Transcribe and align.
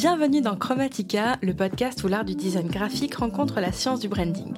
Bienvenue 0.00 0.40
dans 0.40 0.56
Chromatica, 0.56 1.36
le 1.42 1.52
podcast 1.52 2.02
où 2.04 2.08
l'art 2.08 2.24
du 2.24 2.34
design 2.34 2.68
graphique 2.68 3.16
rencontre 3.16 3.60
la 3.60 3.70
science 3.70 4.00
du 4.00 4.08
branding. 4.08 4.54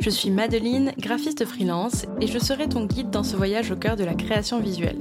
Je 0.00 0.08
suis 0.08 0.30
Madeline, 0.30 0.94
graphiste 0.98 1.44
freelance, 1.44 2.06
et 2.22 2.26
je 2.26 2.38
serai 2.38 2.70
ton 2.70 2.86
guide 2.86 3.10
dans 3.10 3.22
ce 3.22 3.36
voyage 3.36 3.70
au 3.70 3.76
cœur 3.76 3.96
de 3.96 4.04
la 4.04 4.14
création 4.14 4.60
visuelle. 4.60 4.96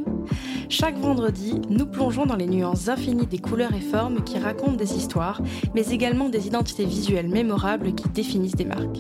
Chaque 0.68 0.97
vendredi, 0.97 1.61
nous 1.70 1.86
plongeons 1.86 2.25
dans 2.25 2.36
les 2.36 2.47
nuances 2.47 2.89
infinies 2.89 3.28
des 3.28 3.39
couleurs 3.39 3.73
et 3.73 3.79
formes 3.79 4.25
qui 4.25 4.38
racontent 4.38 4.73
des 4.73 4.93
histoires, 4.93 5.42
mais 5.73 5.88
également 5.88 6.28
des 6.28 6.47
identités 6.47 6.83
visuelles 6.83 7.29
mémorables 7.29 7.96
qui 7.96 8.10
définissent 8.10 8.57
des 8.57 8.65
marques. 8.65 9.00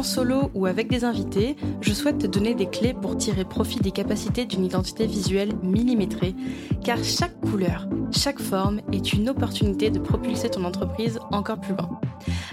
En 0.00 0.02
solo 0.02 0.50
ou 0.54 0.64
avec 0.64 0.88
des 0.88 1.04
invités, 1.04 1.56
je 1.82 1.92
souhaite 1.92 2.16
te 2.16 2.26
donner 2.26 2.54
des 2.54 2.70
clés 2.70 2.94
pour 2.94 3.18
tirer 3.18 3.44
profit 3.44 3.80
des 3.80 3.90
capacités 3.90 4.46
d'une 4.46 4.64
identité 4.64 5.06
visuelle 5.06 5.54
millimétrée, 5.62 6.34
car 6.82 7.04
chaque 7.04 7.38
couleur, 7.42 7.86
chaque 8.10 8.40
forme 8.40 8.80
est 8.94 9.12
une 9.12 9.28
opportunité 9.28 9.90
de 9.90 9.98
propulser 9.98 10.48
ton 10.48 10.64
entreprise 10.64 11.18
encore 11.32 11.60
plus 11.60 11.74
loin. 11.74 12.00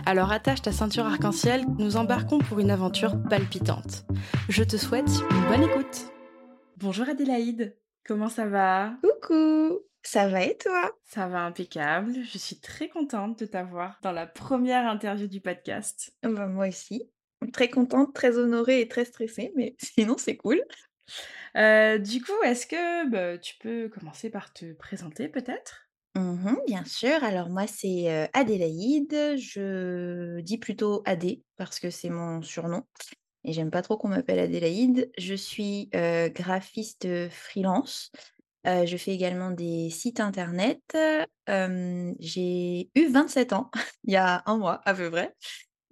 Alors 0.06 0.34
attache 0.34 0.62
ta 0.62 0.74
ceinture 0.74 1.06
arc-en-ciel, 1.06 1.64
nous 1.80 1.96
embarquons 1.96 2.40
pour 2.40 2.60
une 2.60 2.70
aventure 2.70 3.16
palpitante. 3.30 4.06
Je 4.50 4.64
te 4.66 4.76
souhaite 4.76 5.08
une 5.32 5.48
bonne 5.48 5.70
écoute. 5.70 6.12
Bonjour 6.76 7.08
Adélaïde, 7.08 7.78
comment 8.06 8.28
ça 8.28 8.46
va? 8.46 8.92
Coucou, 9.02 9.80
ça 10.04 10.28
va 10.28 10.44
et 10.44 10.58
toi? 10.58 10.92
Ça 11.06 11.30
va 11.30 11.46
impeccable, 11.46 12.12
je 12.30 12.38
suis 12.38 12.60
très 12.60 12.90
contente 12.90 13.40
de 13.40 13.46
t'avoir 13.46 14.00
dans 14.04 14.12
la 14.12 14.28
première 14.28 14.86
interview 14.86 15.28
du 15.28 15.40
podcast. 15.40 16.12
Bah, 16.24 16.48
moi 16.48 16.68
aussi. 16.68 17.10
Très 17.54 17.70
contente, 17.70 18.14
très 18.14 18.38
honorée 18.38 18.82
et 18.82 18.88
très 18.88 19.06
stressée, 19.06 19.52
mais 19.56 19.76
sinon 19.82 20.16
c'est 20.18 20.38
cool. 20.38 20.62
Euh, 21.56 21.98
du 21.98 22.22
coup, 22.22 22.34
est-ce 22.44 22.68
que 22.68 23.10
bah, 23.10 23.38
tu 23.38 23.56
peux 23.60 23.90
commencer 23.90 24.30
par 24.30 24.54
te 24.54 24.74
présenter 24.74 25.30
peut-être? 25.30 25.88
Mmh 26.16 26.56
bien 26.66 26.84
sûr. 26.84 27.24
Alors 27.24 27.50
moi, 27.50 27.68
c'est, 27.68 28.30
Adélaïde. 28.34 29.36
Je 29.38 30.40
dis 30.42 30.58
plutôt 30.58 31.04
Adé 31.06 31.44
parce 31.58 31.80
que 31.80 31.90
c'est 31.90 32.10
mon 32.10 32.42
surnom 32.42 32.84
et 33.44 33.54
j'aime 33.54 33.72
pas 33.72 33.82
trop 33.82 33.98
qu'on 33.98 34.10
m'appelle 34.10 34.40
Adélaïde. 34.40 35.12
Je 35.18 35.36
suis, 35.36 35.90
graphiste, 35.92 37.08
freelance. 37.30 38.12
Je 38.66 38.98
fais 38.98 39.12
également 39.12 39.52
des 39.52 39.90
sites 39.90 40.20
internet. 40.20 40.82
J'ai 41.48 42.90
eu 42.96 43.08
27 43.08 43.54
ans 43.54 43.70
il 44.04 44.14
y 44.14 44.18
a 44.18 44.44
un 44.46 44.58
mois 44.58 44.82
à 44.86 44.94
peu 44.94 45.10
près. 45.10 45.36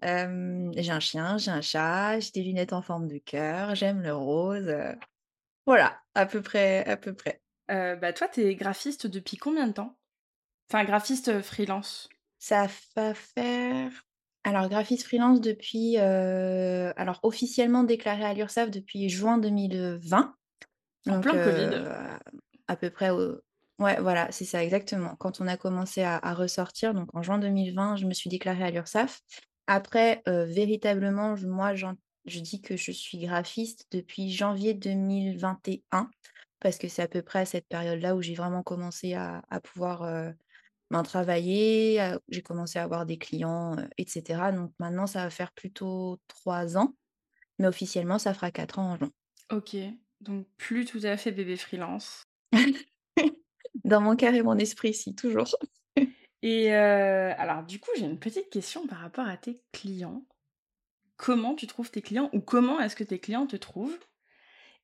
J'ai 0.02 0.92
un 0.92 1.00
chien, 1.00 1.38
j'ai 1.38 1.52
un 1.52 1.62
chat, 1.62 2.20
j'ai 2.20 2.32
des 2.32 2.44
lunettes 2.44 2.74
en 2.74 2.82
forme 2.82 3.08
de 3.08 3.18
cœur, 3.18 3.76
j'aime 3.76 4.02
le 4.02 4.14
rose, 4.14 4.76
voilà, 5.66 6.00
à 6.14 6.26
peu 6.26 6.42
près 6.42 6.86
à 6.86 6.98
peu 6.98 7.14
près. 7.14 7.42
Euh, 7.72 7.96
bah, 7.96 8.14
Toi, 8.14 8.28
tu 8.28 8.42
es 8.42 8.56
graphiste 8.56 9.08
depuis 9.08 9.38
combien 9.38 9.68
de 9.68 9.74
temps? 9.74 9.98
Enfin, 10.70 10.84
graphiste 10.84 11.42
freelance? 11.42 12.10
Ça 12.38 12.68
va 12.96 13.14
faire 13.14 13.92
alors 14.48 14.70
graphiste 14.70 15.08
freelance 15.08 15.42
depuis, 15.42 15.98
alors 15.98 17.20
officiellement 17.24 17.84
déclaré 17.84 18.24
à 18.24 18.34
l'URSSAF 18.36 18.70
depuis 18.70 19.10
juin 19.10 19.40
2020. 19.40 20.36
En 21.08 21.12
Donc 21.12 21.24
plein 21.24 21.34
Covid. 21.34 21.84
à 22.68 22.76
peu 22.76 22.92
près 22.92 23.10
au 23.10 23.40
ouais, 23.80 24.00
voilà, 24.00 24.32
c'est 24.32 24.46
ça 24.46 24.64
exactement. 24.64 25.16
Quand 25.16 25.42
on 25.42 25.48
a 25.48 25.58
commencé 25.58 26.04
à 26.04 26.18
à 26.18 26.36
ressortir, 26.36 26.94
donc 26.94 27.10
en 27.16 27.24
juin 27.24 27.40
2020, 27.40 27.96
je 27.96 28.06
me 28.06 28.14
suis 28.14 28.30
déclarée 28.30 28.64
à 28.64 28.70
l'URSSAF. 28.70 29.22
Après, 29.68 30.22
heu, 30.28 30.44
véritablement, 30.44 31.36
je 31.36 31.48
moi, 31.48 31.74
je 31.76 32.40
dis 32.40 32.62
que 32.62 32.78
je 32.78 32.92
suis 32.92 33.18
graphiste 33.20 33.88
depuis 33.92 34.32
janvier 34.32 34.74
2021 34.74 36.10
parce 36.60 36.78
que 36.78 36.88
c'est 36.88 37.02
à 37.04 37.08
peu 37.08 37.22
près 37.22 37.40
à 37.40 37.46
cette 37.46 37.68
période-là 37.68 38.16
où 38.16 38.22
j'ai 38.22 38.36
vraiment 38.36 38.64
commencé 38.64 39.14
à 39.14 39.44
à 39.50 39.60
pouvoir, 39.62 40.04
heu, 40.04 40.34
ben, 40.92 41.04
travailler, 41.04 42.02
j'ai 42.30 42.42
commencé 42.44 42.80
à 42.80 42.84
avoir 42.86 43.06
des 43.08 43.18
clients, 43.20 43.78
heu, 43.80 43.90
et 43.98 44.08
cetera. 44.10 44.52
Donc 44.54 44.74
maintenant, 44.80 45.08
ça 45.08 45.24
va 45.26 45.30
faire 45.32 45.54
plutôt 45.54 46.20
3 46.30 46.78
ans, 46.78 46.96
mais 47.60 47.68
officiellement, 47.68 48.20
ça 48.20 48.34
fera 48.36 48.52
4 48.52 48.80
ans 48.80 48.94
en 48.94 48.98
juin. 48.98 49.12
Ok, 49.52 49.76
donc 50.22 50.48
plus 50.58 50.86
tout 50.86 51.00
à 51.04 51.18
fait 51.18 51.32
bébé 51.32 51.58
freelance. 51.58 52.24
Dans 53.86 54.02
mon 54.02 54.16
cœur 54.18 54.34
et 54.34 54.42
mon 54.44 54.58
esprit, 54.58 54.94
si, 54.94 55.16
toujours. 55.16 55.56
Et 56.42 56.74
euh, 56.74 57.34
alors, 57.38 57.64
du 57.64 57.80
coup, 57.80 57.90
j'ai 57.98 58.06
une 58.06 58.20
petite 58.20 58.50
question 58.50 58.88
par 58.88 59.00
rapport 59.00 59.28
à 59.28 59.38
tes 59.38 59.64
clients. 59.72 60.26
Comment 61.18 61.56
tu 61.56 61.68
trouves 61.68 61.92
tes 61.92 62.02
clients 62.02 62.30
ou 62.34 62.42
comment 62.42 62.80
est-ce 62.80 62.96
que 62.96 63.04
tes 63.04 63.20
clients 63.20 63.48
te 63.48 63.56
trouvent? 63.56 63.98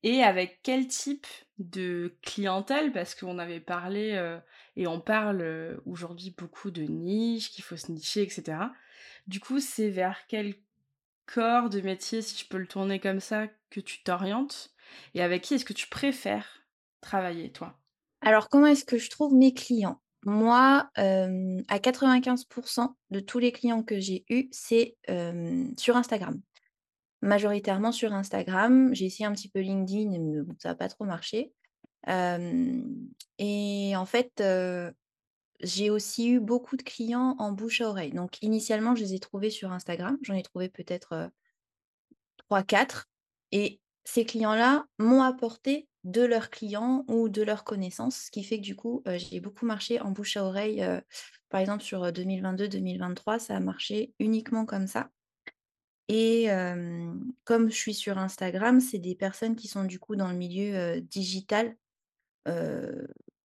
Et 0.02 0.22
avec 0.22 0.60
quel 0.62 0.88
type 0.88 1.26
de 1.58 2.16
clientèle? 2.22 2.90
Parce 2.92 3.14
qu'on 3.14 3.38
avait 3.38 3.60
parlé 3.60 4.12
euh, 4.14 4.38
et 4.76 4.86
on 4.86 5.00
parle 5.00 5.42
euh, 5.42 5.76
aujourd'hui 5.86 6.34
beaucoup 6.36 6.70
de 6.70 6.82
niche, 6.82 7.50
qu'il 7.50 7.62
faut 7.62 7.76
se 7.76 7.92
nicher, 7.92 8.22
etc. 8.22 8.72
Du 9.26 9.38
coup, 9.38 9.60
c'est 9.60 9.90
vers 9.90 10.26
quel 10.26 10.54
corps 11.26 11.70
de 11.70 11.80
métier, 11.80 12.22
si 12.22 12.36
je 12.36 12.48
peux 12.48 12.58
le 12.58 12.66
tourner 12.66 12.98
comme 12.98 13.20
ça, 13.20 13.46
que 13.70 13.80
tu 13.80 14.02
t'orientes? 14.02 14.74
Et 15.14 15.22
avec 15.22 15.42
qui 15.42 15.54
est-ce 15.54 15.64
que 15.64 15.72
tu 15.72 15.86
préfères 15.88 16.64
travailler, 17.00 17.52
toi? 17.52 17.78
Alors, 18.20 18.48
comment 18.48 18.66
est-ce 18.66 18.84
que 18.84 18.98
je 18.98 19.10
trouve 19.10 19.34
mes 19.34 19.54
clients? 19.54 20.00
Moi, 20.24 20.88
hem, 20.96 21.62
à 21.68 21.78
95% 21.78 22.96
de 23.10 23.20
tous 23.20 23.38
les 23.38 23.52
clients 23.52 23.82
que 23.82 23.98
j'ai 23.98 24.24
eus, 24.30 24.48
c'est, 24.52 24.96
hem, 25.08 25.74
sur 25.78 25.96
Instagram. 25.96 26.40
Majoritairement 27.22 27.92
sur 27.92 28.12
Instagram. 28.12 28.94
J'ai 28.94 29.06
essayé 29.06 29.26
un 29.26 29.32
petit 29.32 29.48
peu 29.48 29.60
LinkedIn, 29.60 30.10
mais 30.10 30.42
ça 30.58 30.70
a 30.70 30.74
pas 30.74 30.88
trop 30.88 31.04
marché. 31.04 31.52
Hem 32.06 33.08
et 33.38 33.94
en 33.96 34.06
fait, 34.06 34.42
j'ai 35.60 35.90
aussi 35.90 36.30
eu 36.30 36.40
beaucoup 36.40 36.76
de 36.76 36.82
clients 36.82 37.36
en 37.38 37.52
bouche 37.52 37.80
à 37.80 37.88
oreille. 37.88 38.12
Donc 38.12 38.42
initialement, 38.42 38.94
je 38.94 39.02
les 39.02 39.14
ai 39.14 39.20
trouvés 39.20 39.50
sur 39.50 39.72
Instagram. 39.72 40.18
J'en 40.22 40.34
ai 40.34 40.42
trouvé 40.42 40.68
peut-être, 40.68 41.14
heu, 41.14 41.28
3-4 42.50 43.10
et 43.52 43.80
ces 44.04 44.24
clients-là 44.24 44.86
m'ont 44.98 45.22
apporté 45.22 45.88
de 46.04 46.22
leurs 46.22 46.50
clients 46.50 47.04
ou 47.08 47.28
de 47.28 47.42
leurs 47.42 47.64
connaissances, 47.64 48.16
ce 48.16 48.30
qui 48.30 48.42
fait 48.44 48.58
que 48.58 48.64
du 48.64 48.76
coup, 48.76 49.02
j'ai 49.06 49.40
beaucoup 49.40 49.66
marché 49.66 50.00
en 50.00 50.10
bouche 50.10 50.36
à 50.36 50.44
oreille, 50.44 50.84
par 51.48 51.60
exemple 51.60 51.82
sur, 51.82 52.04
heu, 52.04 52.10
2022-2023, 52.10 53.38
ça 53.38 53.56
a 53.56 53.60
marché 53.60 54.12
uniquement 54.18 54.66
comme 54.66 54.86
ça 54.86 55.10
et 56.08 56.48
comme 57.44 57.70
je 57.70 57.74
suis 57.74 57.94
sur 57.94 58.18
Instagram, 58.18 58.80
c'est 58.80 58.98
des 58.98 59.14
personnes 59.14 59.56
qui 59.56 59.68
sont 59.68 59.84
du 59.84 59.98
coup 59.98 60.14
dans 60.14 60.28
le 60.28 60.36
milieu, 60.36 61.00
digital, 61.00 61.74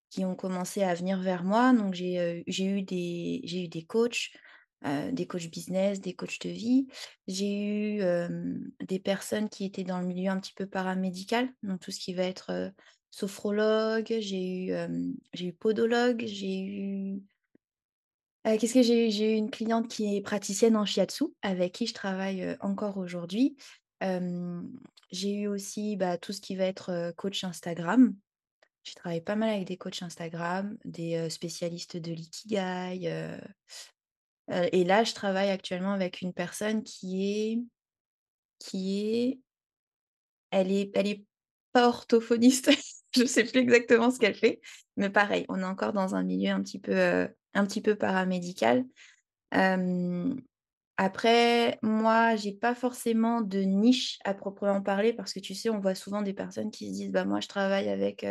qui 0.09 0.25
ont 0.25 0.35
commencé 0.35 0.83
à 0.83 0.93
venir 0.93 1.19
vers 1.21 1.43
moi. 1.43 1.71
Donc 1.73 1.93
j'ai, 1.93 2.43
eu 2.47 2.79
eu 2.79 2.81
des 2.81 3.85
coachs, 3.87 4.31
heu, 4.85 5.11
des 5.11 5.27
coachs 5.27 5.49
business, 5.49 6.01
des 6.01 6.13
coachs 6.13 6.39
de 6.41 6.49
vie. 6.49 6.87
J'ai 7.27 7.97
eu, 7.97 8.01
des 8.85 8.99
personnes 8.99 9.49
qui 9.49 9.65
étaient 9.65 9.83
dans 9.83 9.99
le 9.99 10.05
milieu 10.05 10.29
un 10.29 10.39
petit 10.39 10.53
peu 10.53 10.67
paramédical, 10.67 11.49
donc 11.63 11.79
tout 11.79 11.91
ce 11.91 11.99
qui 11.99 12.13
va 12.13 12.23
être, 12.23 12.71
sophrologue, 13.09 14.13
j'ai 14.19 14.67
eu, 14.67 14.73
eu 15.39 15.53
podologue, 15.53 16.23
j'ai 16.25 16.59
eu 16.59 17.23
Heu, 18.45 18.57
qu'est-ce 18.57 18.75
que 18.75 18.81
j'ai 18.81 19.07
eu? 19.07 19.11
J'ai 19.11 19.33
eu 19.33 19.35
une 19.35 19.51
cliente 19.51 19.89
qui 19.89 20.15
est 20.15 20.21
praticienne 20.21 20.77
en 20.77 20.85
shiatsu, 20.85 21.25
avec 21.41 21.73
qui 21.73 21.87
je 21.87 21.93
travaille, 21.93 22.55
encore 22.61 22.97
aujourd'hui. 22.97 23.57
J'ai 25.11 25.33
eu 25.33 25.47
aussi, 25.47 25.97
bah, 25.97 26.17
tout 26.17 26.33
ce 26.33 26.41
qui 26.41 26.55
va 26.55 26.65
être, 26.65 27.13
coach 27.17 27.43
Instagram. 27.43 28.15
J'ai 28.83 28.93
travaillé 28.93 29.21
pas 29.21 29.35
mal 29.35 29.49
avec 29.49 29.67
des 29.67 29.75
coachs 29.77 30.01
Instagram, 30.01 30.77
des, 30.85 31.29
spécialistes 31.29 31.97
de 31.97 32.11
l'ikigai, 32.11 33.09
heu 33.09 33.37
heu 34.51 34.69
et 34.71 34.83
là, 34.83 35.03
je 35.03 35.13
travaille 35.13 35.49
actuellement 35.49 35.93
avec 35.93 36.21
une 36.21 36.33
personne 36.33 36.83
qui 36.83 37.23
est 37.53 37.59
qui 38.59 38.99
est 39.31 39.39
elle 40.51 40.71
est 40.71 40.91
elle 40.95 41.07
est 41.07 41.25
pas 41.73 41.87
orthophoniste, 41.87 42.71
je 43.15 43.25
sais 43.25 43.43
plus 43.43 43.59
exactement 43.61 44.11
ce 44.11 44.19
qu'elle 44.19 44.35
fait, 44.35 44.61
mais 44.97 45.09
pareil, 45.09 45.45
on 45.49 45.59
est 45.61 45.63
encore 45.65 45.93
dans 45.93 46.15
un 46.15 46.23
milieu 46.23 46.51
un 46.51 46.61
petit 46.63 46.79
peu, 46.79 46.93
heu, 46.95 47.29
un 47.53 47.65
petit 47.65 47.81
peu 47.81 47.95
paramédical. 47.95 48.85
Hem, 49.53 50.41
après, 50.97 51.79
moi, 51.83 52.35
j'ai 52.37 52.53
pas 52.53 52.75
forcément 52.75 53.41
de 53.41 53.59
niche 53.61 54.19
à 54.25 54.33
proprement 54.35 54.81
parler 54.83 55.13
parce 55.13 55.33
que 55.33 55.39
tu 55.41 55.55
sais, 55.55 55.69
on 55.71 55.79
voit 55.79 55.95
souvent 55.95 56.21
des 56.23 56.33
personnes 56.33 56.71
qui 56.71 56.87
se 56.89 56.93
disent: 56.93 57.11
«Bah, 57.11 57.25
moi, 57.25 57.41
je 57.41 57.47
travaille 57.49 57.89
avec, 57.89 58.25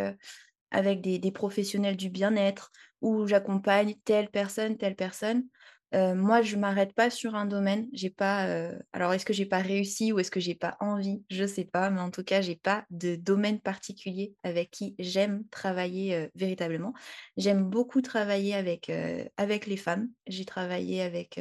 avec 0.70 1.00
des 1.00 1.18
des 1.18 1.32
professionnels 1.32 1.96
du 1.96 2.10
bien-être» 2.10 2.70
ou 3.02 3.26
«J'accompagne 3.26 3.94
telle 4.04 4.30
personne, 4.30 4.76
telle 4.78 4.96
personne». 4.96 5.44
Moi, 5.92 6.42
je 6.42 6.56
m'arrête 6.56 6.92
pas 6.94 7.08
sur 7.10 7.34
un 7.34 7.46
domaine. 7.46 7.88
J'ai 7.92 8.10
pas, 8.10 8.70
alors 8.92 9.12
est-ce 9.14 9.24
que 9.24 9.32
j'ai 9.32 9.46
pas 9.46 9.58
réussi 9.60 10.12
ou 10.12 10.18
est-ce 10.18 10.30
que 10.30 10.40
j'ai 10.40 10.54
pas 10.54 10.76
envie? 10.80 11.24
Je 11.30 11.46
sais 11.46 11.64
pas, 11.64 11.88
mais 11.90 12.00
en 12.00 12.10
tout 12.10 12.24
cas, 12.24 12.40
j'ai 12.42 12.56
pas 12.56 12.84
de 12.90 13.16
domaine 13.16 13.60
particulier 13.60 14.34
avec 14.42 14.70
qui 14.70 14.94
j'aime 14.98 15.44
travailler, 15.50 16.28
véritablement. 16.34 16.92
J'aime 17.36 17.64
beaucoup 17.64 18.02
travailler 18.02 18.54
avec, 18.54 18.90
avec 19.36 19.66
les 19.66 19.76
femmes. 19.78 20.10
J'ai 20.26 20.44
travaillé 20.44 21.00
avec, 21.02 21.40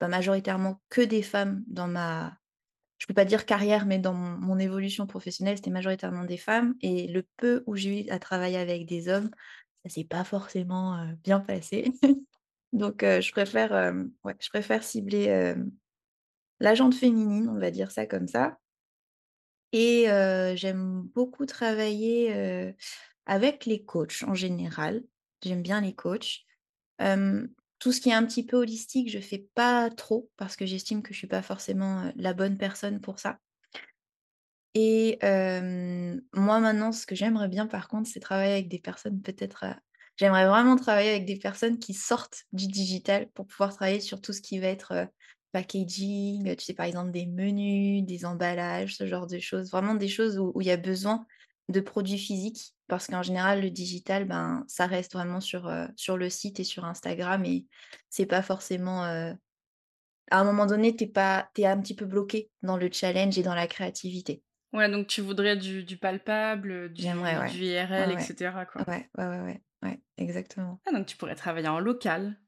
bah, 0.00 0.08
majoritairement 0.08 0.80
que 0.90 1.02
des 1.02 1.22
femmes 1.22 1.64
dans 1.66 1.88
ma 1.88 2.36
je 2.98 3.06
peux 3.06 3.14
pas 3.14 3.26
dire 3.26 3.46
carrière, 3.46 3.86
mais 3.86 3.98
dans 3.98 4.14
mon 4.14 4.58
évolution 4.58 5.06
professionnelle, 5.06 5.56
c'était 5.58 5.70
majoritairement 5.70 6.24
des 6.24 6.38
femmes 6.38 6.74
et 6.82 7.08
le 7.08 7.26
peu 7.36 7.62
où 7.66 7.76
j'ai 7.76 8.06
eu 8.06 8.10
à 8.10 8.18
travailler 8.20 8.58
avec 8.58 8.86
des 8.86 9.08
hommes, 9.08 9.30
ça 9.84 9.90
s'est 9.94 10.04
pas 10.04 10.24
forcément, 10.24 11.06
bien 11.24 11.40
passé. 11.40 11.92
Donc 12.72 13.02
je 13.02 13.30
préfère, 13.32 13.94
ouais, 14.24 14.36
je 14.40 14.48
préfère 14.48 14.82
cibler, 14.82 15.24
hem, 15.24 15.70
la 16.60 16.74
féminine, 16.92 17.48
on 17.48 17.58
va 17.58 17.70
dire 17.70 17.90
ça 17.90 18.06
comme 18.06 18.28
ça 18.28 18.58
et 19.72 20.06
j'aime 20.54 21.02
beaucoup 21.14 21.46
travailler, 21.46 22.74
avec 23.26 23.66
les 23.66 23.84
coachs 23.84 24.22
en 24.26 24.34
général. 24.34 25.02
J'aime 25.44 25.62
bien 25.62 25.80
les 25.80 25.94
coachs. 25.94 26.40
Tout 26.98 27.92
ce 27.92 28.00
qui 28.00 28.08
est 28.08 28.14
un 28.14 28.24
petit 28.26 28.44
peu 28.44 28.56
holistique, 28.56 29.10
je 29.10 29.20
fais 29.20 29.46
pas 29.54 29.90
trop 29.90 30.30
parce 30.36 30.56
que 30.56 30.66
j'estime 30.66 31.02
que 31.02 31.12
je 31.12 31.18
suis 31.18 31.28
pas 31.28 31.42
forcément, 31.42 32.10
la 32.16 32.34
bonne 32.34 32.58
personne 32.58 33.00
pour 33.00 33.18
ça. 33.18 33.38
Et 34.74 35.18
moi 35.22 36.60
maintenant, 36.60 36.92
ce 36.92 37.06
que 37.06 37.14
j'aimerais 37.14 37.48
bien 37.48 37.66
par 37.66 37.88
contre, 37.88 38.08
c'est 38.08 38.20
travailler 38.20 38.52
avec 38.54 38.68
des 38.68 38.80
personnes 38.80 39.20
peut-être, 39.20 39.64
j'aimerais 40.18 40.46
vraiment 40.48 40.76
travailler 40.76 41.10
avec 41.10 41.26
des 41.26 41.38
personnes 41.38 41.78
qui 41.78 41.94
sortent 41.94 42.44
du 42.52 42.66
digital 42.68 43.30
pour 43.32 43.46
pouvoir 43.46 43.74
travailler 43.74 44.00
sur 44.00 44.20
tout 44.20 44.32
ce 44.34 44.42
qui 44.42 44.58
va 44.60 44.68
être, 44.68 44.92
heu, 44.94 45.08
packaging, 45.52 46.48
heu, 46.50 46.56
tu 46.56 46.64
sais, 46.66 46.74
par 46.74 46.86
exemple 46.86 47.10
des 47.12 47.26
menus, 47.26 48.04
des 48.04 48.24
emballages, 48.26 48.96
ce 48.96 49.06
genre 49.06 49.26
de 49.26 49.38
choses. 49.38 49.70
Vraiment 49.70 49.94
des 49.94 50.08
choses 50.08 50.38
où 50.38 50.52
il 50.60 50.66
y 50.66 50.70
a 50.70 50.76
besoin 50.76 51.26
de 51.68 51.80
produits 51.80 52.18
physiques 52.18 52.74
parce 52.88 53.08
qu'en 53.08 53.22
général 53.22 53.60
le 53.62 53.70
digital, 53.70 54.24
ben, 54.26 54.64
ça 54.68 54.86
reste 54.86 55.12
vraiment 55.12 55.40
sur, 55.40 55.68
heu, 55.68 55.88
sur 55.96 56.16
le 56.18 56.30
site 56.30 56.60
et 56.60 56.64
sur 56.64 56.84
Instagram 56.84 57.44
et 57.44 57.66
c'est 58.10 58.26
pas 58.26 58.42
forcément, 58.42 59.02
à 59.04 59.34
un 60.40 60.44
moment 60.44 60.64
donné, 60.64 60.96
tu 60.96 61.04
es 61.04 61.66
un 61.66 61.80
petit 61.82 61.94
peu 61.94 62.06
bloqué 62.06 62.50
dans 62.62 62.78
le 62.78 62.90
challenge 62.90 63.36
et 63.38 63.42
dans 63.42 63.54
la 63.54 63.66
créativité. 63.66 64.42
Ouais, 64.72 64.90
donc 64.90 65.06
tu 65.08 65.20
voudrais 65.22 65.56
du 65.58 65.84
du 65.84 65.96
palpable, 65.98 66.90
du 66.92 67.38
ouais. 67.38 67.38
du 67.42 67.64
IRL 67.64 68.10
Ouais, 68.10 68.12
et 68.12 68.16
ouais. 68.16 68.18
cetera, 68.18 68.64
quoi. 68.66 68.86
Ouais, 68.86 69.10
ouais, 69.18 69.26
ouais, 69.26 69.40
ouais, 69.40 69.62
ouais, 69.82 70.00
exactement. 70.16 70.80
Ah 70.86 70.92
donc 70.92 71.06
tu 71.06 71.16
pourrais 71.16 71.34
travailler 71.36 71.68
en 71.68 71.78
local. 71.80 72.40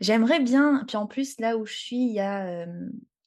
J'aimerais 0.00 0.40
bien, 0.40 0.84
puis 0.86 0.96
en 0.96 1.06
plus, 1.06 1.38
là 1.40 1.56
où 1.56 1.66
je 1.66 1.74
suis, 1.74 1.96
il 1.96 2.12
y 2.12 2.20
a, 2.20 2.66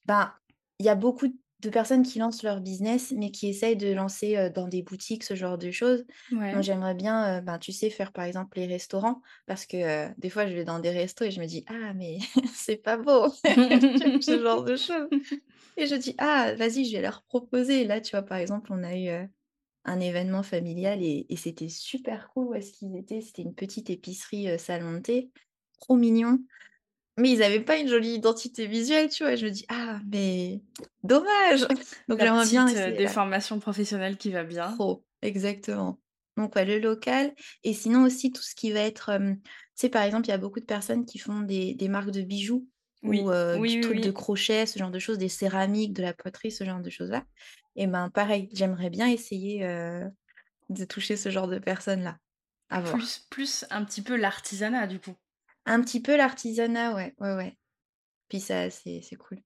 ben, 0.05 0.33
il 0.79 0.85
y 0.85 0.89
a 0.89 0.95
beaucoup 0.95 1.27
de 1.59 1.69
personnes 1.69 2.03
qui 2.03 2.19
lancent 2.19 2.43
leur 2.43 2.59
business, 2.61 3.13
mais 3.15 3.31
qui 3.31 3.47
essayent 3.47 3.77
de 3.77 3.91
lancer, 3.93 4.49
dans 4.51 4.67
des 4.67 4.81
boutiques, 4.83 5.23
ce 5.23 5.35
genre 5.35 5.57
de 5.57 5.71
choses. 5.71 6.05
Ouais. 6.31 6.61
j'aimerais 6.61 6.95
bien, 6.95 7.41
ben, 7.41 7.59
tu 7.59 7.71
sais, 7.71 7.89
faire, 7.89 8.11
par 8.11 8.25
exemple, 8.25 8.57
les 8.57 8.65
restaurants 8.67 9.21
parce 9.45 9.65
que, 9.65 10.09
des 10.19 10.29
fois, 10.29 10.47
je 10.47 10.53
vais 10.53 10.65
dans 10.65 10.79
des 10.79 10.89
restos 10.91 11.25
et 11.25 11.31
je 11.31 11.39
me 11.39 11.45
dis: 11.45 11.63
«Ah 11.67 11.93
mais 11.93 12.17
c'est 12.53 12.77
pas 12.77 12.97
beau!» 12.97 13.27
ce 14.19 14.41
genre 14.41 14.63
de 14.63 14.75
choses 14.77 15.09
et 15.77 15.87
je 15.87 15.95
dis: 15.95 16.15
«Ah, 16.19 16.53
vas-y, 16.57 16.85
je 16.85 16.97
vais 16.97 17.01
leur 17.03 17.23
proposer». 17.25 17.85
Là, 17.85 18.01
tu 18.01 18.11
vois, 18.11 18.23
par 18.23 18.37
exemple, 18.39 18.71
on 18.73 18.83
a 18.83 18.95
eu, 18.97 19.09
un 19.85 19.99
événement 19.99 20.43
familial 20.43 21.01
et 21.03 21.25
et 21.29 21.37
c'était 21.37 21.69
super 21.69 22.29
cool 22.33 22.47
où 22.47 22.53
est-ce 22.55 22.73
qu'ils 22.73 22.95
étaient? 22.97 23.21
C'était 23.21 23.41
une 23.43 23.55
petite 23.55 23.89
épicerie, 23.89 24.49
heu, 24.49 24.57
salon 24.57 24.93
de 24.93 24.99
thé, 24.99 25.31
trop 25.79 25.95
mignon, 25.95 26.39
mais 27.17 27.31
ils 27.31 27.43
avaient 27.43 27.63
pas 27.63 27.77
une 27.79 27.87
jolie 27.89 28.15
identité 28.15 28.67
visuelle, 28.67 29.09
tu 29.09 29.23
vois? 29.23 29.35
Je 29.35 29.45
me 29.47 29.51
dis: 29.51 29.65
«Ah 29.69 30.01
mais 30.11 30.63
dommage!» 31.03 31.67
donc 32.09 32.19
j'aimerais 32.21 32.47
bien 32.47 32.67
petite, 32.67 32.75
heu, 32.75 32.91
essayer 32.91 33.01
là. 33.01 33.17
déformation 33.17 33.59
professionnelle 33.59 34.17
qui 34.17 34.31
va 34.31 34.43
bien. 34.43 34.79
Trop, 34.79 35.05
exactement. 35.21 35.99
Donc 36.37 36.55
ouais, 36.55 36.65
le 36.65 36.79
local 36.79 37.35
et 37.63 37.73
sinon 37.73 38.03
aussi 38.03 38.31
tout 38.31 38.41
ce 38.41 38.55
qui 38.55 38.71
va 38.71 38.79
être, 38.81 39.09
hem, 39.09 39.41
tu 39.41 39.49
sais, 39.75 39.89
par 39.89 40.03
exemple, 40.03 40.27
il 40.27 40.29
y 40.31 40.33
a 40.33 40.37
beaucoup 40.37 40.59
de 40.59 40.65
personnes 40.65 41.05
qui 41.05 41.17
font 41.19 41.41
des 41.41 41.75
des 41.75 41.89
marques 41.89 42.11
de 42.11 42.21
bijoux 42.21 42.69
ou 43.03 43.29
heu, 43.31 43.59
Oui, 43.59 43.65
du 43.65 43.79
oui, 43.79 43.79
truc 43.79 43.99
de 43.99 44.11
crochet, 44.11 44.65
ce 44.65 44.79
genre 44.79 44.91
de 44.91 44.99
choses, 44.99 45.17
des 45.17 45.29
céramiques, 45.29 45.93
de 45.93 46.01
la 46.03 46.13
poterie, 46.13 46.51
ce 46.51 46.63
genre 46.63 46.81
de 46.81 46.89
choses-là 46.89 47.25
et 47.75 47.87
ben, 47.87 48.09
pareil, 48.09 48.49
j'aimerais 48.53 48.89
bien 48.89 49.07
essayer, 49.07 49.65
heu, 49.65 50.09
de 50.69 50.85
toucher 50.85 51.17
ce 51.17 51.29
genre 51.29 51.47
de 51.47 51.59
personnes-là. 51.59 52.17
Plus 52.85 53.27
plus 53.29 53.65
un 53.69 53.83
petit 53.83 54.01
peu 54.01 54.15
l'artisanat, 54.15 54.87
du 54.87 54.99
coup? 54.99 55.15
Un 55.65 55.81
petit 55.81 56.01
peu 56.01 56.15
l'artisanat, 56.15 56.93
ouais, 56.93 57.13
ouais, 57.19 57.35
ouais. 57.35 57.57
Puis 58.29 58.39
ça, 58.39 58.69
c'est 58.69 59.01
cool. 59.19 59.39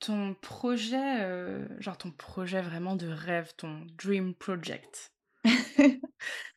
Ton 0.00 0.34
projet, 0.34 1.22
heu, 1.24 1.68
genre 1.78 1.96
ton 1.98 2.10
projet 2.10 2.62
vraiment 2.62 2.96
de 2.96 3.06
rêve, 3.06 3.52
ton 3.56 3.86
dream 3.96 4.34
project? 4.34 5.12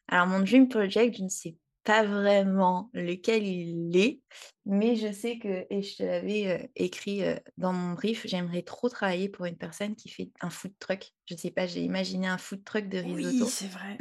Alors 0.08 0.28
mon 0.28 0.40
dream 0.40 0.68
project, 0.68 1.18
je 1.18 1.24
ne 1.24 1.30
sais 1.30 1.56
pas 1.84 2.04
vraiment 2.04 2.90
lequel 2.94 3.46
il 3.46 3.96
est, 3.98 4.22
mais 4.66 4.96
je 4.96 5.12
sais 5.12 5.38
que 5.40 5.66
et 5.70 5.82
je 5.82 5.98
te 5.98 6.04
l'avais, 6.04 6.64
heu, 6.66 6.70
écrit, 6.76 7.24
heu, 7.24 7.40
dans 7.58 7.74
mon 7.74 7.94
brief, 7.94 8.26
j'aimerais 8.28 8.64
trop 8.64 8.90
travailler 8.90 9.30
pour 9.30 9.46
une 9.46 9.58
personne 9.58 9.96
qui 9.96 10.10
fait 10.10 10.32
un 10.42 10.50
food 10.50 10.74
truck. 10.80 11.12
Je 11.30 11.36
sais 11.36 11.52
pas, 11.52 11.68
j'ai 11.68 11.82
imaginé 11.82 12.28
un 12.28 12.38
food 12.38 12.64
truck 12.64 12.88
de 12.90 12.98
Oui, 13.04 13.18
risotto. 13.18 13.48
c'est 13.48 13.68
vrai. 13.68 13.98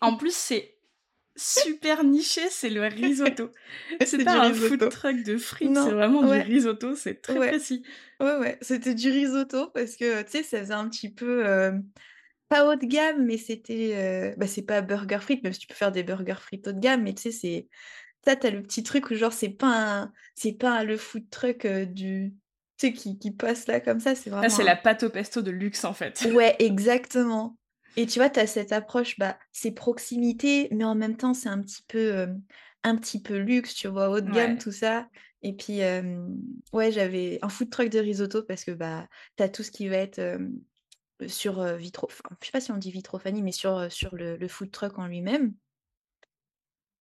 En 0.00 0.16
plus, 0.16 0.34
c'est 0.34 0.76
super 1.36 2.04
niché, 2.04 2.50
c'est 2.50 2.70
le 2.70 2.82
risotto. 2.86 3.52
C'est 4.02 4.22
pas 4.24 4.38
un 4.46 4.52
food 4.54 4.88
truck 4.88 5.22
de 5.22 5.38
frites, 5.38 5.76
c'est 5.76 5.92
vraiment 5.92 6.24
du 6.24 6.40
risotto, 6.40 6.96
c'est 6.96 7.22
très 7.22 7.40
ouais, 7.40 7.42
précis. 7.42 7.84
ouais, 8.20 8.36
ouais, 8.38 8.58
c'était 8.62 8.94
du 8.94 9.10
risotto 9.10 9.70
parce 9.72 9.96
que, 9.96 10.22
tu 10.24 10.30
sais, 10.30 10.42
ça 10.42 10.60
faisait 10.60 10.74
un 10.74 10.88
petit 10.88 11.12
peu, 11.12 11.44
hem, 11.46 11.88
pas 12.50 12.66
haut 12.68 12.76
de 12.76 12.86
gamme, 12.86 13.26
mais 13.26 13.38
c'était, 13.38 14.32
heu, 14.32 14.36
bah, 14.38 14.48
c'est 14.48 14.62
pas 14.66 14.82
burger 14.82 15.20
frites, 15.22 15.44
même 15.44 15.54
si 15.54 15.60
tu 15.60 15.68
peux 15.68 15.74
faire 15.74 15.92
des 15.92 16.04
burgers 16.04 16.36
frites 16.40 16.68
haut 16.68 16.72
de 16.74 16.80
gamme, 16.80 17.04
mais 17.04 17.14
tu 17.14 17.22
sais, 17.24 17.32
c'est 17.32 17.68
ça, 18.26 18.36
tu 18.36 18.46
as 18.48 18.50
le 18.52 18.62
petit 18.62 18.82
truc 18.84 19.10
où 19.10 19.16
genre 19.16 19.32
c'est 19.34 19.50
pas 19.50 20.02
un 20.04 20.12
c'est 20.36 20.54
pas 20.54 20.84
le 20.84 20.96
food 20.98 21.30
truck, 21.30 21.64
heu, 21.66 21.86
du 21.86 22.34
tu 22.78 22.88
sais 22.88 22.94
qui 22.94 23.18
qui 23.18 23.32
passe 23.32 23.66
là 23.68 23.80
comme 23.80 24.00
ça, 24.00 24.14
c'est 24.16 24.30
Là, 24.42 24.48
vraiment 24.48 24.50
c'est 24.50 24.64
la 24.64 24.76
pâte 24.76 25.02
au 25.02 25.08
pesto 25.10 25.40
de 25.42 25.50
luxe, 25.50 25.84
en 25.84 25.94
fait. 25.94 26.22
ouais, 26.24 26.56
exactement 26.58 27.56
et 27.96 28.06
tu 28.06 28.20
vois, 28.20 28.30
tu 28.30 28.38
as 28.40 28.46
cette 28.46 28.70
approche, 28.72 29.18
bah, 29.18 29.36
c'est 29.52 29.72
proximité, 29.72 30.68
mais 30.72 30.84
en 30.84 30.94
même 30.94 31.16
temps, 31.16 31.34
c'est 31.34 31.48
un 31.48 31.60
petit 31.60 31.82
peu, 31.88 32.10
hem, 32.12 32.42
un 32.84 32.96
petit 32.96 33.20
peu 33.20 33.36
luxe, 33.36 33.74
tu 33.74 33.88
vois? 33.88 34.08
Haut 34.10 34.20
de 34.20 34.30
gamme, 34.30 34.56
Ouais. 34.56 34.58
tout 34.58 34.70
ça 34.72 35.08
et 35.42 35.54
puis, 35.56 35.80
ouais, 36.72 36.92
j'avais 36.92 37.38
un 37.42 37.48
food 37.48 37.70
truck 37.70 37.88
de 37.88 37.98
risotto 37.98 38.42
parce 38.42 38.64
que, 38.64 38.70
bah, 38.72 39.08
tu 39.36 39.42
as 39.42 39.48
tout 39.48 39.62
ce 39.62 39.70
qui 39.70 39.88
va 39.88 39.96
être, 39.96 40.18
sur, 41.28 41.60
heu, 41.60 41.76
vitro 41.76 42.06
enfin, 42.10 42.36
je 42.40 42.46
sais 42.46 42.52
pas 42.52 42.60
si 42.60 42.72
on 42.72 42.76
dit 42.78 42.90
vitrophanie, 42.90 43.42
mais 43.42 43.52
sur, 43.52 43.76
heu, 43.78 43.90
sur 43.90 44.14
le 44.14 44.36
le 44.36 44.48
food 44.48 44.70
truck 44.70 44.98
en 44.98 45.06
lui-même. 45.06 45.54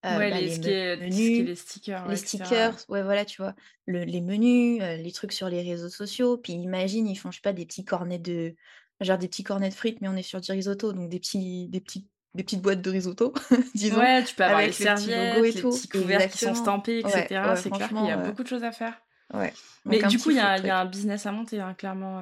Ouais, 0.09 0.25
bah, 0.27 0.41
les 0.41 0.47
les 0.47 0.49
ce 0.49 0.59
qui 0.59 0.69
est 0.69 0.97
tout 1.07 1.21
ce 1.23 1.31
qui 1.31 1.41
est 1.41 1.43
menus, 1.43 1.45
les 1.45 1.55
stickers, 1.55 2.05
les 2.05 2.15
ouais, 2.15 2.17
stickers, 2.17 2.75
ouais. 2.75 2.79
ouais, 2.89 3.03
voilà, 3.03 3.25
tu 3.25 3.41
vois? 3.41 3.55
Le 3.85 4.03
les 4.05 4.21
menus, 4.21 4.79
les 4.81 5.11
trucs 5.11 5.33
sur 5.33 5.49
les 5.49 5.61
réseaux 5.61 5.89
sociaux, 5.89 6.37
puis 6.37 6.53
imagine, 6.53 7.07
ils 7.07 7.15
font, 7.17 7.31
je 7.31 7.37
sais 7.37 7.41
pas, 7.41 7.53
des 7.53 7.65
petits 7.65 7.85
cornets 7.85 8.19
de 8.19 8.55
genre 9.01 9.17
des 9.17 9.27
petits 9.27 9.43
cornets 9.43 9.69
de 9.69 9.73
frites, 9.75 10.01
mais 10.01 10.07
on 10.07 10.15
est 10.15 10.23
sur 10.23 10.41
du 10.41 10.51
risotto, 10.51 10.93
donc 10.93 11.09
des 11.09 11.19
petits 11.19 11.67
des 11.69 11.81
petits 11.81 12.07
des 12.35 12.43
petites 12.43 12.61
boîtes 12.61 12.81
de 12.81 12.89
risotto, 12.91 13.33
disons, 13.75 14.07
Ouais, 14.07 14.23
tu 14.23 14.35
peux 14.35 14.43
avoir 14.43 14.61
les 14.61 14.71
avec 14.71 14.79
le 14.79 14.87
petit 14.87 15.11
logo 15.11 15.43
et 15.43 15.53
serviettes, 15.53 15.55
les 15.55 15.63
tout. 15.63 15.65
petits 15.65 15.87
couverts 15.89 16.27
qui 16.27 16.37
sont 16.37 16.53
stampés, 16.53 16.99
et 16.99 17.03
Ouais, 17.03 17.31
C'est 17.55 17.71
clair 17.71 17.93
qu'il 17.95 18.05
y 18.05 18.11
a 18.11 18.17
beaucoup 18.17 18.43
de 18.43 18.47
choses 18.47 18.63
à 18.63 18.71
faire. 18.71 19.01
ouais, 19.33 19.53
Mais 19.85 19.99
donc 20.01 20.07
du 20.07 20.19
coup, 20.19 20.31
il 20.31 20.37
y 20.37 20.39
a 20.39 20.57
y 20.59 20.69
un 20.69 20.85
business 20.85 21.25
à 21.27 21.31
monter, 21.31 21.61
hein, 21.61 21.73
clairement, 21.75 22.21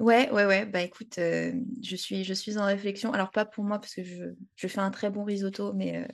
Ouais, 0.00 0.30
ouais, 0.30 0.46
ouais, 0.46 0.66
bah, 0.66 0.82
écoute, 0.82 1.18
hem, 1.18 1.64
je 1.82 1.96
suis 1.96 2.24
je 2.24 2.32
suis 2.34 2.56
en 2.58 2.64
réflexion. 2.66 3.12
Alors 3.12 3.30
pas 3.30 3.44
pour 3.44 3.64
moi 3.64 3.78
parce 3.80 3.94
que 3.94 4.04
je 4.04 4.24
je 4.56 4.68
fais 4.68 4.80
un 4.80 4.90
très 4.90 5.10
bon 5.10 5.24
risotto, 5.24 5.72
mais 5.72 6.06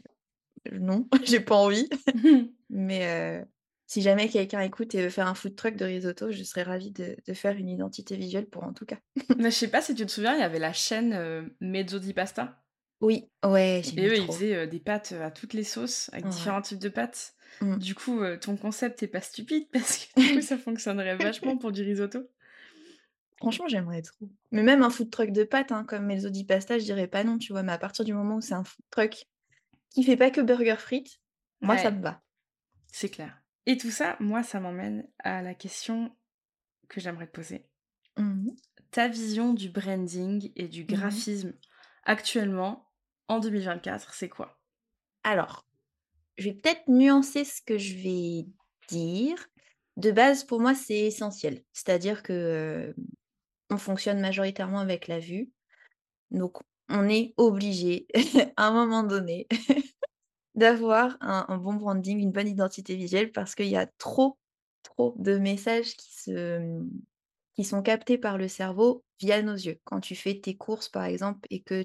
heu, 0.70 0.78
non, 0.78 1.08
j'ai 1.24 1.40
pas 1.40 1.56
envie. 1.56 1.88
Mais 2.70 3.40
heu, 3.42 3.46
si 3.86 4.02
jamais 4.02 4.28
quelqu'un 4.28 4.60
écoute 4.60 4.94
et 4.94 5.02
veut 5.02 5.10
faire 5.10 5.26
un 5.28 5.34
food 5.34 5.54
truck 5.56 5.76
de 5.76 5.84
risotto, 5.84 6.30
je 6.32 6.42
serais 6.42 6.62
ravie 6.62 6.92
de 6.92 7.16
de 7.26 7.34
faire 7.34 7.56
une 7.56 7.68
identité 7.68 8.16
visuelle 8.16 8.48
pour 8.48 8.64
en 8.64 8.72
tout 8.72 8.86
cas. 8.86 8.98
Mais 9.38 9.50
je 9.50 9.56
sais 9.56 9.68
pas 9.68 9.82
si 9.82 9.94
tu 9.94 10.06
te 10.06 10.10
souviens, 10.10 10.34
il 10.34 10.40
y 10.40 10.42
avait 10.42 10.58
la 10.58 10.72
chaîne, 10.72 11.50
Mezzo 11.60 11.98
di 11.98 12.14
Pasta 12.14 12.64
Oui, 13.00 13.30
ouais, 13.44 13.82
et 13.96 14.06
eux, 14.06 14.16
ils 14.18 14.26
faisaient, 14.26 14.66
des 14.66 14.80
pâtes, 14.80 15.12
à 15.12 15.30
toutes 15.30 15.52
les 15.52 15.64
sauces, 15.64 16.08
avec 16.12 16.24
Ouais. 16.24 16.30
différents 16.30 16.62
types 16.62 16.78
de 16.78 16.88
pâtes. 16.88 17.34
Mmh. 17.60 17.76
Du 17.76 17.94
coup, 17.94 18.20
ton 18.40 18.56
concept 18.56 19.02
est 19.02 19.08
pas 19.08 19.20
stupide 19.20 19.68
parce 19.72 19.98
que 19.98 20.20
du 20.20 20.30
coup, 20.30 20.40
ça 20.40 20.58
fonctionnerait 20.58 21.16
vachement 21.16 21.56
pour 21.58 21.72
du 21.72 21.82
risotto. 21.82 22.28
Franchement, 23.44 23.68
j'aimerais 23.68 24.02
trop. 24.02 24.28
Mais 24.52 24.62
même 24.62 24.82
un 24.82 24.90
food 24.90 25.10
truck 25.10 25.30
de 25.32 25.44
pâtes, 25.44 25.72
hein, 25.72 25.84
comme 25.84 26.06
Mezzo 26.06 26.30
di 26.30 26.44
Pasta, 26.44 26.78
je 26.78 26.84
dirais 26.84 27.08
pas 27.08 27.24
non, 27.24 27.38
tu 27.38 27.52
vois? 27.52 27.62
Mais 27.62 27.72
à 27.72 27.78
partir 27.78 28.04
du 28.04 28.12
moment 28.14 28.36
où 28.36 28.40
c'est 28.40 28.54
un 28.54 28.64
food 28.64 28.84
truck 28.90 29.26
qui 29.90 30.04
fait 30.04 30.16
pas 30.16 30.30
que 30.30 30.40
burger 30.40 30.76
frites, 30.78 31.20
moi 31.60 31.78
ça 31.78 31.90
me 31.90 32.02
va. 32.02 32.22
c'est 32.92 33.10
clair. 33.10 33.40
Et 33.66 33.76
tout 33.76 33.90
ça, 33.90 34.16
moi, 34.20 34.42
ça 34.42 34.60
m'emmène 34.60 35.08
à 35.18 35.42
la 35.42 35.54
question 35.54 36.16
que 36.88 37.00
j'aimerais 37.00 37.26
te 37.26 37.32
poser. 37.32 37.68
Mmh 38.16 38.22
mh. 38.50 38.56
Ta 38.90 39.08
vision 39.08 39.54
du 39.54 39.68
branding 39.70 40.52
et 40.56 40.68
du 40.68 40.84
Mmh 40.88 40.94
graphisme 40.94 41.52
actuellement, 42.04 42.90
en 43.28 43.40
2024, 43.40 44.14
c'est 44.14 44.28
quoi? 44.28 44.60
Alors, 45.22 45.66
je 46.38 46.44
vais 46.50 46.54
peut-être 46.54 46.88
nuancer 46.88 47.44
ce 47.44 47.62
que 47.62 47.78
je 47.78 47.94
vais 47.96 48.46
dire. 48.88 49.46
De 49.96 50.10
base, 50.12 50.44
pour 50.44 50.60
moi, 50.60 50.74
c'est 50.74 50.98
essentiel. 51.00 51.64
C'est-à-dire 51.72 52.22
que, 52.22 52.94
on 53.71 53.78
fonctionne 53.78 54.21
majoritairement 54.21 54.80
avec 54.80 55.09
la 55.09 55.18
vue. 55.21 55.50
Donc, 56.30 56.59
on 56.90 57.09
est 57.09 57.35
obligé, 57.38 58.06
à 58.56 58.68
un 58.68 58.73
moment 58.73 59.04
donné, 59.04 59.47
d'avoir 60.54 61.16
un 61.21 61.59
bon 61.59 61.75
branding, 61.75 62.18
une 62.21 62.33
bonne 62.33 62.49
identité 62.49 62.97
visuelle 62.97 63.33
parce 63.33 63.54
qu'il 63.54 63.66
y 63.68 63.76
a 63.76 63.87
trop, 63.99 64.38
trop 64.83 65.14
de 65.18 65.38
messages 65.38 65.97
qui 65.97 66.14
se, 66.14 66.83
qui 67.54 67.64
sont 67.64 67.83
captés 67.83 68.18
par 68.18 68.38
le 68.38 68.49
cerveau 68.49 69.04
via 69.21 69.42
nos 69.42 69.54
yeux. 69.54 69.80
Quand 69.85 70.00
tu 70.00 70.14
fais 70.16 70.40
tes 70.40 70.56
courses, 70.56 70.88
par 70.88 71.04
exemple, 71.04 71.40
et 71.50 71.62
que 71.62 71.83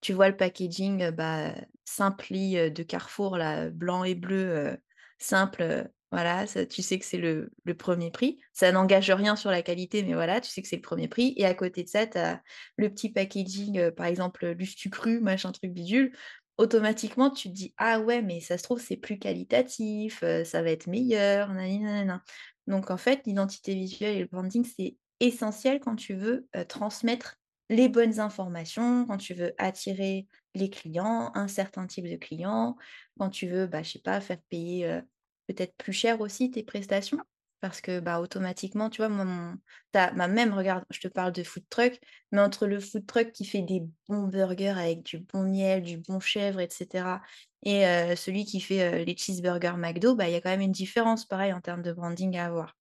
tu 0.00 0.12
vois 0.12 0.28
le 0.28 0.36
packaging, 0.36 1.02
heu, 1.04 1.10
bah, 1.12 1.54
Simply, 1.84 2.56
heu, 2.58 2.70
de 2.70 2.82
Carrefour 2.82 3.36
là, 3.38 3.70
blanc 3.70 4.04
et 4.04 4.14
bleu, 4.16 4.56
heu, 4.74 4.78
simple, 5.18 5.90
voilà, 6.16 6.46
tu 6.46 6.80
sais 6.80 6.98
que 6.98 7.04
c'est 7.04 7.18
le 7.18 7.50
1 7.66 8.10
prix. 8.10 8.38
Ça 8.54 8.72
n'engage 8.72 9.10
rien 9.10 9.36
sur 9.36 9.50
la 9.50 9.60
qualité, 9.60 10.02
mais 10.02 10.14
voilà, 10.14 10.40
tu 10.40 10.50
sais 10.50 10.62
que 10.62 10.68
c'est 10.68 10.76
le 10.76 10.82
1er 10.82 11.08
prix 11.08 11.34
et 11.36 11.44
à 11.44 11.52
côté 11.52 11.82
de 11.82 11.88
ça, 11.88 12.06
tu 12.06 12.16
as 12.16 12.42
le 12.78 12.88
petit 12.88 13.12
packaging, 13.12 13.90
par 13.90 14.06
exemple, 14.06 14.46
Lustu 14.52 14.88
Cru, 14.88 15.20
machin 15.20 15.52
truc 15.52 15.72
bidule. 15.72 16.12
Automatiquement, 16.56 17.28
tu 17.28 17.50
te 17.50 17.54
dis: 17.54 17.74
«Ah 17.76 18.00
ouais, 18.00 18.22
mais 18.22 18.40
ça 18.40 18.56
se 18.56 18.62
trouve, 18.62 18.80
c'est 18.80 18.96
plus 18.96 19.18
qualitatif, 19.18 20.24
ça 20.44 20.62
va 20.62 20.70
être 20.70 20.86
meilleur, 20.86 21.52
nani 21.52 21.80
nanana». 21.80 22.22
Donc 22.66 22.90
en 22.90 22.96
fait, 22.96 23.20
l'identité 23.26 23.74
visuelle 23.74 24.16
et 24.16 24.20
le 24.20 24.26
branding, 24.26 24.64
c'est 24.64 24.96
essentiel 25.20 25.80
quand 25.80 25.96
tu 25.96 26.14
veux, 26.14 26.48
transmettre 26.68 27.36
les 27.68 27.90
bonnes 27.90 28.20
informations, 28.20 29.04
quand 29.04 29.18
tu 29.18 29.34
veux 29.34 29.52
attirer 29.58 30.28
les 30.54 30.70
clients, 30.70 31.30
un 31.34 31.48
certain 31.48 31.86
type 31.86 32.08
de 32.08 32.16
clients, 32.16 32.76
quand 33.18 33.28
tu 33.28 33.48
veux, 33.48 33.66
bah, 33.66 33.82
je 33.82 33.90
sais 33.90 33.98
pas, 33.98 34.18
faire 34.22 34.40
payer, 34.48 35.00
peut-être 35.46 35.76
plus 35.76 35.92
cher 35.92 36.20
aussi 36.20 36.50
tes 36.50 36.62
prestations? 36.62 37.18
Parce 37.60 37.80
que, 37.80 38.00
bah, 38.00 38.20
automatiquement, 38.20 38.90
tu 38.90 38.98
vois, 38.98 39.08
moi, 39.08 39.24
mon 39.24 39.56
as 39.94 40.10
bah, 40.12 40.28
même 40.28 40.52
regarde, 40.52 40.84
je 40.90 41.00
te 41.00 41.08
parle 41.08 41.32
de 41.32 41.42
food 41.42 41.64
truck, 41.70 41.98
mais 42.30 42.40
entre 42.40 42.66
le 42.66 42.78
food 42.80 43.06
truck 43.06 43.32
qui 43.32 43.46
fait 43.46 43.62
des 43.62 43.82
bons 44.08 44.24
burgers 44.28 44.78
avec 44.78 45.02
du 45.02 45.20
bon 45.20 45.44
miel, 45.44 45.82
du 45.82 45.96
bon 45.96 46.20
chèvre 46.20 46.60
et 46.60 46.68
cetera 46.70 47.22
et 47.64 47.82
celui 48.14 48.44
qui 48.44 48.60
fait, 48.60 49.04
les 49.04 49.16
cheeseburgers 49.16 49.76
McDo, 49.78 50.14
bah, 50.14 50.28
il 50.28 50.32
y 50.32 50.36
a 50.36 50.40
quand 50.40 50.50
même 50.50 50.60
une 50.60 50.70
différence, 50.70 51.24
pareil, 51.24 51.52
en 51.52 51.60
termes 51.60 51.82
de 51.82 51.92
branding 51.92 52.36
à 52.36 52.46
avoir. 52.46 52.76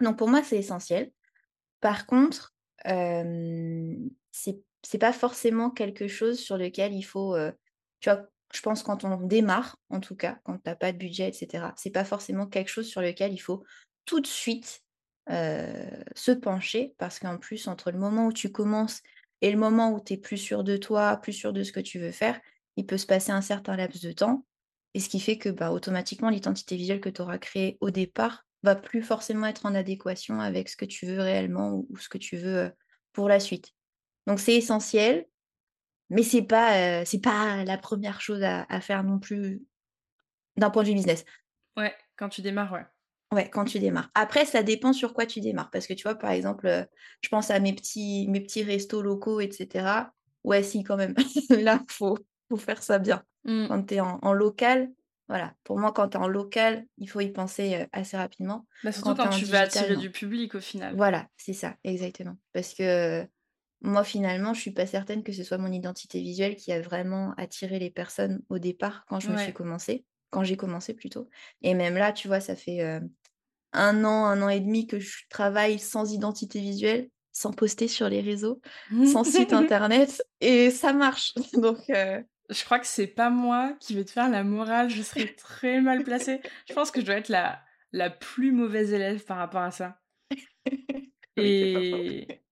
Donc 0.00 0.18
pour 0.18 0.28
moi, 0.28 0.44
c'est 0.44 0.58
essentiel. 0.58 1.10
Par 1.80 2.06
contre, 2.06 2.54
hem, 2.84 4.10
c'est 4.30 4.98
pas 5.00 5.12
forcément 5.12 5.70
quelque 5.70 6.06
chose 6.06 6.38
sur 6.38 6.56
lequel 6.58 6.92
il 6.94 7.02
faut, 7.02 7.36
tu 8.00 8.10
vois, 8.10 8.28
je 8.54 8.60
pense 8.62 8.82
quand 8.82 9.04
on 9.04 9.16
démarre, 9.20 9.76
en 9.90 10.00
tout 10.00 10.16
cas, 10.16 10.38
quand 10.44 10.58
tu 10.62 10.70
as 10.70 10.76
pas 10.76 10.92
de 10.92 10.98
budget 10.98 11.28
et 11.30 11.32
cetera, 11.32 11.74
c'est 11.76 11.90
pas 11.90 12.04
forcément 12.04 12.46
quelque 12.46 12.68
chose 12.68 12.86
sur 12.88 13.00
lequel 13.02 13.32
il 13.32 13.38
faut 13.38 13.64
tout 14.04 14.20
de 14.20 14.26
suite, 14.26 14.82
heu, 15.30 15.66
se 16.14 16.30
pencher 16.32 16.94
parce 16.98 17.18
qu'en 17.18 17.38
plus, 17.38 17.68
entre 17.68 17.90
le 17.90 17.98
moment 17.98 18.26
où 18.26 18.32
tu 18.32 18.50
commences 18.52 19.02
et 19.42 19.50
le 19.50 19.58
moment 19.58 19.92
où 19.92 20.00
tu 20.02 20.14
es 20.14 20.16
plus 20.16 20.38
sûr 20.38 20.64
de 20.64 20.76
toi, 20.76 21.16
plus 21.18 21.32
sûr 21.32 21.52
de 21.52 21.62
ce 21.62 21.72
que 21.72 21.80
tu 21.80 21.98
veux 21.98 22.12
faire, 22.12 22.40
il 22.76 22.86
peut 22.86 22.98
se 22.98 23.06
passer 23.06 23.32
un 23.32 23.42
certain 23.42 23.76
laps 23.76 24.02
de 24.02 24.12
temps 24.12 24.46
et 24.94 25.00
ce 25.00 25.08
qui 25.08 25.20
fait 25.20 25.38
que, 25.38 25.48
bah, 25.48 25.72
automatiquement, 25.72 26.30
l'identité 26.30 26.76
visuelle 26.76 27.00
que 27.00 27.08
tu 27.10 27.20
auras 27.22 27.38
créée 27.38 27.76
au 27.80 27.90
départ 27.90 28.44
va 28.62 28.74
plus 28.76 29.02
forcément 29.02 29.46
être 29.46 29.66
en 29.66 29.74
adéquation 29.74 30.40
avec 30.40 30.68
ce 30.68 30.76
que 30.76 30.84
tu 30.86 31.06
veux 31.06 31.20
réellement 31.20 31.84
ou 31.88 31.96
ce 31.98 32.08
que 32.08 32.18
tu 32.18 32.36
veux, 32.36 32.56
heu, 32.66 32.72
pour 33.12 33.28
la 33.28 33.40
suite. 33.40 33.72
Donc 34.26 34.40
c'est 34.40 34.54
essentiel, 34.56 35.26
mais 36.10 36.22
c'est 36.22 36.42
pas, 36.42 37.04
c'est 37.04 37.20
pas 37.20 37.64
la 37.64 37.76
1re 37.76 38.20
chose 38.20 38.42
à 38.42 38.62
à 38.68 38.80
faire 38.80 39.04
non 39.04 39.18
plus 39.18 39.62
d'un 40.56 40.70
point 40.70 40.82
de 40.82 40.88
vue 40.88 40.94
business. 40.94 41.24
Ouais, 41.76 41.94
quand 42.16 42.28
tu 42.28 42.42
démarres, 42.42 42.72
ouais. 42.72 42.86
Ouais, 43.32 43.50
quand 43.50 43.64
tu 43.64 43.78
démarres. 43.80 44.08
Après, 44.14 44.44
ça 44.44 44.62
dépend 44.62 44.92
sur 44.92 45.12
quoi 45.12 45.26
tu 45.26 45.40
démarres. 45.40 45.70
Parce 45.70 45.86
que 45.86 45.94
tu 45.94 46.04
vois, 46.04 46.14
par 46.14 46.30
exemple, 46.30 46.86
je 47.20 47.28
pense 47.28 47.50
à 47.50 47.58
mes 47.58 47.74
petits 47.74 48.26
mes 48.28 48.40
petits 48.40 48.62
restos 48.62 49.02
locaux 49.02 49.40
et 49.40 49.50
cetera. 49.50 50.12
Ouais, 50.44 50.62
si 50.62 50.84
quand 50.84 50.96
même. 50.96 51.14
Là, 51.50 51.82
faut 51.88 52.16
faut 52.48 52.56
faire 52.56 52.82
ça 52.82 52.98
bien. 52.98 53.22
Mmh. 53.44 53.66
Quand 53.68 53.82
tu 53.84 53.94
es 53.94 54.00
en 54.00 54.18
en 54.22 54.32
local, 54.32 54.90
voilà, 55.28 55.54
pour 55.64 55.78
moi, 55.78 55.92
quand 55.92 56.10
tu 56.10 56.16
es 56.16 56.20
en 56.20 56.28
local, 56.28 56.86
il 56.98 57.10
faut 57.10 57.20
y 57.20 57.30
penser, 57.30 57.86
assez 57.92 58.16
rapidement. 58.16 58.64
Bah, 58.84 58.92
surtout 58.92 59.08
Quand 59.08 59.14
tu 59.14 59.22
quand 59.22 59.34
digital, 59.36 59.64
attirer 59.64 59.94
non. 59.94 60.00
du 60.00 60.10
public, 60.10 60.54
au 60.54 60.60
final. 60.60 60.94
Voilà, 60.96 61.26
c'est 61.36 61.52
ça, 61.52 61.74
exactement. 61.82 62.36
Parce 62.52 62.74
que 62.74 63.26
moi, 63.86 64.04
finalement, 64.04 64.54
je 64.54 64.60
suis 64.60 64.72
pas 64.72 64.86
certaine 64.86 65.22
que 65.24 65.32
ce 65.32 65.44
soit 65.44 65.58
mon 65.58 65.72
identité 65.72 66.20
visuelle 66.20 66.56
qui 66.56 66.72
a 66.72 66.80
vraiment 66.80 67.34
attiré 67.38 67.78
les 67.78 67.90
personnes 67.90 68.42
au 68.48 68.58
départ 68.58 69.04
quand 69.08 69.20
je 69.20 69.32
me 69.32 69.36
suis 69.36 69.52
commencée 69.52 70.06
quand 70.30 70.42
j'ai 70.44 70.56
commencé 70.56 70.92
plutôt 70.94 71.28
et 71.62 71.74
même 71.74 71.94
là, 71.96 72.12
tu 72.12 72.26
vois, 72.28 72.40
ça 72.40 72.56
fait, 72.56 72.82
heu, 72.84 73.00
1 73.72 74.04
an, 74.04 74.26
1 74.26 74.42
an 74.42 74.48
et 74.48 74.60
demi 74.60 74.86
que 74.86 74.98
je 74.98 75.24
travaille 75.30 75.78
sans 75.78 76.12
identité 76.12 76.60
visuelle, 76.60 77.10
sans 77.32 77.52
poster 77.52 77.88
sur 77.88 78.08
les 78.08 78.20
réseaux, 78.20 78.60
sans 79.02 79.24
site 79.24 79.52
internet 79.54 80.22
et 80.40 80.70
ça 80.70 80.92
marche. 80.92 81.34
Donc 81.54 81.88
heu 81.90 82.24
Je 82.50 82.64
crois 82.64 82.78
que 82.80 82.86
c'est 82.86 83.06
pas 83.08 83.30
moi 83.30 83.74
qui 83.80 83.94
vais 83.94 84.04
te 84.04 84.10
faire 84.12 84.28
la 84.30 84.44
morale, 84.44 84.90
je 84.90 85.02
serais 85.02 85.28
très 85.36 85.80
mal 85.80 86.02
placée. 86.02 86.40
Je 86.68 86.74
pense 86.74 86.90
que 86.90 87.00
je 87.00 87.06
dois 87.06 87.16
être 87.16 87.28
la 87.28 87.62
la 87.92 88.10
plus 88.10 88.52
mauvaise 88.52 88.92
élève 88.92 89.24
par 89.24 89.38
rapport 89.38 89.62
à 89.62 89.70
ça. 89.70 90.00
Et 91.36 92.42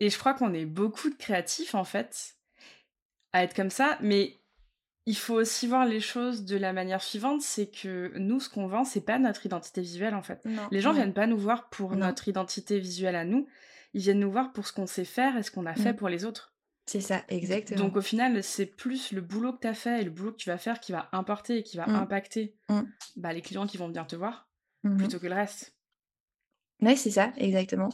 et 0.00 0.10
je 0.10 0.18
crois 0.18 0.34
qu'on 0.34 0.52
est 0.54 0.64
beaucoup 0.66 1.10
de 1.10 1.14
créatifs, 1.14 1.74
en 1.74 1.84
fait, 1.84 2.34
à 3.32 3.44
être 3.44 3.54
comme 3.54 3.70
ça, 3.70 3.98
mais 4.00 4.36
il 5.06 5.16
faut 5.16 5.34
aussi 5.34 5.66
voir 5.66 5.86
les 5.86 6.00
choses 6.00 6.44
de 6.44 6.56
la 6.56 6.72
manière 6.72 7.02
suivante, 7.02 7.40
c'est 7.42 7.70
que 7.70 8.12
nous, 8.16 8.40
ce 8.40 8.48
qu'on 8.48 8.66
vend, 8.66 8.84
c'est 8.84 9.00
pas 9.00 9.18
notre 9.18 9.46
identité 9.46 9.80
visuelle, 9.80 10.14
en 10.14 10.22
fait. 10.22 10.44
Non, 10.44 10.68
Les 10.70 10.80
gens 10.80 10.90
ouais. 10.90 10.96
viennent 10.96 11.14
pas 11.14 11.26
nous 11.26 11.38
voir 11.38 11.68
pour 11.70 11.92
Non. 11.92 12.06
notre 12.06 12.28
identité 12.28 12.78
visuelle 12.78 13.16
à 13.16 13.24
nous, 13.24 13.46
ils 13.94 14.02
viennent 14.02 14.20
nous 14.20 14.30
voir 14.30 14.52
pour 14.52 14.66
ce 14.66 14.72
qu'on 14.72 14.86
sait 14.86 15.04
faire 15.04 15.36
et 15.36 15.42
ce 15.42 15.50
qu'on 15.50 15.66
a 15.66 15.74
fait 15.74 15.92
Mmh. 15.92 15.96
pour 15.96 16.08
les 16.08 16.24
autres. 16.24 16.54
C'est 16.86 17.00
ça, 17.00 17.22
exactement. 17.28 17.78
donc 17.84 17.96
au 17.96 18.00
final, 18.00 18.42
c'est 18.42 18.66
plus 18.66 19.12
le 19.12 19.20
boulot 19.20 19.52
que 19.52 19.60
tu 19.60 19.66
as 19.68 19.74
fait 19.74 20.00
et 20.00 20.04
le 20.04 20.10
boulot 20.10 20.32
que 20.32 20.36
tu 20.38 20.48
vas 20.50 20.58
faire 20.58 20.80
qui 20.80 20.90
va 20.92 21.08
importer 21.12 21.58
et 21.58 21.62
qui 21.62 21.76
va 21.76 21.86
Mmh. 21.86 21.94
impacter, 21.94 22.56
Mmh. 22.68 22.80
bah, 23.16 23.32
les 23.32 23.42
clients 23.42 23.66
qui 23.66 23.76
vont 23.78 23.86
venir 23.88 24.06
te 24.06 24.16
voir, 24.16 24.48
Mmh 24.84 24.94
mh. 24.94 24.96
plutôt 24.98 25.18
que 25.20 25.26
le 25.28 25.34
reste. 25.34 25.76
Ouais, 26.82 26.96
c'est 26.96 27.10
ça, 27.10 27.32
exactement 27.36 27.90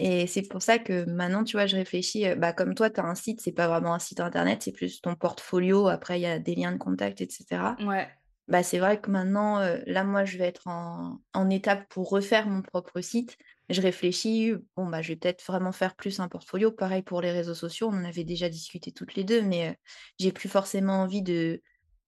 et 0.00 0.26
c'est 0.26 0.42
pour 0.48 0.62
ça 0.62 0.78
que 0.78 1.04
maintenant, 1.04 1.44
tu 1.44 1.56
vois, 1.56 1.66
je 1.66 1.76
réfléchis, 1.76 2.26
heu, 2.26 2.34
bah, 2.36 2.52
comme 2.52 2.74
toi, 2.74 2.90
tu 2.90 3.00
as 3.00 3.04
un 3.04 3.14
site, 3.14 3.40
c'est 3.40 3.52
pas 3.52 3.68
vraiment 3.68 3.94
un 3.94 3.98
site 4.00 4.20
internet, 4.20 4.62
c'est 4.62 4.72
plus 4.72 5.00
ton 5.00 5.14
portfolio. 5.16 5.88
Après, 5.88 6.18
il 6.18 6.22
y 6.22 6.26
a 6.26 6.38
des 6.38 6.54
liens 6.54 6.72
de 6.72 6.78
contact 6.78 7.20
et 7.20 7.28
cetera. 7.30 7.78
Ouais. 7.78 8.18
Bah, 8.48 8.62
c'est 8.62 8.78
vrai 8.78 9.00
que 9.00 9.10
maintenant, 9.10 9.60
heu, 9.62 9.82
là, 9.86 10.04
moi, 10.04 10.24
je 10.26 10.36
vais 10.38 10.44
être 10.46 10.66
en 10.68 11.20
en 11.34 11.50
étape 11.50 11.88
pour 11.90 12.10
refaire 12.10 12.46
mon 12.48 12.62
propre 12.62 13.00
site. 13.00 13.36
Je 13.70 13.80
réfléchis, 13.80 14.52
bon, 14.76 14.86
bah, 14.88 15.00
je 15.02 15.08
vais 15.08 15.16
peut-être 15.16 15.44
vraiment 15.46 15.72
faire 15.72 15.96
plus 15.96 16.20
un 16.20 16.28
portfolio. 16.28 16.70
Pareil 16.72 17.02
pour 17.02 17.22
les 17.22 17.32
réseaux 17.32 17.54
sociaux, 17.54 17.88
on 17.92 17.96
en 17.96 18.04
avait 18.04 18.24
déjà 18.24 18.48
discuté 18.50 18.92
toutes 18.92 19.14
les 19.14 19.24
2, 19.24 19.40
mais 19.42 19.70
heu, 19.72 19.74
j'ai 20.18 20.32
plus 20.32 20.48
forcément 20.50 21.02
envie 21.02 21.22
de 21.22 21.62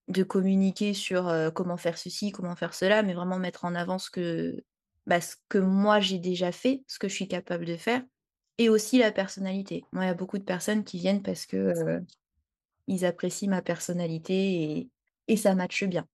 de 0.08 0.22
communiquer 0.24 0.94
sur, 0.94 1.32
comment 1.54 1.76
faire 1.76 1.98
ceci, 1.98 2.32
comment 2.32 2.56
faire 2.56 2.74
cela, 2.74 3.02
mais 3.02 3.14
vraiment 3.14 3.38
mettre 3.38 3.64
en 3.64 3.74
avant 3.74 3.98
ce 3.98 4.10
que, 4.10 4.64
bah, 5.06 5.20
ce 5.20 5.36
que 5.48 5.58
moi 5.58 6.00
j'ai 6.00 6.18
déjà 6.18 6.52
fait, 6.52 6.84
ce 6.88 6.98
que 6.98 7.08
je 7.08 7.14
suis 7.14 7.28
capable 7.28 7.64
de 7.66 7.76
faire 7.76 8.02
et 8.58 8.68
aussi 8.70 8.98
la 8.98 9.12
personnalité. 9.12 9.84
Moi, 9.92 10.04
il 10.04 10.08
y 10.08 10.10
a 10.10 10.14
beaucoup 10.14 10.38
de 10.38 10.44
personnes 10.44 10.84
qui 10.84 10.98
viennent 10.98 11.22
parce 11.22 11.46
que, 11.46 11.56
heu, 11.58 12.06
ils 12.88 13.04
apprécient 13.06 13.50
ma 13.50 13.62
personnalité 13.62 14.34
et 14.80 14.90
et 15.28 15.36
ça 15.38 15.54
matche 15.56 15.84
bien. 15.84 16.06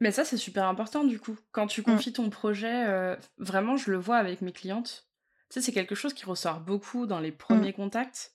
Mais 0.00 0.10
ça, 0.12 0.24
c'est 0.24 0.36
super 0.36 0.66
important, 0.66 1.04
du 1.04 1.18
coup. 1.20 1.38
Quand 1.52 1.66
tu 1.66 1.82
Mmh. 1.86 2.02
confies 2.02 2.12
ton 2.12 2.28
projet, 2.30 3.16
vraiment, 3.38 3.76
je 3.76 3.90
le 3.90 3.98
vois 3.98 4.16
avec 4.16 4.40
mes 4.42 4.52
clientes. 4.52 5.08
Tu 5.48 5.54
sais, 5.54 5.60
c'est 5.66 5.72
quelque 5.72 5.94
chose 5.94 6.14
qui 6.14 6.24
ressort 6.24 6.60
beaucoup 6.60 7.06
dans 7.06 7.20
les 7.20 7.32
Mmh. 7.50 7.66
1ers 7.66 7.72
contacts. 7.72 8.34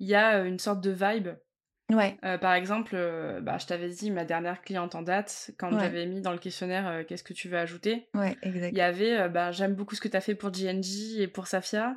Il 0.00 0.08
y 0.08 0.14
a, 0.16 0.44
une 0.44 0.58
sorte 0.60 0.80
de 0.82 0.90
vibe. 0.92 1.30
Ouais. 1.90 2.20
Heu, 2.24 2.38
par 2.38 2.54
exemple, 2.54 2.96
heu, 2.96 3.40
bah, 3.42 3.58
je 3.58 3.66
t'avais 3.66 3.88
dit 3.90 4.10
ma 4.10 4.24
dernière 4.24 4.62
cliente 4.62 4.94
en 4.94 5.02
date, 5.02 5.52
quand 5.58 5.70
Ouais. 5.70 5.78
j'avais 5.78 6.06
mis 6.06 6.20
dans 6.20 6.32
le 6.32 6.38
questionnaire, 6.38 6.88
heu: 6.88 7.04
«Qu'est-ce 7.04 7.24
que 7.24 7.32
tu 7.34 7.48
veux 7.48 7.58
ajouter?» 7.58 8.10
Ouais, 8.14 8.38
il 8.70 8.78
y 8.78 8.82
avait, 8.82 9.28
bah: 9.30 9.52
«J'aime 9.52 9.74
beaucoup 9.74 9.94
ce 9.96 10.00
que 10.02 10.08
tu 10.08 10.16
as 10.16 10.20
fait 10.22 10.34
pour 10.36 10.52
J&J 10.54 11.22
et 11.22 11.28
pour 11.28 11.46
Safia, 11.48 11.96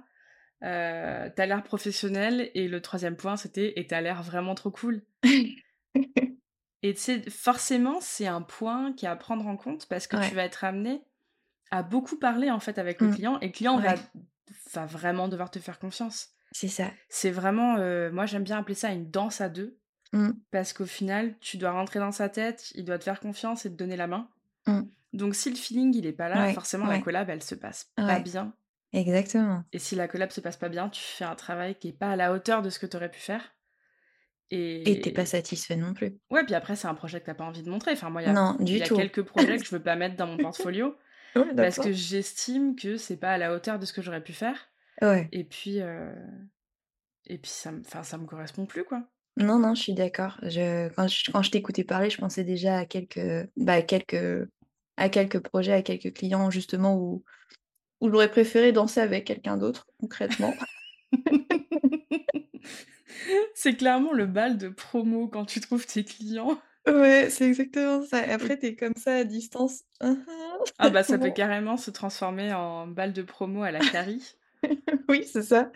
heu, 0.63 1.31
tu 1.36 1.41
as 1.41 1.48
l'air 1.48 1.63
professionnelle» 1.63 2.51
et 2.55 2.67
le 2.69 2.81
3e 2.81 3.17
point, 3.17 3.38
c'était: 3.38 3.74
«Et 3.79 3.88
tu 3.88 3.95
as 3.95 4.01
l'air 4.01 4.24
vraiment 4.24 4.55
trop 4.55 4.71
cool». 4.71 5.03
Et 6.83 6.93
tu 6.95 7.29
forcément, 7.29 8.00
c'est 8.01 8.25
un 8.27 8.41
point 8.41 8.93
qui 8.93 9.05
est 9.05 9.10
à 9.10 9.15
prendre 9.15 9.45
en 9.48 9.55
compte 9.57 9.88
parce 9.88 10.07
que 10.07 10.17
tu 10.17 10.33
vas 10.33 10.43
être 10.43 10.63
amenée 10.63 11.03
à 11.71 11.83
beaucoup 11.83 12.17
parler, 12.19 12.51
en 12.51 12.60
fait, 12.60 12.79
avec 12.79 13.01
le 13.01 13.10
Mmh. 13.10 13.10
client 13.10 13.39
et 13.41 13.48
le 13.48 13.53
client 13.53 13.79
va 13.79 13.98
va 14.74 14.86
vraiment 14.88 15.27
devoir 15.29 15.51
te 15.51 15.60
faire 15.60 15.79
confiance. 15.79 16.31
C'est 16.51 16.67
ça. 16.67 16.93
C'est 17.10 17.31
vraiment, 17.31 17.77
moi, 18.12 18.27
j'aime 18.27 18.43
bien 18.45 18.60
appeler 18.60 18.75
ça 18.75 18.91
une 18.93 19.12
danse 19.12 19.41
à 19.41 19.50
2 19.50 19.81
Mmh. 20.13 20.32
parce 20.51 20.74
qu'au 20.74 20.86
final, 20.86 21.36
tu 21.39 21.56
dois 21.58 21.72
rentrer 21.72 22.00
dans 22.00 22.12
sa 22.12 22.27
tête, 22.27 22.72
il 22.75 22.84
doit 22.84 22.98
te 23.00 23.06
faire 23.06 23.20
confiance 23.22 23.65
et 23.65 23.70
te 23.72 23.75
donner 23.75 23.96
la 23.96 24.08
main. 24.08 24.30
Mmh. 24.68 24.82
Donc 25.13 25.36
si 25.36 25.50
le 25.50 25.56
feeling, 25.56 25.96
il 25.96 26.06
est 26.06 26.12
pas 26.12 26.27
là, 26.30 26.48
Ouais, 26.48 26.53
forcément, 26.53 26.86
la 26.86 27.00
collab, 27.00 27.30
elle 27.30 27.41
se 27.44 27.56
passe 27.56 27.91
pas 27.96 28.20
bien 28.20 28.53
Exactement. 28.94 29.63
et 29.72 29.80
si 29.80 29.96
la 29.96 30.08
collab 30.10 30.32
se 30.32 30.41
passe 30.41 30.58
pas 30.58 30.68
bien, 30.70 30.89
tu 30.89 31.01
fais 31.01 31.24
un 31.24 31.36
travail 31.36 31.75
qui 31.75 31.88
est 31.89 31.94
pas 31.98 32.12
à 32.12 32.15
la 32.18 32.34
hauteur 32.34 32.62
de 32.62 32.70
ce 32.70 32.77
que 32.80 32.86
tu 32.86 32.98
aurais 32.98 33.10
pu 33.10 33.20
faire 33.22 33.56
Et 34.50 35.00
tu 35.01 35.10
es 35.10 35.12
pas 35.13 35.25
satisfait 35.25 35.77
non 35.77 35.94
plus. 35.94 36.18
ouais, 36.30 36.44
puis 36.44 36.56
après, 36.56 36.75
c'est 36.75 36.88
un 36.89 36.94
projet 36.96 37.20
que 37.22 37.25
tu 37.25 37.32
as 37.32 37.36
pas 37.36 37.46
envie 37.46 37.63
de 37.63 37.70
montrer. 37.70 37.91
Enfin, 37.94 38.10
moi, 38.10 38.22
il 38.22 38.25
y 38.25 38.30
a 38.30 38.34
Non, 38.34 38.56
du 38.60 38.77
y 38.77 38.84
a 38.84 38.88
tout. 38.88 38.98
quelques 38.98 39.22
projets 39.24 39.58
que 39.58 39.63
je 39.65 39.72
veux 39.72 39.82
pas 39.82 39.96
mettre 39.96 40.18
dans 40.18 40.27
mon 40.27 40.38
portfolio 40.38 40.96
parce 41.56 41.77
que 41.80 41.94
j'estime 41.94 42.75
que 42.75 42.98
c'est 42.98 43.15
pas 43.18 43.32
à 43.32 43.38
la 43.38 43.53
hauteur 43.53 43.80
de 43.80 43.86
ce 43.86 43.94
que 43.94 44.01
j'aurais 44.01 44.22
pu 44.24 44.34
faire 44.34 44.68
Ouais. 45.01 45.30
et 45.32 45.46
puis, 45.46 45.80
heu 45.82 46.13
et 47.27 47.38
puis 47.38 47.50
ça 47.50 47.72
me 47.72 47.80
enfin, 47.80 48.03
ça 48.03 48.18
me 48.18 48.25
correspond 48.25 48.65
plus, 48.65 48.84
quoi. 48.84 49.03
Non, 49.38 49.60
non, 49.60 49.76
je 49.76 49.82
suis 49.82 49.94
d'accord. 49.94 50.38
Je 50.44 50.90
quand 50.90 51.08
je 51.08 51.32
quand 51.32 51.42
je 51.42 51.52
t'écoutais 51.52 51.84
parler, 51.84 52.10
je 52.10 52.18
pensais 52.18 52.44
déjà 52.44 52.80
à 52.80 52.86
quelques, 52.86 53.50
bah, 53.56 53.74
à 53.74 53.82
quelques 53.82 54.48
à 54.98 55.10
quelques 55.10 55.40
projets, 55.40 55.74
à 55.74 55.82
quelques 55.82 56.14
clients, 56.14 56.52
justement, 56.52 56.98
où 56.98 57.24
où 58.02 58.10
j'aurais 58.10 58.32
préféré 58.32 58.72
danser 58.72 59.02
avec 59.02 59.26
quelqu'un 59.26 59.58
d'autre, 59.58 59.88
concrètement. 60.00 60.54
C'est 63.56 63.76
clairement 63.76 64.14
le 64.14 64.26
bal 64.26 64.58
de 64.58 64.70
promo 64.70 65.28
quand 65.28 65.46
tu 65.46 65.60
trouves 65.60 65.86
tes 65.86 66.04
clients. 66.04 66.60
Ouais, 66.88 67.30
c'est 67.30 67.48
exactement 67.48 68.04
ça 68.04 68.18
après 68.18 68.58
tu 68.58 68.68
es 68.68 68.76
comme 68.76 68.96
ça 68.96 69.18
à 69.18 69.24
distance. 69.24 69.82
Mmh 70.02 70.16
Ah 70.80 70.90
bah, 70.90 71.04
ça 71.06 71.20
peut 71.20 71.30
carrément 71.30 71.78
se 71.78 71.92
transformer 71.92 72.54
en 72.54 72.88
balle 72.88 73.14
de 73.14 73.22
promo 73.22 73.64
à 73.64 73.72
la 73.72 73.80
Carrie. 73.92 74.36
Oui, 75.10 75.28
c'est 75.32 75.44
ça. 75.44 75.72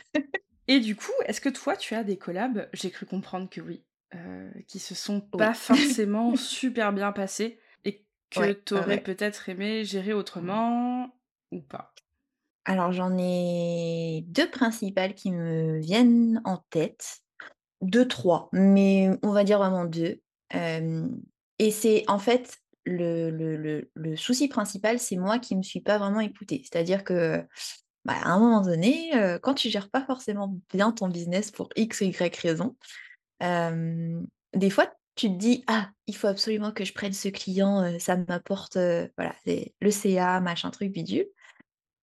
Et 0.68 0.80
du 0.80 0.96
coup, 0.96 1.12
est-ce 1.26 1.42
que 1.42 1.50
toi 1.50 1.76
tu 1.78 1.96
as 1.96 2.04
des 2.04 2.18
collabs, 2.18 2.70
j'ai 2.74 2.92
cru 2.92 3.06
comprendre 3.06 3.50
que 3.50 3.62
oui, 3.62 3.86
heu, 4.16 4.52
qui 4.68 4.80
se 4.80 4.96
sont 4.96 5.22
pas 5.22 5.54
forcément 5.54 6.36
super 6.36 6.94
bien 6.94 7.12
passées 7.12 7.60
et 7.84 8.06
que 8.32 8.42
Ouais, 8.42 8.54
tu 8.54 8.76
ouais, 8.86 9.04
peut-être 9.04 9.50
aimé 9.50 9.84
gérer 9.86 10.14
autrement 10.14 11.20
ou 11.52 11.62
pas? 11.62 11.94
Alors 12.66 12.92
j'en 12.92 13.16
ai 13.18 14.24
2 14.28 14.50
principales 14.50 15.14
qui 15.16 15.32
me 15.32 15.80
viennent 15.80 16.42
en 16.46 16.58
tête. 16.70 17.20
2-3, 17.82 18.50
mais 18.54 19.10
on 19.24 19.32
va 19.32 19.44
dire 19.44 19.60
vraiment 19.60 19.86
2. 19.86 20.22
Hem 20.52 21.22
et 21.60 21.72
c'est 21.72 22.04
en 22.08 22.20
fait 22.20 22.58
le 22.86 23.30
le 23.32 23.58
le 23.58 23.92
le 23.96 24.16
souci 24.16 24.48
principal, 24.48 25.00
c'est 25.00 25.18
moi 25.18 25.40
qui 25.40 25.56
me 25.56 25.64
suis 25.64 25.82
pas 25.82 25.98
vraiment 25.98 26.20
écoutée. 26.22 26.62
C'est-à-dire 26.64 27.04
que, 27.04 27.46
bah, 28.06 28.14
à 28.24 28.30
un 28.30 28.40
moment 28.40 28.62
donné, 28.62 29.12
quand 29.42 29.54
tu 29.54 29.70
gères 29.70 29.90
pas 29.90 30.06
forcément 30.06 30.58
bien 30.74 30.92
ton 30.92 31.10
business 31.10 31.52
pour 31.52 31.70
X 31.76 32.02
ou 32.02 32.06
Y 32.06 32.36
raison, 32.40 32.76
des 33.42 34.70
fois 34.70 34.94
tu 35.16 35.30
te 35.30 35.38
dis: 35.38 35.64
«Ah, 35.68 35.90
il 36.08 36.16
faut 36.16 36.28
absolument 36.28 36.72
que 36.72 36.84
je 36.84 36.94
prenne 36.94 37.14
ce 37.14 37.30
client, 37.30 37.98
ça 38.00 38.18
m'apporte, 38.18 38.78
voilà, 39.18 39.34
le 39.82 39.92
CA, 39.92 40.40
machin 40.42 40.72
truc 40.72 40.92
bidule» 40.92 41.28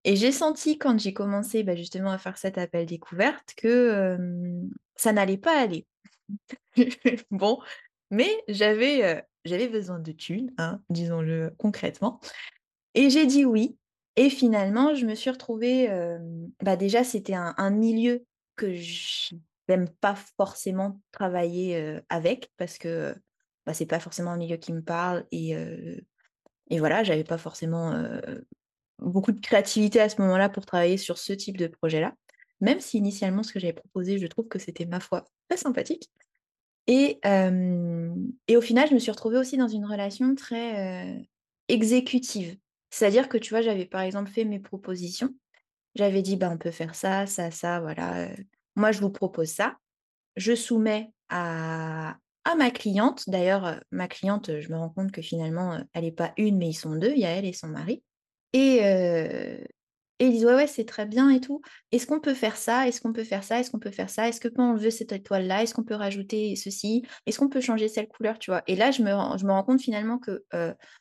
et 0.04 0.16
j'ai 0.16 0.32
senti 0.32 0.78
quand 0.78 0.98
j'ai 0.98 1.12
commencé, 1.12 1.62
bah, 1.62 1.76
justement 1.76 2.10
à 2.10 2.18
faire 2.18 2.36
cet 2.36 2.58
appel 2.58 2.86
découverte 2.86 3.54
que, 3.56 4.18
ça 4.96 5.12
n'allait 5.12 5.38
pas 5.38 5.60
aller. 5.60 5.86
Bon, 7.30 7.60
mais 8.10 8.30
j'avais 8.48 9.24
besoin 9.44 9.98
de 9.98 10.12
thunes, 10.12 10.52
hein, 10.58 10.80
disons-le 10.90 11.54
concrètement. 11.58 12.20
Et 12.94 13.10
j'ai 13.10 13.26
dit 13.26 13.44
oui 13.44 13.76
et 14.16 14.30
finalement 14.30 14.94
je 14.94 15.06
me 15.06 15.14
suis 15.14 15.30
retrouvée, 15.30 15.88
bah, 16.62 16.76
déjà 16.76 17.04
c'était 17.04 17.34
un 17.34 17.70
milieu 17.70 18.24
que 18.56 18.72
j'aime 18.74 19.88
pas 20.00 20.14
forcément 20.36 21.00
travailler, 21.12 22.00
avec 22.08 22.50
parce 22.56 22.78
que, 22.78 23.14
bah, 23.66 23.74
c'est 23.74 23.86
pas 23.86 24.00
forcément 24.00 24.30
un 24.32 24.36
milieu 24.36 24.56
qui 24.56 24.72
me 24.72 24.82
parle 24.82 25.26
et 25.30 25.56
heu 25.56 26.00
et 26.70 26.78
voilà, 26.78 27.02
pas 27.24 27.38
forcément, 27.38 27.92
beaucoup 28.98 29.32
de 29.32 29.40
créativité 29.40 30.00
à 30.00 30.08
ce 30.08 30.20
moment-là 30.22 30.48
pour 30.48 30.64
travailler 30.64 30.96
sur 30.96 31.18
ce 31.18 31.32
type 31.32 31.56
de 31.56 31.66
projet-là. 31.66 32.14
Même 32.60 32.80
si 32.80 32.98
initialement 32.98 33.42
ce 33.42 33.52
que 33.52 33.60
j'avais 33.60 33.72
proposé, 33.72 34.18
je 34.18 34.26
trouve 34.26 34.48
que 34.48 34.58
c'était 34.58 34.86
ma 34.86 35.00
foi 35.00 35.24
très 35.48 35.58
sympathique. 35.58 36.10
Et 36.86 37.20
et 38.48 38.56
au 38.56 38.60
final, 38.60 38.88
je 38.88 38.94
me 38.94 38.98
suis 38.98 39.10
retrouvée 39.10 39.38
aussi 39.38 39.56
dans 39.56 39.68
une 39.68 39.84
relation 39.86 40.34
très, 40.34 41.24
exécutive. 41.68 42.56
C'est-à-dire 42.92 43.28
que, 43.30 43.38
tu 43.38 43.50
vois, 43.52 43.62
j'avais 43.62 43.86
par 43.86 44.02
exemple 44.02 44.30
fait 44.30 44.46
mes 44.46 44.60
propositions. 44.60 45.34
J'avais 45.96 46.22
dit: 46.22 46.36
«Bah, 46.36 46.50
on 46.52 46.58
peut 46.58 46.70
faire 46.72 46.94
ça, 46.94 47.26
ça, 47.26 47.50
ça, 47.50 47.80
voilà, 47.80 48.28
moi 48.76 48.92
je 48.92 49.00
vous 49.00 49.10
propose 49.10 49.48
ça». 49.50 49.76
Je 50.36 50.54
soumets 50.54 51.12
à 51.30 52.16
à 52.44 52.56
ma 52.56 52.70
cliente. 52.72 53.24
D'ailleurs, 53.28 53.80
ma 53.92 54.08
cliente, 54.08 54.60
je 54.60 54.70
me 54.72 54.76
rends 54.78 54.90
compte 54.90 55.12
que 55.12 55.22
finalement, 55.22 55.78
elle 55.94 56.04
est 56.06 56.12
pas 56.12 56.32
une, 56.38 56.58
mais 56.58 56.70
ils 56.70 56.74
sont 56.74 56.96
2. 56.96 57.12
il 57.12 57.20
y 57.20 57.26
a 57.26 57.30
elle 57.30 57.46
et 57.46 57.52
son 57.54 57.68
mari 57.68 58.04
et 60.20 60.26
ils 60.26 60.30
disent: 60.32 60.44
«Ouais, 60.46 60.54
ouais, 60.54 60.66
c'est 60.68 60.84
très 60.84 61.06
bien 61.06 61.30
et 61.30 61.40
tout. 61.40 61.60
Est-ce 61.90 62.06
qu'on 62.06 62.20
peut 62.20 62.34
faire 62.34 62.56
ça? 62.56 62.86
Est-ce 62.88 63.00
qu'on 63.00 63.12
peut 63.12 63.24
faire 63.24 63.42
ça? 63.44 63.58
Est-ce 63.60 63.70
qu'on 63.70 63.78
peut 63.80 63.90
faire 63.90 64.10
ça? 64.10 64.28
Est-ce 64.28 64.40
que 64.40 64.48
quand 64.48 64.72
on 64.72 64.76
veut 64.76 64.90
cette 64.90 65.12
étoile-là, 65.12 65.62
est-ce 65.62 65.74
qu'on 65.74 65.84
peut 65.84 65.94
rajouter 65.94 66.54
ceci? 66.56 67.02
Est-ce 67.26 67.38
qu'on 67.38 67.48
peut 67.48 67.60
changer 67.60 67.88
cette 67.88 68.08
couleur?» 68.08 68.38
tu 68.38 68.50
vois? 68.50 68.62
Et 68.68 68.76
là, 68.76 68.90
je 68.92 69.02
me 69.02 69.10
je 69.38 69.44
me 69.46 69.50
rends 69.52 69.64
compte 69.64 69.80
finalement 69.82 70.18
que, 70.18 70.44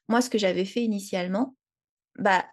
moi, 0.10 0.22
ce 0.22 0.30
que 0.30 0.38
j'avais 0.40 0.66
fait 0.66 0.82
initialement, 0.84 1.56
bah, 2.18 2.46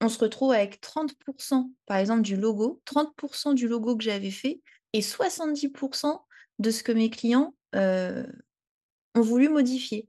on 0.00 0.08
se 0.08 0.18
retrouve 0.18 0.52
avec 0.52 0.80
30% 0.80 1.70
par 1.86 1.98
exemple 1.98 2.22
du 2.22 2.36
logo, 2.36 2.82
30% 2.84 3.54
du 3.54 3.68
logo 3.68 3.96
que 3.96 4.04
j'avais 4.04 4.30
fait 4.30 4.60
et 4.92 5.02
70% 5.02 6.26
de 6.58 6.70
ce 6.70 6.82
que 6.82 6.92
mes 6.92 7.10
clients, 7.10 7.54
heu, 7.74 8.26
ont 9.14 9.20
voulu 9.22 9.48
modifier 9.48 10.08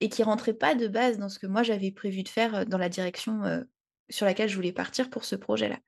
et 0.00 0.08
qui 0.08 0.22
rentrait 0.22 0.54
pas 0.54 0.74
de 0.74 0.88
base 0.88 1.18
dans 1.18 1.28
ce 1.28 1.38
que 1.38 1.46
moi 1.46 1.62
j'avais 1.62 1.92
prévu 1.92 2.22
de 2.22 2.28
faire, 2.28 2.54
heu, 2.62 2.64
dans 2.66 2.78
la 2.78 2.88
direction, 2.88 3.44
heu, 3.46 3.68
sur 4.10 4.26
laquelle 4.26 4.48
je 4.48 4.56
voulais 4.56 4.72
partir 4.72 5.10
pour 5.10 5.24
ce 5.24 5.36
projet-là. 5.36 5.78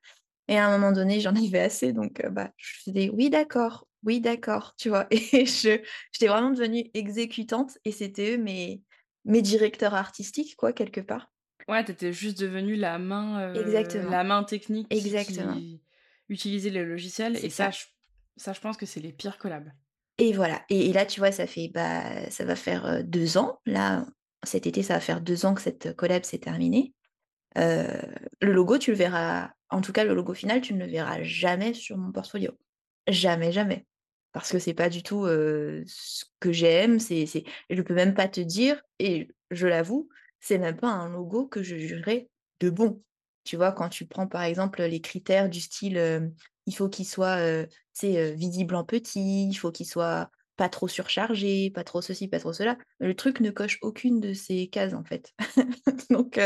Et 0.49 0.59
à 0.59 0.67
un 0.69 0.73
moment 0.79 0.93
donné, 0.93 1.21
j'en 1.21 1.35
avais 1.37 1.61
assez 1.61 1.93
donc 1.95 2.23
bah, 2.33 2.53
je 2.59 2.83
faisais: 2.85 3.11
«Oui 3.11 3.31
d'accord, 3.31 3.89
oui 4.05 4.21
d'accord», 4.21 4.75
tu 4.79 4.91
vois? 4.91 5.07
Et 5.13 5.47
je 5.47 5.81
j'étais 6.13 6.29
vraiment 6.29 6.51
devenue 6.53 6.91
exécutante 6.95 7.79
et 7.87 7.93
c'était 7.93 8.35
eux 8.37 8.39
mes 8.39 9.43
directeurs 9.43 9.95
artistiques 9.95 10.57
quoi, 10.57 10.73
quelque 10.75 11.01
part. 11.03 11.31
Ouais, 11.69 11.85
tu 11.85 11.91
étais 11.93 12.13
juste 12.13 12.39
devenue 12.41 12.77
la 12.77 12.99
main, 12.99 13.41
Exactement, 13.55 14.19
la 14.19 14.23
main 14.25 14.45
technique 14.45 14.93
qui 14.95 15.15
exactement. 15.15 15.65
qui 15.73 15.83
utilisait 16.29 16.71
le 16.71 16.85
logiciel 16.85 17.37
C'est 17.37 17.45
et 17.45 17.51
ça 17.51 17.71
ça. 17.71 17.73
je 17.73 17.85
ça 18.37 18.53
je 18.53 18.61
pense 18.61 18.77
que 18.77 18.87
c'est 18.87 19.01
les 19.01 19.13
pires 19.13 19.39
collabs. 19.39 19.73
Et 20.19 20.33
voilà 20.33 20.63
et 20.71 20.89
et 20.91 20.93
là, 20.93 21.05
tu 21.07 21.21
vois, 21.21 21.33
ça 21.33 21.47
fait, 21.47 21.69
bah, 21.73 22.31
ça 22.31 22.45
va 22.45 22.57
faire, 22.57 22.87
heu, 22.87 23.03
2 23.05 23.37
ans. 23.39 23.61
Là, 23.67 24.07
cet 24.45 24.67
été, 24.67 24.83
ça 24.83 24.95
va 24.95 25.01
faire 25.01 25.21
2 25.21 25.45
ans 25.47 25.55
que 25.55 25.61
cette 25.63 25.95
collab 25.97 26.25
s'est 26.25 26.39
terminée. 26.39 26.95
Heu, 27.59 27.87
le 28.43 28.53
logo, 28.53 28.79
tu 28.79 28.93
le 28.93 28.99
verras 28.99 29.51
en 29.71 29.81
tout 29.83 29.93
cas, 29.93 30.05
le 30.05 30.15
logo 30.15 30.35
final, 30.35 30.61
tu 30.63 30.75
ne 30.75 30.85
le 30.85 30.91
verras 30.91 31.23
jamais 31.23 31.75
sur 31.75 31.99
mon 31.99 32.13
portfolio. 32.13 32.53
Jamais, 33.09 33.53
jamais. 33.53 33.87
Parce 34.33 34.51
que 34.53 34.59
c'est 34.59 34.75
pas 34.75 34.89
du 34.91 35.03
tout, 35.03 35.27
ce 35.27 36.25
que 36.41 36.53
j'aime, 36.53 36.99
c'est 37.01 37.25
c'est 37.27 37.45
je 37.71 37.81
peux 37.83 37.95
même 37.95 38.15
pas 38.15 38.29
te 38.29 38.41
dire 38.41 38.83
et 38.99 39.29
je 39.51 39.67
l'avoue, 39.67 40.09
c'est 40.41 40.59
même 40.59 40.77
pas 40.77 40.89
un 40.89 41.09
logo 41.09 41.47
que 41.47 41.63
je 41.63 41.77
jugerais 41.77 42.31
de 42.61 42.71
bon. 42.71 43.03
Tu 43.45 43.57
vois, 43.57 43.73
quand 43.73 43.89
tu 43.89 44.07
prends, 44.07 44.27
par 44.27 44.43
exemple, 44.43 44.83
les 44.83 45.01
critères 45.01 45.49
du 45.49 45.61
style, 45.61 46.33
il 46.67 46.75
faut 46.75 46.89
qu'il 46.89 47.07
soit, 47.07 47.39
heu, 47.41 47.69
visible 48.35 48.75
en 48.75 48.85
petit, 48.85 49.49
il 49.49 49.55
faut 49.55 49.71
qu'il 49.73 49.87
soit 49.87 50.31
pas 50.57 50.69
trop 50.69 50.89
surchargé, 50.89 51.71
pas 51.71 51.85
trop 51.85 52.01
ceci, 52.03 52.29
pas 52.29 52.41
trop 52.41 52.53
cela. 52.53 52.79
Le 52.99 53.15
truc 53.15 53.41
ne 53.41 53.51
coche 53.51 53.79
aucune 53.83 54.21
de 54.21 54.33
ces 54.33 54.69
cases, 54.69 54.95
en 54.95 55.05
fait. 55.05 55.33
Donc 56.11 56.41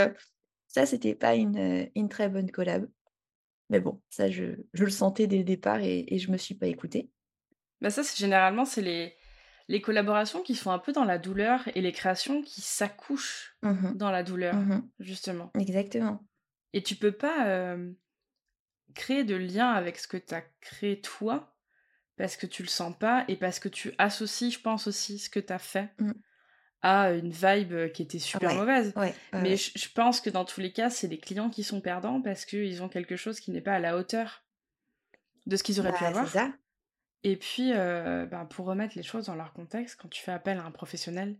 ça, 0.68 0.86
c'était 0.86 1.14
pas 1.14 1.34
une 1.36 2.08
très 2.08 2.28
bonne 2.28 2.50
collab. 2.50 2.88
Mais 3.70 3.80
bon, 3.80 4.02
ça 4.10 4.30
je 4.30 4.56
je 4.74 4.84
le 4.84 4.90
sentais 4.90 5.26
dès 5.26 5.38
le 5.38 5.44
départ 5.44 5.80
et 5.80 6.04
et 6.14 6.18
je 6.18 6.30
me 6.30 6.36
suis 6.38 6.54
pas 6.56 6.66
écoutée. 6.68 7.10
Bah, 7.80 7.90
ça, 7.90 8.02
c'est 8.04 8.16
généralement, 8.18 8.64
c'est 8.64 8.82
les 8.82 9.14
les 9.70 9.82
collaborations 9.82 10.42
qui 10.42 10.56
sont 10.56 10.72
un 10.72 10.80
peu 10.80 10.92
dans 10.92 11.06
la 11.06 11.18
douleur 11.18 11.68
et 11.76 11.82
les 11.82 11.92
créations 11.92 12.42
qui 12.42 12.60
s'accouchent 12.62 13.58
Mmh 13.62 13.70
mh. 13.84 13.94
dans 13.94 14.10
la 14.12 14.22
douleur, 14.24 14.58
Mmh 14.58 14.90
justement. 15.00 15.54
Exactement. 15.54 16.26
Et 16.72 16.82
tu 16.82 16.96
peux 16.96 17.12
pas, 17.12 17.46
hem, 17.46 17.96
créer 18.94 19.24
de 19.24 19.36
lien 19.36 19.70
avec 19.70 19.98
ce 19.98 20.08
que 20.08 20.16
tu 20.16 20.34
as 20.34 20.42
créé 20.60 21.00
toi, 21.00 21.56
parce 22.16 22.36
que 22.36 22.46
tu 22.46 22.62
le 22.62 22.68
sens 22.68 22.96
pas 22.98 23.24
et 23.28 23.36
parce 23.36 23.60
que 23.60 23.68
tu 23.68 23.92
associes, 23.98 24.52
je 24.52 24.60
pense 24.60 24.86
aussi, 24.88 25.18
ce 25.18 25.30
que 25.30 25.40
tu 25.40 25.52
as 25.52 25.58
fait 25.60 25.90
Mmh. 25.98 26.12
à 26.82 27.12
une 27.12 27.30
vibe, 27.32 27.92
qui 27.92 28.02
était 28.02 28.18
super 28.20 28.54
Ouais, 28.54 28.54
mauvaise. 28.54 28.96
ouais, 28.96 29.22
ouais, 29.32 29.40
Mais 29.42 29.56
je 29.56 29.72
je 29.76 29.88
pense 29.92 30.20
que 30.20 30.30
dans 30.30 30.44
tous 30.46 30.60
les 30.60 30.72
cas, 30.72 30.90
c'est 30.90 31.08
les 31.08 31.18
clients 31.20 31.50
qui 31.50 31.64
sont 31.64 31.80
perdants 31.82 32.22
parce 32.22 32.44
qu'ils 32.46 32.82
ont 32.82 32.88
quelque 32.90 33.16
chose 33.16 33.40
qui 33.40 33.50
n'est 33.52 33.62
pas 33.62 33.74
à 33.74 33.80
la 33.80 33.96
hauteur 33.98 34.44
de 35.46 35.56
ce 35.56 35.62
qu'ils 35.62 35.80
auraient 35.80 35.92
pu 35.92 36.04
Bah, 36.04 36.12
c'est 36.14 36.26
avoir. 36.26 36.28
ça. 36.28 36.52
Et 37.24 37.36
puis, 37.36 37.72
heu, 37.72 38.26
ben, 38.26 38.46
pour 38.46 38.66
remettre 38.66 38.96
les 38.96 39.02
choses 39.02 39.26
dans 39.26 39.34
leur 39.34 39.52
contexte, 39.52 39.96
quand 40.00 40.08
tu 40.08 40.22
fais 40.22 40.32
appel 40.32 40.58
à 40.58 40.64
un 40.64 40.70
professionnel, 40.70 41.38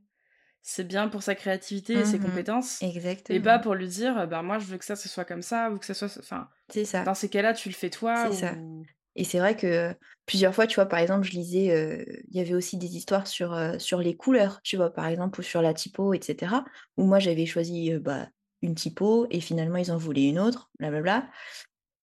c'est 0.62 0.84
bien 0.86 1.08
pour 1.08 1.22
sa 1.24 1.34
créativité 1.36 2.00
et 2.00 2.04
ses 2.06 2.18
Mmh 2.18 2.20
compétences 2.20 2.86
et 3.30 3.40
pas 3.40 3.58
Exactement. 3.58 3.60
pour 3.60 3.74
lui 3.76 3.88
dire, 3.88 4.28
«Ben, 4.28 4.42
moi, 4.42 4.58
je 4.58 4.66
veux 4.66 4.78
que 4.78 4.84
ça, 4.86 4.96
ce 4.96 5.08
soit 5.08 5.24
comme 5.26 5.42
ça 5.42 5.70
ou 5.72 5.78
que 5.78 5.86
ça 5.86 5.94
soit 5.94 6.18
enfin, 6.20 6.50
C'est 6.68 6.84
ça, 6.84 7.06
dans 7.06 7.14
ces 7.14 7.30
cas-là, 7.30 7.54
tu 7.54 7.68
le 7.70 7.74
fais 7.76 7.90
toi 7.90 8.30
c'est 8.30 8.32
ça. 8.32 8.58
ou» 8.58 8.86
Et 9.16 9.24
c'est 9.24 9.38
vrai 9.40 9.56
que 9.56 9.94
plusieurs 10.26 10.54
fois, 10.54 10.66
tu 10.66 10.76
vois, 10.76 10.86
par 10.86 11.00
exemple, 11.00 11.26
je 11.26 11.32
lisais, 11.32 11.70
heu, 11.76 12.04
il 12.30 12.36
y 12.36 12.40
avait 12.40 12.54
aussi 12.54 12.78
des 12.78 12.96
histoires 12.96 13.26
sur, 13.28 13.54
heu, 13.54 13.78
sur 13.78 14.00
les 14.00 14.16
couleurs, 14.16 14.60
tu 14.64 14.76
vois? 14.76 14.90
Par 14.92 15.06
exemple, 15.06 15.40
ou 15.40 15.42
sur 15.44 15.62
la 15.62 15.74
typo 15.74 16.14
et 16.14 16.20
cetera, 16.22 16.64
où 16.98 17.04
moi 17.06 17.18
j'avais 17.20 17.46
choisi, 17.46 17.92
bah, 18.00 18.28
une 18.62 18.74
typo 18.76 19.26
et 19.30 19.40
finalement 19.40 19.78
ils 19.78 19.92
en 19.92 19.98
voulaient 19.98 20.28
une 20.30 20.38
autre, 20.40 20.70
blablabla. 20.80 21.30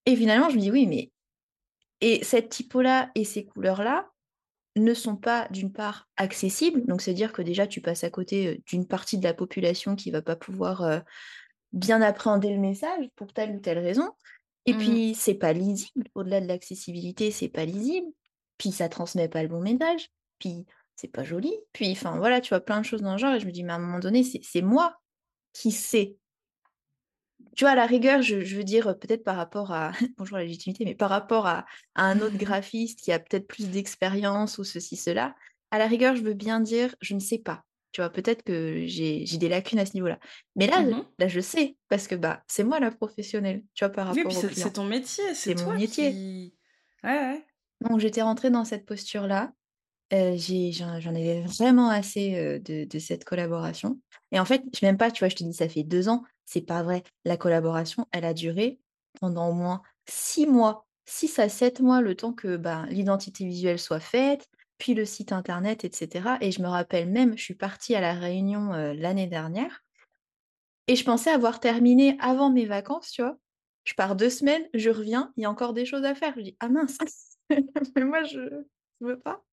Et 0.08 0.16
finalement 0.16 0.50
je 0.50 0.56
me 0.58 0.62
dis: 0.62 0.72
«Oui, 0.72 0.88
mais 0.88 1.12
Et 2.02 2.24
cette 2.24 2.50
typo-là 2.50 3.12
et 3.16 3.24
ces 3.24 3.46
couleurs-là 3.46 4.10
ne 4.76 4.94
sont 4.94 5.16
pas, 5.16 5.48
d'une 5.50 5.72
part, 5.72 6.08
accessibles, 6.18 6.86
donc 6.86 7.02
c'est-à-dire 7.02 7.34
que 7.34 7.42
déjà 7.42 7.66
tu 7.66 7.82
passes 7.82 8.04
à 8.04 8.10
côté, 8.10 8.48
heu, 8.48 8.58
d'une 8.68 8.88
partie 8.88 9.18
de 9.18 9.24
la 9.24 9.34
population 9.34 9.96
qui 9.96 10.12
va 10.12 10.22
pas 10.22 10.36
pouvoir, 10.36 10.84
heu, 10.84 11.02
bien 11.74 12.02
appréhender 12.02 12.52
le 12.52 12.60
message 12.60 13.08
pour 13.16 13.34
telle 13.34 13.56
ou 13.56 13.60
telle 13.60 13.80
raison. 13.80 14.12
Et 14.66 14.74
mmh. 14.74 14.78
puis 14.78 15.16
c'est 15.16 15.34
pas 15.34 15.54
lisible, 15.54 16.08
au-delà 16.14 16.42
de 16.42 16.48
l'accessibilité, 16.48 17.32
c'est 17.32 17.50
pas 17.50 17.66
lisible, 17.66 18.08
puis 18.58 18.72
ça 18.72 18.90
transmet 18.90 19.30
pas 19.30 19.42
le 19.42 19.50
bon 19.50 19.62
message, 19.62 20.10
puis 20.40 20.66
c'est 20.96 21.08
pas 21.08 21.24
joli, 21.24 21.54
puis 21.74 21.92
enfin 21.92 22.18
voilà, 22.18 22.42
tu 22.42 22.50
vois? 22.50 22.60
Plein 22.60 22.80
de 22.80 22.86
choses 22.86 23.02
dans 23.02 23.14
le 23.14 23.18
genre 23.18 23.34
et 23.34 23.40
je 23.40 23.46
me 23.46 23.52
dis: 23.52 23.64
«Mais 23.64 23.74
à 23.74 23.76
un 23.76 23.80
moment 23.80 24.00
donné, 24.00 24.24
c'est 24.24 24.62
moi 24.62 24.98
qui 25.54 25.72
sais 25.72 26.18
tu 27.58 27.66
vois, 27.66 27.72
à 27.72 27.76
la 27.76 27.88
rigueur, 27.88 28.22
je 28.24 28.42
je 28.42 28.58
veux 28.58 28.64
dire, 28.66 28.88
heu, 28.90 28.98
peut-être 29.00 29.24
par 29.26 29.38
rapport 29.38 29.72
à 29.74 29.92
bonjour 30.18 30.38
la 30.38 30.44
légitimité, 30.46 30.86
mais 30.86 30.96
par 30.96 31.10
rapport 31.10 31.48
à 31.48 31.66
à 31.96 32.06
un 32.06 32.22
autre 32.22 32.38
graphiste 32.38 33.00
qui 33.02 33.12
a 33.12 33.20
peut-être 33.20 33.48
plus 33.48 33.70
d'expérience 33.70 34.60
ou 34.60 34.64
ceci, 34.64 34.96
cela, 34.98 35.36
à 35.72 35.80
la 35.80 35.88
rigueur, 35.88 36.16
je 36.16 36.24
veux 36.24 36.34
bien 36.36 36.60
dire: 36.62 36.96
«Je 37.02 37.16
ne 37.16 37.20
sais 37.20 37.40
pas». 37.40 37.64
Tu 37.94 38.02
vois, 38.02 38.10
peut-être 38.12 38.44
que 38.44 38.86
j'ai 38.88 39.26
des 39.40 39.50
lacunes 39.50 39.80
à 39.80 39.86
ce 39.88 39.94
niveau-là. 39.96 40.20
Mais 40.56 40.68
là, 40.68 40.86
Mmh 40.86 41.08
là, 41.20 41.28
je 41.28 41.40
sais, 41.40 41.78
parce 41.90 42.08
que 42.08 42.16
bah, 42.16 42.44
c'est 42.48 42.64
moi 42.64 42.80
la 42.80 42.92
professionnelle, 42.92 43.64
tu 43.74 43.86
vois, 43.86 43.92
par 43.94 44.08
Oui, 44.10 44.26
rapport 44.26 44.46
c'est 44.54 44.74
ton 44.74 44.84
métier, 44.86 45.34
c'est 45.34 45.56
mon 45.56 45.72
métier. 45.72 46.22
qui 46.22 46.58
ouais, 47.04 47.10
ouais. 47.10 47.48
Donc 47.82 48.00
j'étais 48.00 48.22
rentrée 48.22 48.50
dans 48.52 48.66
cette 48.66 48.86
posture-là. 48.86 49.54
J'en 50.12 51.10
avais 51.16 51.42
vraiment 51.42 51.90
assez, 51.90 52.60
de 52.60 53.00
cette 53.00 53.26
collaboration 53.26 54.00
et 54.32 54.40
en 54.40 54.46
fait, 54.46 54.64
je 54.80 54.86
même 54.86 54.98
pas, 54.98 55.12
tu 55.12 55.20
vois, 55.20 55.30
je 55.30 55.36
te 55.36 55.44
dis 55.44 55.54
ça 55.54 55.70
fait 55.70 55.84
2 55.84 56.10
ans, 56.10 56.24
c'est 56.46 56.62
pas 56.62 56.84
vrai. 56.84 57.04
La 57.26 57.38
collaboration, 57.38 58.06
elle 58.12 58.26
a 58.26 58.34
duré 58.34 58.80
pendant 59.20 59.50
au 59.50 59.54
moins 59.54 59.82
6 60.10 60.46
mois, 60.48 60.86
6 61.06 61.40
à 61.40 61.50
7 61.50 61.80
mois, 61.82 62.02
le 62.02 62.16
temps 62.16 62.34
que, 62.34 62.58
bah, 62.58 62.86
l'identité 62.90 63.46
visuelle 63.46 63.80
soit 63.80 64.00
faite, 64.00 64.48
puis 64.78 64.94
le 64.94 65.06
site 65.06 65.32
internet 65.32 65.84
et 65.86 65.92
cetera 65.94 66.38
et 66.42 66.52
je 66.52 66.62
me 66.62 66.68
rappelle 66.68 67.10
même, 67.10 67.38
je 67.38 67.44
suis 67.44 67.56
partie 67.56 67.96
à 67.96 68.02
la 68.02 68.14
Réunion, 68.14 68.72
l'année 68.94 69.28
dernière 69.28 69.84
et 70.88 70.96
je 70.96 71.04
pensais 71.04 71.30
avoir 71.32 71.60
terminé 71.60 72.18
avant 72.20 72.50
mes 72.52 72.66
vacances, 72.66 73.12
tu 73.12 73.22
vois? 73.22 73.38
Je 73.86 73.94
pars 73.94 74.16
2 74.16 74.30
semaines, 74.30 74.68
je 74.74 74.90
reviens, 74.90 75.32
il 75.38 75.44
y 75.44 75.46
a 75.46 75.50
encore 75.50 75.74
des 75.74 75.86
choses 75.86 76.04
à 76.04 76.16
faire. 76.16 76.34
Je 76.38 76.42
dis: 76.42 76.58
«Ah 76.60 76.70
mince, 76.70 76.98
mais 77.96 78.04
moi 78.06 78.24
je 78.24 78.40
je 79.02 79.06
veux 79.08 79.20
pas». 79.20 79.44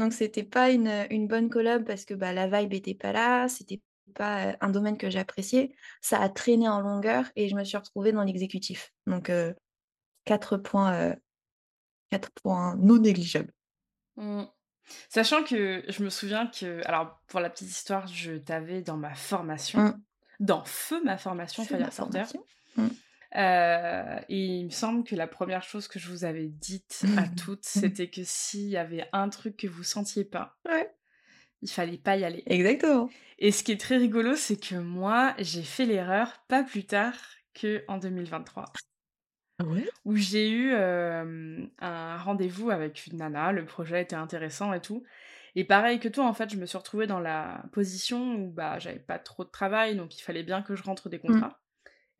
Donc 0.00 0.14
c'était 0.14 0.44
pas 0.44 0.70
une, 0.70 1.06
une 1.10 1.28
bonne 1.28 1.50
collab 1.50 1.84
parce 1.84 2.06
que, 2.06 2.14
bah, 2.14 2.32
la 2.32 2.48
vibe 2.48 2.72
était 2.72 2.94
pas 2.94 3.12
là, 3.12 3.48
c'était 3.48 3.82
pas, 4.14 4.52
heu, 4.52 4.56
un 4.62 4.70
domaine 4.70 4.96
que 4.96 5.10
j'appréciais. 5.10 5.74
Ça 6.00 6.20
a 6.20 6.30
traîné 6.30 6.68
en 6.68 6.80
longueur 6.80 7.26
et 7.36 7.48
je 7.50 7.54
me 7.54 7.62
suis 7.64 7.76
retrouvée 7.76 8.10
dans 8.12 8.24
l'exécutif. 8.24 8.92
Donc 9.06 9.28
heu, 9.28 9.54
4 10.24 10.56
points, 10.56 11.10
heu, 11.10 11.16
4 12.10 12.30
points 12.42 12.76
non 12.76 12.98
négligeables. 12.98 13.52
Mmh. 14.16 14.44
Sachant 15.10 15.44
que 15.44 15.84
je 15.86 16.02
me 16.02 16.08
souviens 16.10 16.46
que 16.46 16.80
alors 16.86 17.20
pour 17.28 17.40
la 17.40 17.50
petite 17.50 17.68
histoire, 17.68 18.06
je 18.06 18.32
t'avais 18.32 18.82
dans 18.82 18.96
ma 18.96 19.14
formation, 19.14 19.80
Mmh. 19.80 20.02
dans 20.40 20.64
feu 20.64 21.02
ma 21.04 21.18
formation 21.18 21.62
Fut 21.64 21.76
ma 21.76 21.90
formation. 21.90 22.42
Mmh. 22.76 22.86
Heu 23.36 24.20
et 24.28 24.46
il 24.60 24.64
me 24.66 24.70
semble 24.70 25.04
que 25.04 25.14
la 25.16 25.26
première 25.28 25.62
chose 25.62 25.88
que 25.88 25.98
je 25.98 26.08
vous 26.08 26.24
avais 26.24 26.48
dite 26.48 27.06
à 27.16 27.28
toutes, 27.28 27.64
c'était 27.64 28.10
que 28.10 28.22
s'il 28.24 28.68
y 28.68 28.76
avait 28.76 29.08
un 29.12 29.28
truc 29.28 29.56
que 29.56 29.66
vous 29.68 29.84
sentiez 29.84 30.24
pas, 30.24 30.58
Ouais, 30.64 30.96
il 31.62 31.70
fallait 31.70 31.98
pas 31.98 32.16
y 32.16 32.24
aller 32.24 32.46
exactement. 32.46 33.14
et 33.38 33.52
ce 33.52 33.64
qui 33.64 33.72
est 33.72 33.80
très 33.80 33.96
rigolo, 33.98 34.36
c'est 34.36 34.58
que 34.60 34.76
moi, 34.76 35.34
j'ai 35.38 35.62
fait 35.64 35.86
l'erreur 35.86 36.44
pas 36.48 36.62
plus 36.64 36.86
tard 36.86 37.16
qu'en 37.60 37.98
2023. 37.98 38.78
Ah 39.58 39.64
ouais? 39.64 39.94
où 40.04 40.16
j'ai 40.16 40.50
eu 40.50 40.72
hem, 40.72 41.70
un 41.78 42.16
rendez-vous 42.18 42.70
avec 42.70 43.06
une 43.06 43.18
nana, 43.18 43.52
le 43.52 43.64
projet 43.66 44.02
était 44.02 44.16
intéressant 44.16 44.72
et 44.72 44.80
tout. 44.80 45.04
Et 45.54 45.64
pareil 45.64 45.98
que 46.00 46.08
toi, 46.08 46.26
en 46.26 46.34
fait, 46.34 46.50
je 46.50 46.56
me 46.56 46.66
suis 46.66 46.78
retrouvée 46.78 47.06
dans 47.06 47.20
la 47.20 47.64
position 47.72 48.34
où, 48.36 48.50
bah, 48.52 48.78
j'avais 48.78 48.98
pas 49.00 49.18
trop 49.18 49.44
de 49.44 49.50
travail, 49.50 49.96
donc 49.96 50.16
il 50.18 50.22
fallait 50.22 50.44
bien 50.44 50.62
que 50.62 50.76
je 50.76 50.82
rentre 50.82 51.08
des 51.08 51.18
Mmh. 51.28 51.44
contrats. 51.44 51.60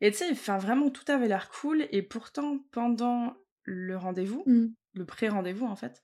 Et 0.01 0.11
tu 0.11 0.17
sais, 0.17 0.29
enfin, 0.31 0.57
vraiment, 0.57 0.89
tout 0.89 1.09
avait 1.11 1.27
l'air 1.27 1.49
cool 1.49 1.87
et 1.91 2.01
pourtant, 2.01 2.59
pendant 2.71 3.35
le 3.63 3.95
rendez-vous, 3.97 4.43
Mmh. 4.47 4.67
le 4.95 5.05
pré-rendez-vous, 5.05 5.65
en 5.67 5.75
fait, 5.75 6.03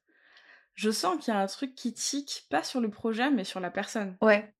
je 0.76 0.92
sens 0.92 1.18
qu'il 1.24 1.34
y 1.34 1.38
a 1.38 1.40
un 1.40 1.48
truc 1.48 1.74
qui 1.76 1.94
tique, 1.94 2.46
pas 2.50 2.64
sur 2.64 2.80
le 2.80 2.90
projet, 2.90 3.32
mais 3.32 3.44
sur 3.44 3.60
la 3.60 3.72
personne. 3.72 4.16
Ouais. 4.22 4.54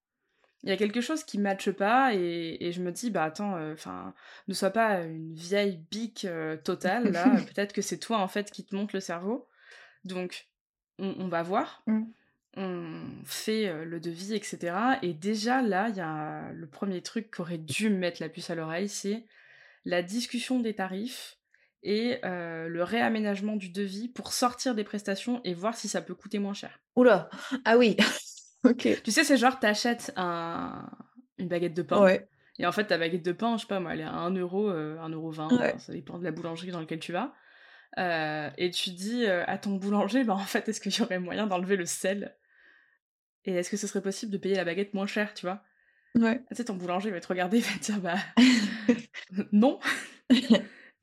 Il 0.64 0.70
y 0.70 0.72
a 0.72 0.78
quelque 0.78 1.02
chose 1.02 1.24
qui 1.24 1.38
matche 1.38 1.70
pas 1.70 2.16
et, 2.16 2.58
et 2.60 2.72
je 2.72 2.82
me 2.82 2.92
dis 2.92 3.12
bah 3.12 3.24
attends 3.26 3.56
enfin 3.72 4.16
ne 4.48 4.56
sois 4.56 4.72
pas 4.72 5.02
une 5.04 5.36
vieille 5.36 5.78
bique 5.92 6.26
euh, 6.26 6.58
totale 6.58 7.12
là 7.12 7.26
peut-être 7.46 7.74
que 7.74 7.84
c'est 7.84 8.00
toi 8.00 8.18
en 8.18 8.28
fait 8.28 8.50
qui 8.50 8.66
te 8.66 8.76
monte 8.76 8.92
le 8.92 9.00
cerveau 9.00 9.48
donc 10.04 10.48
on, 10.98 11.14
on 11.20 11.28
va 11.28 11.44
voir 11.44 11.84
Mmh. 11.86 12.06
On 12.56 13.02
fait 13.26 13.68
euh, 13.68 13.86
le 13.86 14.00
devis 14.00 14.34
etc 14.34 14.76
et 15.02 15.14
déjà 15.14 15.62
là 15.62 15.90
il 15.90 15.96
y 15.96 16.02
a 16.02 16.52
le 16.54 16.68
premier 16.68 17.02
truc 17.02 17.30
qu'aurait 17.32 17.58
dû 17.58 17.90
me 17.90 17.98
mettre 17.98 18.22
la 18.22 18.30
puce 18.30 18.50
à 18.50 18.56
l'oreille 18.56 18.90
c'est 18.90 19.26
la 19.86 20.02
discussion 20.02 20.60
des 20.60 20.74
tarifs 20.74 21.38
et 21.84 22.20
euh, 22.26 22.68
le 22.68 22.84
réaménagement 22.84 23.56
du 23.56 23.70
devis 23.70 24.08
pour 24.10 24.34
sortir 24.34 24.74
des 24.76 24.84
prestations 24.84 25.42
et 25.44 25.54
voir 25.54 25.76
si 25.76 25.88
ça 25.88 26.02
peut 26.02 26.16
coûter 26.16 26.40
moins 26.40 26.54
cher 26.56 26.80
Ouh 26.96 27.04
là! 27.04 27.30
Ah 27.66 27.78
oui! 27.78 27.96
OK. 28.64 28.88
tu 29.04 29.12
sais, 29.12 29.24
c'est 29.24 29.38
genre, 29.38 29.60
t'achètes 29.60 30.12
un... 30.16 30.90
une 31.38 31.48
baguette 31.48 31.76
de 31.76 31.84
pain, 31.84 32.02
Ouais. 32.02 32.28
et 32.58 32.66
en 32.66 32.72
fait, 32.72 32.86
ta 32.86 32.98
baguette 32.98 33.24
de 33.24 33.32
pain, 33.32 33.56
je 33.56 33.62
sais 33.62 33.68
pas 33.68 33.80
moi, 33.80 33.94
elle 33.94 34.02
est 34.02 34.04
à 34.04 34.14
1 34.14 34.32
euro, 34.32 34.70
euh, 34.70 35.00
1 35.00 35.10
euro 35.10 35.30
20, 35.30 35.50
Ouais. 35.52 35.70
enfin, 35.70 35.78
ça 35.78 35.94
dépend 35.94 36.18
de 36.18 36.24
la 36.24 36.32
boulangerie 36.32 36.72
dans 36.72 36.80
laquelle 36.80 37.00
tu 37.00 37.12
vas. 37.14 37.34
Euh, 37.98 38.50
et 38.58 38.70
tu 38.72 38.92
dis 38.92 39.26
euh, 39.26 39.44
à 39.48 39.58
ton 39.58 39.72
boulanger, 39.76 40.24
bah 40.24 40.34
en 40.34 40.38
fait, 40.40 40.68
est-ce 40.70 40.80
qu'il 40.82 40.96
y 40.96 41.02
aurait 41.02 41.20
moyen 41.20 41.48
d'enlever 41.48 41.76
le 41.78 41.86
sel? 41.86 42.38
Et 43.46 43.54
est-ce 43.54 43.70
que 43.70 43.78
ce 43.78 43.88
serait 43.88 44.02
possible 44.02 44.32
de 44.32 44.38
payer 44.38 44.56
la 44.56 44.66
baguette 44.66 44.94
moins 44.94 45.08
cher, 45.08 45.34
tu 45.34 45.46
vois? 45.46 45.64
Ouais. 46.16 46.40
Tu 46.50 46.56
sais, 46.56 46.66
ton 46.66 46.76
boulanger 46.76 47.12
va 47.12 47.20
te 47.20 47.28
regarder, 47.28 47.58
il 47.58 47.64
va 47.64 47.74
te 47.80 47.84
dire, 47.84 48.00
bah 48.00 48.18
non 49.52 49.80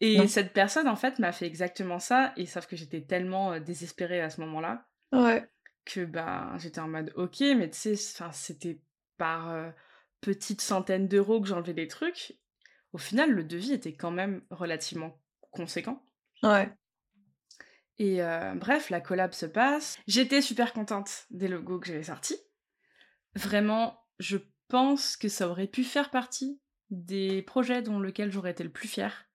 Et 0.01 0.19
Non. 0.19 0.29
cette 0.29 0.53
personne, 0.53 0.89
en 0.89 0.97
fait, 0.97 1.19
m'a 1.19 1.33
fait 1.33 1.47
exactement 1.47 1.99
ça, 1.99 2.33
et 2.37 2.47
sauf 2.47 2.67
que 2.67 2.77
j'étais 2.77 3.01
tellement 3.03 3.53
euh, 3.53 3.61
désespérée 3.61 4.21
à 4.21 4.31
ce 4.31 4.41
moment-là, 4.43 4.87
Ouais. 5.13 5.49
que 5.85 6.05
bah, 6.05 6.53
j'étais 6.59 6.81
en 6.81 6.89
mode 6.89 7.13
ok, 7.17 7.41
mais 7.57 7.71
tu 7.71 7.79
sais, 7.79 7.97
c'était 8.33 8.81
par 9.17 9.51
euh, 9.51 9.71
petites 10.21 10.61
centaines 10.61 11.09
d'euros 11.09 11.41
que 11.41 11.47
j'enlevais 11.49 11.75
des 11.75 11.89
trucs. 11.89 12.35
Au 12.93 12.99
final, 12.99 13.31
le 13.31 13.45
devis 13.45 13.73
était 13.73 13.95
quand 13.95 14.11
même 14.11 14.43
relativement 14.51 15.21
conséquent. 15.51 16.05
Ouais. 16.43 16.71
Et 17.99 18.23
euh, 18.23 18.55
bref, 18.55 18.91
la 18.91 19.01
collab 19.01 19.33
se 19.33 19.47
passe. 19.47 19.99
J'étais 20.07 20.43
super 20.43 20.73
contente 20.73 21.27
des 21.31 21.49
logos 21.49 21.79
que 21.79 21.87
j'avais 21.87 22.05
sortis. 22.05 22.39
Vraiment, 23.35 24.01
je 24.19 24.39
pense 24.69 25.17
que 25.17 25.29
ça 25.29 25.49
aurait 25.49 25.67
pu 25.67 25.85
faire 25.85 26.11
partie 26.11 26.61
des 26.91 27.43
projets 27.43 27.83
dont 27.83 27.99
lequel 27.99 28.31
j'aurais 28.31 28.53
été 28.53 28.65
le 28.65 28.71
plus 28.71 28.89
fière 28.89 29.27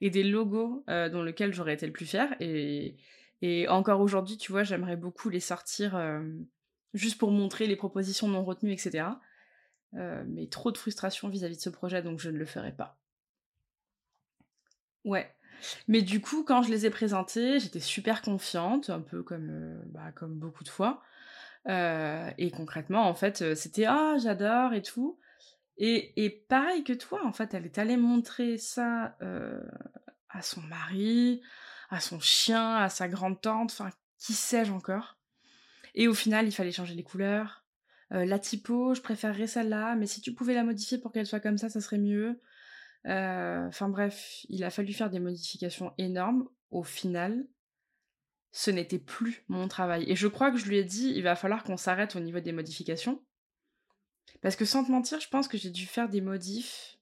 et 0.00 0.10
des 0.10 0.22
logos 0.22 0.84
euh, 0.88 1.08
dont 1.08 1.24
j'aurais 1.52 1.74
été 1.74 1.86
le 1.86 1.92
plus 1.92 2.06
fière. 2.06 2.34
Et, 2.40 2.96
et 3.42 3.68
encore 3.68 4.00
aujourd'hui, 4.00 4.36
tu 4.36 4.52
vois, 4.52 4.62
j'aimerais 4.62 4.96
beaucoup 4.96 5.28
les 5.28 5.40
sortir 5.40 5.96
euh, 5.96 6.22
juste 6.94 7.18
pour 7.18 7.30
montrer 7.30 7.66
les 7.66 7.76
propositions 7.76 8.28
non 8.28 8.44
retenues, 8.44 8.72
etc. 8.72 9.08
Euh, 9.94 10.24
mais 10.26 10.46
trop 10.46 10.70
de 10.70 10.78
frustration 10.78 11.28
vis-à-vis 11.28 11.56
de 11.56 11.62
ce 11.62 11.70
projet, 11.70 12.02
donc 12.02 12.20
je 12.20 12.30
ne 12.30 12.38
le 12.38 12.46
ferai 12.46 12.72
pas. 12.72 12.98
Ouais. 15.04 15.34
Mais 15.88 16.02
du 16.02 16.20
coup, 16.20 16.44
quand 16.44 16.62
je 16.62 16.70
les 16.70 16.86
ai 16.86 16.90
présentés, 16.90 17.60
j'étais 17.60 17.80
super 17.80 18.22
confiante, 18.22 18.90
un 18.90 19.00
peu 19.00 19.22
comme, 19.22 19.48
euh, 19.50 19.82
bah, 19.86 20.12
comme 20.14 20.38
beaucoup 20.38 20.64
de 20.64 20.68
fois. 20.68 21.02
Euh, 21.68 22.30
et 22.38 22.50
concrètement, 22.50 23.08
en 23.08 23.14
fait, 23.14 23.42
euh, 23.42 23.54
c'était 23.54 23.84
ah, 23.84 24.16
j'adore 24.18 24.72
et 24.72 24.82
tout. 24.82 25.18
Et, 25.76 26.24
et 26.24 26.30
pareil 26.30 26.84
que 26.84 26.92
toi, 26.92 27.24
en 27.24 27.32
fait, 27.32 27.54
elle 27.54 27.64
est 27.64 27.78
allée 27.78 27.96
montrer 27.96 28.58
ça 28.58 29.16
à 30.28 30.42
son 30.42 30.60
mari, 30.62 31.40
à 31.88 32.00
son 32.00 32.20
chien, 32.20 32.76
à 32.76 32.90
sa 32.90 33.08
grande-tante, 33.08 33.70
enfin, 33.72 33.90
qui 34.18 34.34
sais-je 34.34 34.72
encore. 34.72 35.16
Et 35.94 36.06
au 36.06 36.14
final, 36.14 36.46
il 36.46 36.52
fallait 36.52 36.70
changer 36.70 36.94
les 36.94 37.02
couleurs. 37.02 37.64
La 38.10 38.38
typo, 38.38 38.94
je 38.94 39.00
préférerais 39.00 39.46
celle-là, 39.46 39.96
mais 39.96 40.06
si 40.06 40.20
tu 40.20 40.34
pouvais 40.34 40.52
la 40.52 40.64
modifier 40.64 40.98
pour 40.98 41.12
qu'elle 41.12 41.26
soit 41.26 41.40
comme 41.40 41.56
ça, 41.56 41.70
ça 41.70 41.80
serait 41.80 41.98
mieux. 41.98 42.40
Euh, 43.06 43.66
Enfin 43.68 43.88
bref, 43.88 44.44
il 44.48 44.64
a 44.64 44.70
fallu 44.70 44.92
faire 44.92 45.10
des 45.10 45.20
modifications 45.20 45.92
énormes. 45.98 46.48
Au 46.70 46.82
final, 46.82 47.46
ce 48.52 48.70
n'était 48.70 48.98
plus 48.98 49.44
mon 49.48 49.68
travail. 49.68 50.04
Et 50.08 50.16
je 50.16 50.26
crois 50.26 50.50
que 50.50 50.58
je 50.58 50.66
lui 50.66 50.78
ai 50.78 50.84
dit, 50.84 51.12
il 51.14 51.22
va 51.22 51.36
falloir 51.36 51.62
qu'on 51.62 51.76
s'arrête 51.76 52.16
au 52.16 52.20
niveau 52.20 52.40
des 52.40 52.52
modifications. 52.52 53.22
Parce 54.42 54.56
que 54.56 54.64
sans 54.64 54.84
te 54.84 54.90
mentir, 54.90 55.20
je 55.20 55.28
pense 55.28 55.48
que 55.48 55.58
j'ai 55.58 55.70
dû 55.70 55.86
faire 55.86 56.08
des 56.08 56.20
modifs 56.20 56.98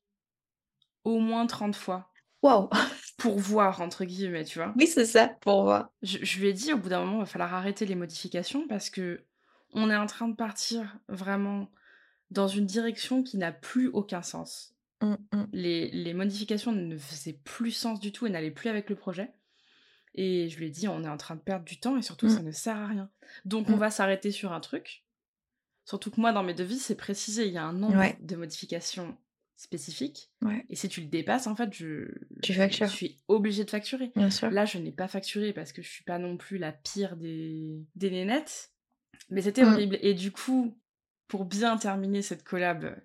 au 1.04 1.18
moins 1.18 1.46
30 1.46 1.76
fois. 1.76 2.10
Waouh! 2.42 2.68
Pour 3.18 3.36
voir, 3.38 3.80
entre 3.80 4.04
guillemets, 4.04 4.44
tu 4.44 4.60
vois. 4.60 4.72
Oui, 4.76 4.86
c'est 4.86 5.04
ça, 5.04 5.26
pour 5.40 5.64
voir. 5.64 5.90
Je, 6.02 6.18
je 6.22 6.38
lui 6.38 6.46
ai 6.46 6.52
dit, 6.52 6.72
au 6.72 6.78
bout 6.78 6.88
d'un 6.88 7.00
moment, 7.00 7.16
il 7.16 7.20
va 7.20 7.26
falloir 7.26 7.52
arrêter 7.52 7.84
les 7.84 7.96
modifications 7.96 8.68
parce 8.68 8.90
que 8.90 9.24
on 9.72 9.90
est 9.90 9.96
en 9.96 10.06
train 10.06 10.28
de 10.28 10.36
partir 10.36 10.96
vraiment 11.08 11.68
dans 12.30 12.46
une 12.46 12.64
direction 12.64 13.24
qui 13.24 13.38
n'a 13.38 13.50
plus 13.50 13.88
aucun 13.88 14.22
sens. 14.22 14.77
Mmh, 15.00 15.14
mmh. 15.32 15.44
Les, 15.52 15.90
les 15.90 16.14
modifications 16.14 16.72
ne 16.72 16.96
faisaient 16.98 17.38
plus 17.44 17.70
sens 17.70 18.00
du 18.00 18.10
tout 18.12 18.26
et 18.26 18.30
n'allaient 18.30 18.50
plus 18.50 18.68
avec 18.68 18.90
le 18.90 18.96
projet. 18.96 19.30
Et 20.14 20.48
je 20.48 20.58
lui 20.58 20.66
ai 20.66 20.70
dit, 20.70 20.88
on 20.88 21.04
est 21.04 21.08
en 21.08 21.16
train 21.16 21.36
de 21.36 21.40
perdre 21.40 21.64
du 21.64 21.78
temps 21.78 21.96
et 21.96 22.02
surtout, 22.02 22.26
Mmh. 22.26 22.30
ça 22.36 22.42
ne 22.42 22.50
sert 22.50 22.76
à 22.76 22.86
rien. 22.88 23.10
Donc, 23.44 23.68
on 23.68 23.76
va 23.76 23.90
s'arrêter 23.90 24.30
sur 24.32 24.52
un 24.52 24.60
truc. 24.60 25.04
Surtout 25.84 26.10
que 26.10 26.20
moi, 26.20 26.32
dans 26.32 26.42
mes 26.42 26.54
devis, 26.54 26.78
c'est 26.78 26.96
précisé, 26.96 27.46
il 27.46 27.52
y 27.52 27.58
a 27.58 27.64
un 27.64 27.72
nombre 27.72 27.96
Ouais. 27.98 28.16
de 28.20 28.36
modifications 28.36 29.16
spécifiques. 29.56 30.30
Ouais. 30.42 30.64
Et 30.68 30.76
si 30.76 30.88
tu 30.88 31.00
le 31.00 31.06
dépasses, 31.08 31.46
en 31.46 31.54
fait, 31.56 31.72
je, 31.72 32.08
Tu 32.42 32.52
je 32.52 32.84
suis 32.86 33.18
obligée 33.28 33.64
de 33.64 33.70
facturer. 33.70 34.12
Bien 34.14 34.30
sûr. 34.30 34.50
Là, 34.50 34.64
je 34.64 34.78
n'ai 34.78 34.92
pas 34.92 35.08
facturé 35.08 35.52
parce 35.52 35.72
que 35.72 35.82
je 35.82 35.88
suis 35.88 36.04
pas 36.04 36.18
non 36.18 36.36
plus 36.36 36.58
la 36.58 36.72
pire 36.72 37.16
des, 37.16 37.84
des 37.96 38.10
nénettes. 38.10 38.72
Mais 39.30 39.42
c'était 39.42 39.64
horrible. 39.64 39.98
Et 40.00 40.14
du 40.14 40.30
coup, 40.30 40.78
pour 41.26 41.44
bien 41.44 41.76
terminer 41.76 42.22
cette 42.22 42.44
collab 42.44 43.00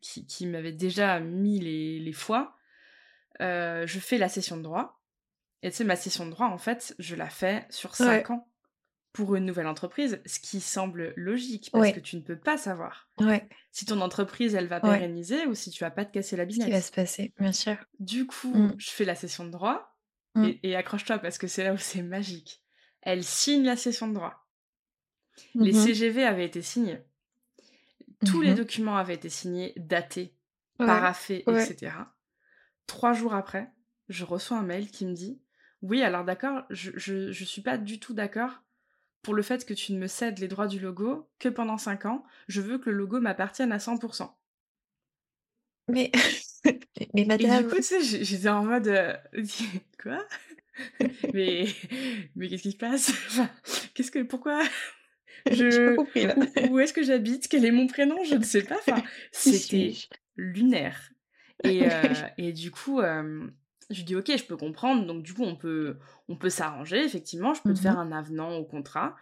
qui, 0.00 0.26
qui 0.26 0.46
m'avait 0.46 0.72
déjà 0.72 1.20
mis 1.20 1.58
les, 1.60 1.98
les 2.00 2.12
foies, 2.12 2.56
euh, 3.40 3.86
je 3.86 3.98
fais 3.98 4.18
la 4.18 4.28
session 4.28 4.56
de 4.56 4.62
droit. 4.62 5.00
Et 5.62 5.70
tu 5.70 5.76
sais, 5.78 5.84
ma 5.84 5.96
session 5.96 6.24
de 6.26 6.30
droit, 6.30 6.46
en 6.46 6.58
fait, 6.58 6.94
je 6.98 7.16
la 7.16 7.28
fais 7.28 7.66
sur 7.70 7.94
5 7.96 8.06
Ouais. 8.28 8.30
ans 8.32 8.48
pour 9.12 9.34
une 9.34 9.46
nouvelle 9.46 9.66
entreprise, 9.66 10.20
ce 10.26 10.38
qui 10.38 10.60
semble 10.60 11.12
logique 11.16 11.70
parce 11.72 11.90
que 11.92 11.98
tu 11.98 12.14
ne 12.16 12.20
peux 12.20 12.38
pas 12.38 12.56
savoir 12.56 13.08
ouais. 13.18 13.48
si 13.72 13.84
ton 13.84 14.00
entreprise 14.00 14.54
elle 14.54 14.68
va 14.68 14.80
pérenniser 14.80 15.46
ou 15.46 15.54
si 15.54 15.70
tu 15.70 15.82
vas 15.82 15.90
pas 15.90 16.04
te 16.04 16.12
casser 16.12 16.36
la 16.36 16.44
business. 16.44 16.66
Ce 16.66 16.70
qui 16.70 16.76
va 16.76 16.82
se 16.82 16.92
passer, 16.92 17.34
bien 17.40 17.50
sûr. 17.52 17.76
Du 17.98 18.26
coup, 18.26 18.52
Mm. 18.54 18.74
je 18.78 18.90
fais 18.90 19.04
la 19.04 19.14
session 19.16 19.44
de 19.44 19.50
droit 19.50 19.96
Mm. 20.36 20.44
et, 20.44 20.60
et 20.70 20.76
accroche-toi 20.76 21.18
parce 21.18 21.38
que 21.38 21.48
c'est 21.48 21.64
là 21.64 21.72
où 21.72 21.78
c'est 21.78 22.02
magique. 22.02 22.62
Elle 23.02 23.24
signe 23.24 23.64
la 23.64 23.76
session 23.76 24.06
de 24.08 24.14
droit. 24.14 24.46
Les 25.54 25.72
Mhm. 25.72 25.86
CGV 25.86 26.24
avaient 26.24 26.44
été 26.44 26.62
signés. 26.62 27.00
Tous 28.24 28.42
les 28.42 28.50
Mhm. 28.50 28.56
documents 28.56 28.96
avaient 28.96 29.14
été 29.14 29.28
signés, 29.28 29.72
datés, 29.76 30.34
Ouais, 30.80 31.00
ouais. 31.46 31.64
etc. 31.64 32.14
Trois 32.86 33.12
jours 33.12 33.34
après, 33.34 33.72
je 34.08 34.24
reçois 34.24 34.58
un 34.58 34.62
mail 34.62 34.90
qui 34.90 35.06
me 35.06 35.14
dit 35.14 35.40
Oui, 35.82 36.02
alors 36.02 36.24
d'accord, 36.24 36.64
je, 36.70 36.92
je, 36.96 37.32
je 37.32 37.44
suis 37.44 37.62
pas 37.62 37.78
du 37.78 38.00
tout 38.00 38.14
d'accord 38.14 38.62
pour 39.22 39.34
le 39.34 39.42
fait 39.42 39.66
que 39.66 39.74
tu 39.74 39.92
ne 39.94 39.98
me 39.98 40.08
cèdes 40.08 40.38
les 40.40 40.48
droits 40.48 40.68
du 40.68 40.80
logo 40.80 41.30
que 41.38 41.48
pendant 41.50 41.78
5 41.78 42.06
ans. 42.06 42.24
Je 42.48 42.60
veux 42.62 42.78
que 42.78 42.90
le 42.90 42.96
logo 42.98 43.20
m'appartienne 43.20 43.72
à 43.72 43.78
100%. 43.80 44.38
Mais, 45.88 46.10
mais 47.14 47.24
Et 47.38 47.46
madame, 47.46 47.64
du 47.64 47.66
coup, 47.66 47.76
tu 47.76 47.82
sais, 47.82 48.02
j'étais 48.02 48.48
en 48.48 48.64
mode 48.64 48.88
euh, 48.88 49.16
Quoi? 50.02 50.24
Mais, 51.32 51.66
mais 52.36 52.48
qu'est-ce 52.48 52.62
qui 52.62 52.72
se 52.72 52.76
passe? 52.76 53.10
Enfin, 53.28 53.50
Qu'est-ce 53.94 54.10
que. 54.10 54.22
Pourquoi? 54.22 54.62
je... 55.50 55.96
compris 55.96 56.26
là. 56.26 56.34
Où, 56.70 56.78
est-ce 56.78 56.92
que 56.92 57.02
j'habite? 57.02 57.48
Quel 57.48 57.64
est 57.64 57.70
mon 57.70 57.86
prénom? 57.86 58.16
Je 58.24 58.34
ne 58.36 58.42
sais 58.42 58.62
pas. 58.62 58.76
Enfin, 58.76 59.02
c'était 59.32 59.92
lunaire. 60.36 61.10
Et, 61.64 61.84
euh, 61.90 62.12
et 62.36 62.52
du 62.52 62.70
coup, 62.70 63.00
euh, 63.00 63.48
je 63.90 64.02
dis 64.02 64.14
ok, 64.16 64.30
je 64.36 64.44
peux 64.44 64.56
comprendre. 64.56 65.06
Donc 65.06 65.22
du 65.22 65.34
coup, 65.34 65.44
on 65.44 65.56
peut, 65.56 65.98
on 66.28 66.36
peut 66.36 66.50
s'arranger. 66.50 67.04
Effectivement, 67.04 67.54
je 67.54 67.62
peux 67.62 67.74
te 67.74 67.78
Mhm. 67.78 67.82
faire 67.82 67.98
un 67.98 68.12
avenant 68.12 68.56
au 68.56 68.64
contrat. 68.64 69.16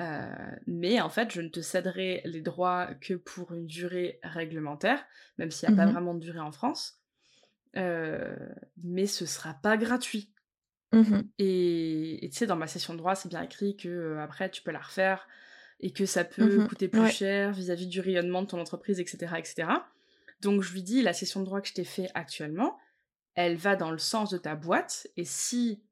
Euh, 0.00 0.28
mais 0.66 1.00
en 1.00 1.08
fait, 1.08 1.32
je 1.32 1.40
ne 1.40 1.48
te 1.48 1.60
céderai 1.60 2.22
les 2.24 2.40
droits 2.40 2.86
que 3.00 3.14
pour 3.14 3.52
une 3.52 3.66
durée 3.66 4.20
réglementaire, 4.22 5.04
même 5.38 5.50
s'il 5.50 5.68
n'y 5.68 5.74
a 5.74 5.76
pas 5.76 5.86
Mhm. 5.86 5.92
vraiment 5.92 6.14
de 6.14 6.20
durée 6.20 6.38
en 6.40 6.52
France. 6.52 7.00
Euh, 7.76 8.36
mais 8.82 9.06
ce 9.06 9.26
sera 9.26 9.54
pas 9.54 9.76
gratuit. 9.76 10.32
Mhm. 10.92 11.28
Et 11.38 12.24
et 12.24 12.30
tu 12.30 12.36
sais, 12.36 12.46
dans 12.46 12.56
ma 12.56 12.66
session 12.66 12.92
de 12.94 12.98
droit, 12.98 13.14
c'est 13.14 13.28
bien 13.28 13.42
écrit 13.42 13.76
que 13.76 14.16
après 14.18 14.50
tu 14.50 14.62
peux 14.62 14.70
la 14.72 14.80
refaire 14.80 15.28
et 15.80 15.92
que 15.92 16.06
ça 16.06 16.24
peut 16.24 16.58
Mhm. 16.58 16.68
coûter 16.68 16.88
plus 16.88 17.00
Ouais. 17.02 17.10
cher 17.10 17.52
vis-à-vis 17.52 17.86
du 17.86 18.00
rayonnement 18.00 18.42
de 18.42 18.48
ton 18.48 18.60
entreprise, 18.60 18.98
etc., 19.00 19.38
etc. 19.38 19.68
Donc 20.40 20.62
je 20.62 20.72
lui 20.72 20.82
dis, 20.82 21.02
la 21.02 21.12
session 21.12 21.40
de 21.40 21.44
droit 21.46 21.60
que 21.60 21.68
je 21.68 21.74
t'ai 21.74 21.84
fait 21.84 22.08
actuellement, 22.14 22.78
elle 23.34 23.56
va 23.56 23.76
dans 23.76 23.90
le 23.90 23.98
sens 23.98 24.30
de 24.30 24.38
ta 24.38 24.54
boîte. 24.56 25.06
Et 25.16 25.24
si 25.24 25.82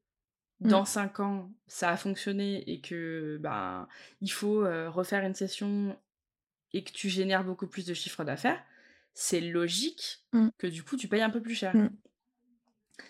dans 0.59 0.81
Mm. 0.83 0.85
5 0.85 1.19
ans 1.19 1.51
ça 1.67 1.89
a 1.91 1.97
fonctionné 1.97 2.67
et 2.69 2.81
que 2.81 3.37
ben 3.41 3.87
il 4.21 4.31
faut 4.31 4.63
euh, 4.65 4.89
refaire 4.89 5.23
une 5.23 5.35
session 5.35 5.95
et 6.73 6.83
que 6.83 6.91
tu 6.91 7.09
génères 7.09 7.43
beaucoup 7.43 7.67
plus 7.67 7.85
de 7.85 7.93
chiffre 7.93 8.23
d'affaires, 8.23 8.61
c'est 9.13 9.39
logique 9.41 10.23
Mm. 10.33 10.49
que 10.57 10.67
du 10.67 10.83
coup 10.83 10.97
tu 10.97 11.07
payes 11.07 11.21
un 11.21 11.29
peu 11.29 11.41
plus 11.41 11.55
cher. 11.55 11.73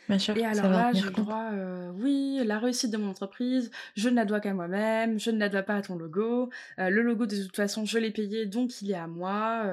Bien 0.09 0.19
sûr, 0.19 0.37
Et 0.37 0.41
ça 0.41 0.49
alors 0.49 0.69
va 0.69 0.69
là, 0.69 0.93
j'ai 0.93 1.09
droit, 1.09 1.49
euh, 1.51 1.91
oui, 1.95 2.41
la 2.45 2.59
réussite 2.59 2.91
de 2.91 2.97
mon 2.97 3.09
entreprise, 3.09 3.71
je 3.95 4.07
ne 4.09 4.15
la 4.15 4.25
dois 4.25 4.39
qu'à 4.39 4.53
moi-même, 4.53 5.19
je 5.19 5.31
ne 5.31 5.39
la 5.39 5.49
dois 5.49 5.63
pas 5.63 5.75
à 5.75 5.81
ton 5.81 5.95
logo. 5.97 6.49
Euh, 6.79 6.89
le 6.89 7.01
logo, 7.01 7.25
de 7.25 7.41
toute 7.43 7.55
façon, 7.55 7.83
je 7.85 7.97
l'ai 7.97 8.11
payé, 8.11 8.45
donc 8.45 8.81
il 8.81 8.91
est 8.91 8.95
à 8.95 9.07
moi. 9.07 9.65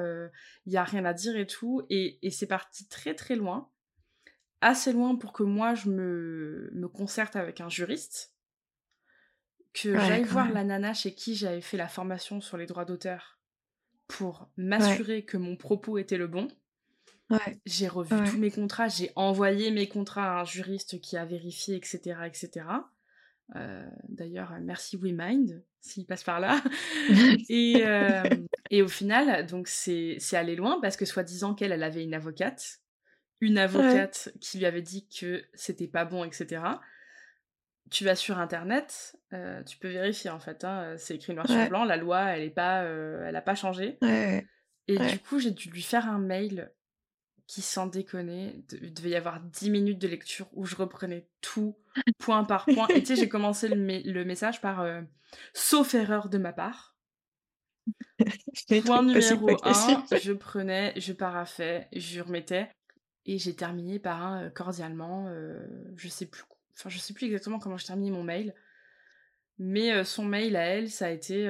Il 0.67 0.71
n'y 0.71 0.77
a 0.77 0.85
rien 0.85 1.05
à 1.05 1.13
dire 1.13 1.37
et 1.37 1.47
tout. 1.47 1.83
Et, 1.91 2.19
et 2.27 2.31
c'est 2.31 2.47
parti 2.47 2.89
très 2.89 3.15
très 3.15 3.37
loin. 3.37 3.71
Assez 4.61 4.93
loin 4.93 5.15
pour 5.17 5.33
que 5.33 5.43
moi, 5.43 5.75
je 5.75 5.89
me, 5.91 6.71
me 6.75 6.89
concerte 6.89 7.37
avec 7.37 7.61
un 7.61 7.69
juriste. 7.69 8.33
Que 9.73 9.89
Ouais, 9.91 10.01
j'aille 10.07 10.25
voir 10.25 10.47
même. 10.47 10.55
la 10.55 10.65
nana 10.65 10.95
chez 10.95 11.15
qui 11.15 11.35
j'avais 11.35 11.61
fait 11.61 11.77
la 11.77 11.89
formation 11.89 12.41
sur 12.41 12.57
les 12.57 12.67
droits 12.67 12.85
d'auteur 12.85 13.39
pour 14.07 14.49
m'assurer 14.57 15.25
que 15.25 15.37
mon 15.37 15.57
propos 15.57 15.99
était 15.99 16.17
le 16.17 16.29
bon. 16.29 16.49
Ouais. 17.47 17.59
J'ai 17.67 17.89
revu 17.89 18.15
Ouais. 18.15 18.29
tous 18.31 18.39
mes 18.39 18.51
contrats, 18.51 18.89
j'ai 18.89 19.11
envoyé 19.17 19.71
mes 19.71 19.89
contrats 19.89 20.39
à 20.39 20.41
un 20.43 20.45
juriste 20.45 21.01
qui 21.01 21.17
a 21.17 21.25
vérifié, 21.25 21.77
etc. 21.77 22.27
etc. 22.27 22.67
Euh, 23.57 23.85
D'ailleurs, 24.09 24.53
euh, 24.53 24.59
merci 24.63 24.97
WeMind, 24.97 25.63
s'il 25.81 26.07
passe 26.07 26.25
par 26.25 26.41
là. 26.41 26.63
et, 27.51 27.83
euh, 27.85 28.23
et 28.71 28.83
au 28.83 28.89
final, 28.89 29.47
donc 29.47 29.69
c'est 29.69 30.19
allé 30.33 30.57
loin 30.57 30.81
parce 30.81 30.97
que 30.97 31.05
soi-disant 31.05 31.55
qu'elle, 31.55 31.73
elle 31.73 31.83
avait 31.83 32.03
une 32.05 32.15
avocate. 32.15 32.81
Une 33.41 33.59
avocate 33.59 34.31
qui 34.41 34.59
lui 34.59 34.65
avait 34.67 34.81
dit 34.83 35.07
que 35.09 35.45
c'était 35.53 35.89
pas 35.89 36.05
bon, 36.07 36.25
etc. 36.25 36.63
Tu 37.91 38.05
vas 38.05 38.15
sur 38.15 38.39
internet, 38.39 39.17
euh, 39.35 39.63
tu 39.65 39.77
peux 39.77 39.89
vérifier 39.89 40.31
en 40.31 40.41
fait, 40.41 40.65
hein, 40.65 40.95
c'est 40.97 41.17
écrit 41.17 41.35
noir 41.35 41.47
sur 41.47 41.57
Ouais. 41.57 41.69
blanc, 41.69 41.85
la 41.85 41.99
loi 41.99 42.23
elle 42.31 42.43
est 42.45 42.51
pas, 42.51 42.85
elle 42.85 43.37
a 43.37 43.43
pas 43.43 43.55
changé. 43.55 43.99
Et 44.87 44.97
du 44.99 45.19
coup, 45.19 45.39
j'ai 45.39 45.51
dû 45.51 45.69
lui 45.71 45.83
faire 45.83 46.09
un 46.09 46.19
mail 46.19 46.73
qui, 47.47 47.61
sans 47.63 47.87
déconner, 47.87 48.65
il 48.81 48.95
devait 48.95 49.11
y 49.11 49.17
avoir 49.17 49.41
10 49.41 49.71
minutes 49.71 49.99
de 49.99 50.09
lecture 50.09 50.49
où 50.55 50.65
je 50.65 50.77
reprenais 50.77 51.29
tout, 51.41 51.77
point 52.19 52.45
par 52.45 52.65
point. 52.67 52.89
Et 52.89 53.01
tu 53.01 53.07
sais, 53.07 53.17
j'ai 53.17 53.29
commencé 53.29 53.69
le, 53.69 53.77
me- 53.77 54.03
le 54.11 54.25
message 54.25 54.61
par 54.61 54.81
euh, 54.81 55.03
Sauf 55.53 55.95
erreur 55.95 56.29
de 56.29 56.39
ma 56.39 56.53
part. 56.53 56.97
Point 58.85 59.03
numéro 59.03 59.47
pas 59.57 59.71
1, 59.71 59.95
possibles. 59.97 60.23
je 60.23 60.33
prenais, 60.33 60.93
je 60.97 61.13
paraffais, 61.13 61.89
je 61.93 62.21
remettais. 62.21 62.71
Et 63.27 63.39
j'ai 63.39 63.55
terminé 63.57 63.99
par 63.99 64.23
un 64.23 64.45
euh, 64.45 64.51
cordialement, 64.51 65.27
euh, 65.29 65.67
je 65.97 66.09
sais 66.09 66.27
plus, 66.27 66.45
enfin, 66.75 66.91
je 66.91 66.99
sais 66.99 67.15
plus 67.15 67.27
exactement 67.27 67.59
comment 67.59 67.77
j'ai 67.77 67.87
terminé 67.87 68.11
mon 68.11 68.23
mail. 68.23 68.55
Mais 69.59 69.93
euh, 69.93 70.05
son 70.05 70.25
mail 70.25 70.57
à 70.57 70.63
elle, 70.65 70.91
ça 70.91 71.07
a 71.07 71.11
été 71.11 71.49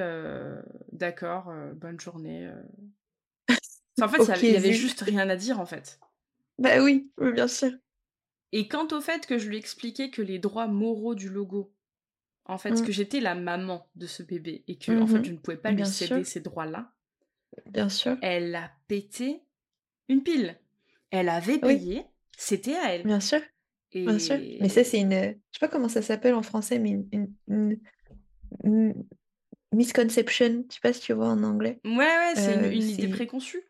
d'accord, 0.91 1.51
bonne 1.75 1.99
journée. 1.99 2.49
En 4.01 4.07
fait, 4.07 4.17
il 4.17 4.49
y 4.49 4.51
Ok, 4.51 4.57
avait- 4.57 4.73
juste 4.73 5.01
rien 5.01 5.29
à 5.29 5.35
dire 5.35 5.59
en 5.59 5.65
fait. 5.65 5.99
Bah 6.59 6.81
oui, 6.83 7.11
oui, 7.19 7.31
bien 7.33 7.47
sûr. 7.47 7.71
Et 8.51 8.67
quant 8.67 8.87
au 8.91 9.01
fait 9.01 9.25
que 9.25 9.37
je 9.37 9.49
lui 9.49 9.57
expliquais 9.57 10.09
que 10.09 10.21
les 10.21 10.39
droits 10.39 10.67
moraux 10.67 11.15
du 11.15 11.29
logo, 11.29 11.73
en 12.45 12.57
fait, 12.57 12.71
Mm. 12.71 12.85
que 12.85 12.91
j'étais 12.91 13.19
la 13.19 13.35
maman 13.35 13.87
de 13.95 14.07
ce 14.07 14.23
bébé 14.23 14.63
et 14.67 14.77
que 14.77 14.91
en 15.01 15.07
fait 15.07 15.17
Mhm. 15.19 15.25
je 15.25 15.31
ne 15.31 15.37
pouvais 15.37 15.57
pas 15.57 15.69
lui 15.69 15.77
Bien 15.77 15.85
céder 15.85 16.23
sûr. 16.23 16.25
ces 16.25 16.39
droits-là, 16.41 16.93
Bien 17.67 17.89
sûr. 17.89 18.17
elle 18.21 18.53
a 18.55 18.71
pété 18.87 19.41
une 20.09 20.23
pile. 20.23 20.57
Elle 21.11 21.27
avait 21.29 21.53
Oui. 21.53 21.59
payé, 21.77 22.03
c'était 22.37 22.75
à 22.75 22.93
elle. 22.93 23.03
Bien 23.03 23.19
sûr. 23.19 23.41
Bien 23.93 24.19
sûr. 24.19 24.37
Mais 24.59 24.67
ça, 24.69 24.83
c'est 24.83 24.99
une. 24.99 25.11
Je 25.13 25.17
sais 25.53 25.59
pas 25.59 25.67
comment 25.69 25.87
ça 25.89 26.01
s'appelle 26.01 26.33
en 26.35 26.43
français, 26.43 26.79
mais 26.79 26.89
une, 26.91 27.07
une- 27.13 27.33
une- 27.47 27.79
une 28.63 29.05
misconception. 29.73 30.65
Je 30.69 30.75
sais 30.75 30.81
pas 30.81 30.93
si 30.93 31.01
tu 31.01 31.13
vois 31.13 31.27
en 31.29 31.43
anglais. 31.43 31.79
ouais, 31.85 31.95
ouais, 31.95 32.33
c'est 32.35 32.55
une, 32.55 32.65
Euh, 32.65 32.71
une 32.71 32.89
idée 32.89 33.07
préconçue. 33.07 33.63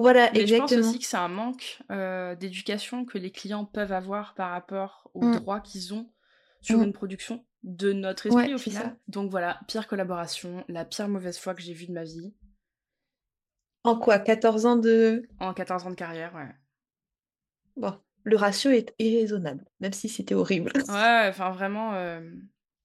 Voilà, 0.00 0.30
Mais 0.32 0.46
je 0.46 0.56
pense 0.56 0.72
aussi 0.72 0.98
que 0.98 1.04
c'est 1.04 1.16
un 1.16 1.28
manque 1.28 1.78
euh, 1.90 2.34
d'éducation 2.34 3.04
que 3.04 3.18
les 3.18 3.30
clients 3.30 3.64
peuvent 3.64 3.92
avoir 3.92 4.34
par 4.34 4.50
rapport 4.50 5.10
aux 5.14 5.24
Mm. 5.24 5.32
droits 5.36 5.60
qu'ils 5.60 5.94
ont 5.94 6.10
sur 6.60 6.78
Mm. 6.80 6.84
une 6.84 6.92
production 6.92 7.44
de 7.62 7.92
notre 7.92 8.26
esprit 8.26 8.46
Ouais, 8.48 8.54
au 8.54 8.58
final. 8.58 8.82
ça. 8.82 8.96
Donc 9.08 9.30
voilà, 9.30 9.60
pire 9.68 9.86
collaboration, 9.86 10.64
la 10.68 10.84
pire 10.84 11.08
mauvaise 11.08 11.38
foi 11.38 11.54
que 11.54 11.62
j'ai 11.62 11.74
vue 11.74 11.86
de 11.86 11.92
ma 11.92 12.04
vie 12.04 12.34
En 13.84 13.98
quoi? 13.98 14.18
14 14.18 14.66
ans 14.66 14.76
de. 14.76 15.26
en 15.40 15.54
14 15.54 15.86
ans 15.86 15.90
de 15.90 15.94
carrière, 15.94 16.34
ouais. 16.34 16.48
Bon, 17.76 17.98
le 18.24 18.36
ratio 18.36 18.70
est 18.70 18.94
irraisonnable, 18.98 19.64
même 19.80 19.92
si 19.92 20.08
c'était 20.08 20.34
horrible. 20.34 20.72
Ouais, 20.88 21.26
enfin 21.28 21.50
vraiment, 21.50 21.94
euh, 21.94 22.20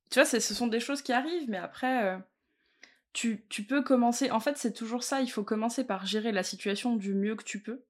tu 0.10 0.20
vois, 0.20 0.26
ce 0.26 0.40
sont 0.40 0.68
des 0.68 0.80
choses 0.80 1.02
qui 1.02 1.12
arrivent, 1.12 1.50
mais 1.50 1.58
après, 1.58 2.06
euh, 2.06 2.18
tu, 3.16 3.46
tu 3.50 3.64
peux 3.64 3.82
commencer. 3.82 4.30
En 4.30 4.40
fait, 4.42 4.58
c'est 4.58 4.74
toujours 4.74 5.04
ça, 5.04 5.22
il 5.22 5.30
faut 5.32 5.44
commencer 5.44 5.86
par 5.86 6.06
gérer 6.06 6.32
la 6.34 6.44
situation 6.44 6.96
du 6.98 7.14
mieux 7.16 7.36
que 7.36 7.44
tu 7.44 7.62
peux, 7.62 7.84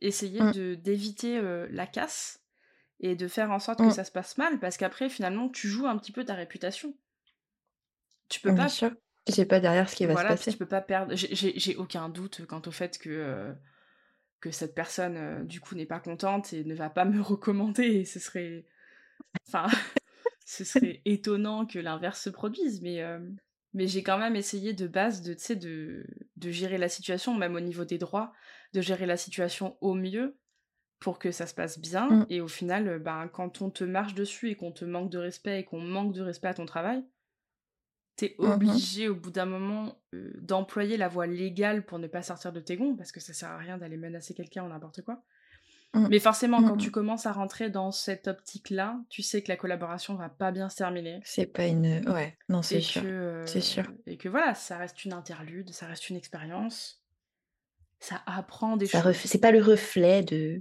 essayer 0.00 0.42
Mm. 0.42 0.52
de 0.52 0.74
d'éviter 0.74 1.38
euh, 1.38 1.66
la 1.70 1.86
casse 1.86 2.42
et 2.98 3.14
de 3.14 3.28
faire 3.28 3.50
en 3.50 3.58
sorte 3.60 3.78
que 3.78 3.84
Mm. 3.86 3.90
ça 3.92 4.04
se 4.04 4.10
passe 4.12 4.36
mal, 4.36 4.58
parce 4.58 4.76
qu'après, 4.76 5.08
finalement, 5.08 5.48
tu 5.48 5.68
joues 5.68 5.86
un 5.86 5.96
petit 5.96 6.12
peu 6.12 6.24
ta 6.24 6.34
réputation. 6.34 6.94
Tu 8.28 8.40
peux 8.40 8.50
Bien 8.52 8.64
pas, 8.64 8.68
sûr. 8.68 8.90
Sais 9.28 9.44
pas 9.46 9.60
derrière 9.60 9.88
ce 9.88 9.94
qui 9.96 10.04
va 10.06 10.12
se 10.12 10.20
voilà, 10.20 10.34
puis 10.34 10.38
tu 10.38 10.44
passer. 10.46 10.58
peux 10.58 10.66
pas 10.66 10.80
perdre. 10.80 11.14
j'ai- 11.14 11.76
aucun 11.76 12.08
doute 12.08 12.44
quant 12.46 12.62
au 12.66 12.70
fait 12.72 12.98
que 12.98 13.08
euh, 13.10 13.52
que 14.40 14.50
cette 14.50 14.74
personne, 14.74 15.16
euh, 15.16 15.44
du 15.44 15.60
coup, 15.60 15.74
n'est 15.74 15.86
pas 15.86 16.00
contente 16.00 16.52
et 16.52 16.64
ne 16.64 16.74
va 16.74 16.90
pas 16.90 17.04
me 17.04 17.20
recommander. 17.22 17.84
Et 17.84 18.04
ce 18.04 18.18
serait, 18.18 18.64
enfin, 19.46 19.66
ce 20.46 20.64
serait 20.64 21.00
étonnant 21.04 21.66
que 21.66 21.78
l'inverse 21.78 22.22
se 22.22 22.30
produise, 22.30 22.80
mais 22.82 23.02
euh, 23.02 23.20
mais 23.72 23.86
j'ai 23.86 24.02
quand 24.02 24.18
même 24.18 24.36
essayé 24.36 24.72
de 24.74 24.86
base 24.86 25.22
de, 25.22 25.34
de 25.54 26.06
de 26.36 26.50
gérer 26.50 26.78
la 26.78 26.88
situation, 26.88 27.34
même 27.34 27.54
au 27.54 27.60
niveau 27.60 27.84
des 27.84 27.98
droits, 27.98 28.32
de 28.72 28.80
gérer 28.80 29.06
la 29.06 29.16
situation 29.16 29.76
au 29.80 29.94
mieux 29.94 30.38
pour 31.00 31.18
que 31.18 31.32
ça 31.32 31.46
se 31.46 31.54
passe 31.54 31.78
bien. 31.78 32.10
Mm. 32.10 32.26
Et 32.30 32.40
au 32.40 32.48
final, 32.48 32.88
euh, 32.88 32.98
ben, 32.98 33.28
quand 33.28 33.62
on 33.62 33.70
te 33.70 33.84
marche 33.84 34.14
dessus 34.14 34.50
et 34.50 34.56
qu'on 34.56 34.72
te 34.72 34.84
manque 34.84 35.10
de 35.10 35.18
respect 35.18 35.60
et 35.60 35.64
qu'on 35.64 35.80
manque 35.80 36.14
de 36.14 36.22
respect 36.22 36.48
à 36.48 36.54
ton 36.54 36.66
travail, 36.66 37.04
t'es 38.16 38.34
Mhm. 38.38 38.48
obligé 38.52 39.08
au 39.08 39.14
bout 39.14 39.30
d'un 39.30 39.46
moment 39.46 40.02
euh, 40.14 40.32
d'employer 40.40 40.96
la 40.96 41.08
voie 41.08 41.26
légale 41.26 41.84
pour 41.86 41.98
ne 41.98 42.06
pas 42.06 42.22
sortir 42.22 42.52
de 42.52 42.60
tes 42.60 42.76
gonds, 42.76 42.96
parce 42.96 43.12
que 43.12 43.20
ça 43.20 43.32
sert 43.32 43.48
à 43.48 43.56
rien 43.58 43.78
d'aller 43.78 43.96
menacer 43.96 44.34
quelqu'un 44.34 44.64
ou 44.64 44.68
n'importe 44.68 45.02
quoi. 45.02 45.22
Mmh. 45.94 46.08
Mais 46.08 46.18
forcément, 46.20 46.62
Mmh 46.62 46.64
quand 46.64 46.76
mh. 46.76 46.76
tu 46.76 46.90
commences 46.90 47.26
à 47.26 47.32
rentrer 47.32 47.70
dans 47.70 47.90
cette 47.92 48.28
optique-là, 48.28 49.00
tu 49.10 49.22
sais 49.22 49.42
que 49.42 49.48
la 49.48 49.56
collaboration 49.56 50.14
va 50.16 50.28
pas 50.28 50.52
bien 50.52 50.68
se 50.68 50.76
terminer 50.76 51.24
C'est 51.24 51.46
pas 51.46 51.66
une 51.66 52.02
ouais, 52.10 52.36
non, 52.50 52.60
c'est 52.62 52.80
sûr, 52.82 53.06
c'est 53.46 53.62
sûr. 53.62 53.90
et 54.06 54.18
que 54.18 54.28
voilà, 54.28 54.54
ça 54.54 54.76
reste 54.78 55.04
une 55.04 55.12
interlude, 55.14 55.72
ça 55.72 55.86
reste 55.86 56.10
une 56.10 56.16
expérience. 56.16 57.02
Ça 58.00 58.22
apprend 58.26 58.76
des 58.76 58.86
Ça 58.86 59.00
ref 59.00 59.20
choses. 59.20 59.26
c'est 59.26 59.40
pas 59.40 59.52
le 59.52 59.60
reflet 59.62 60.22
de 60.22 60.60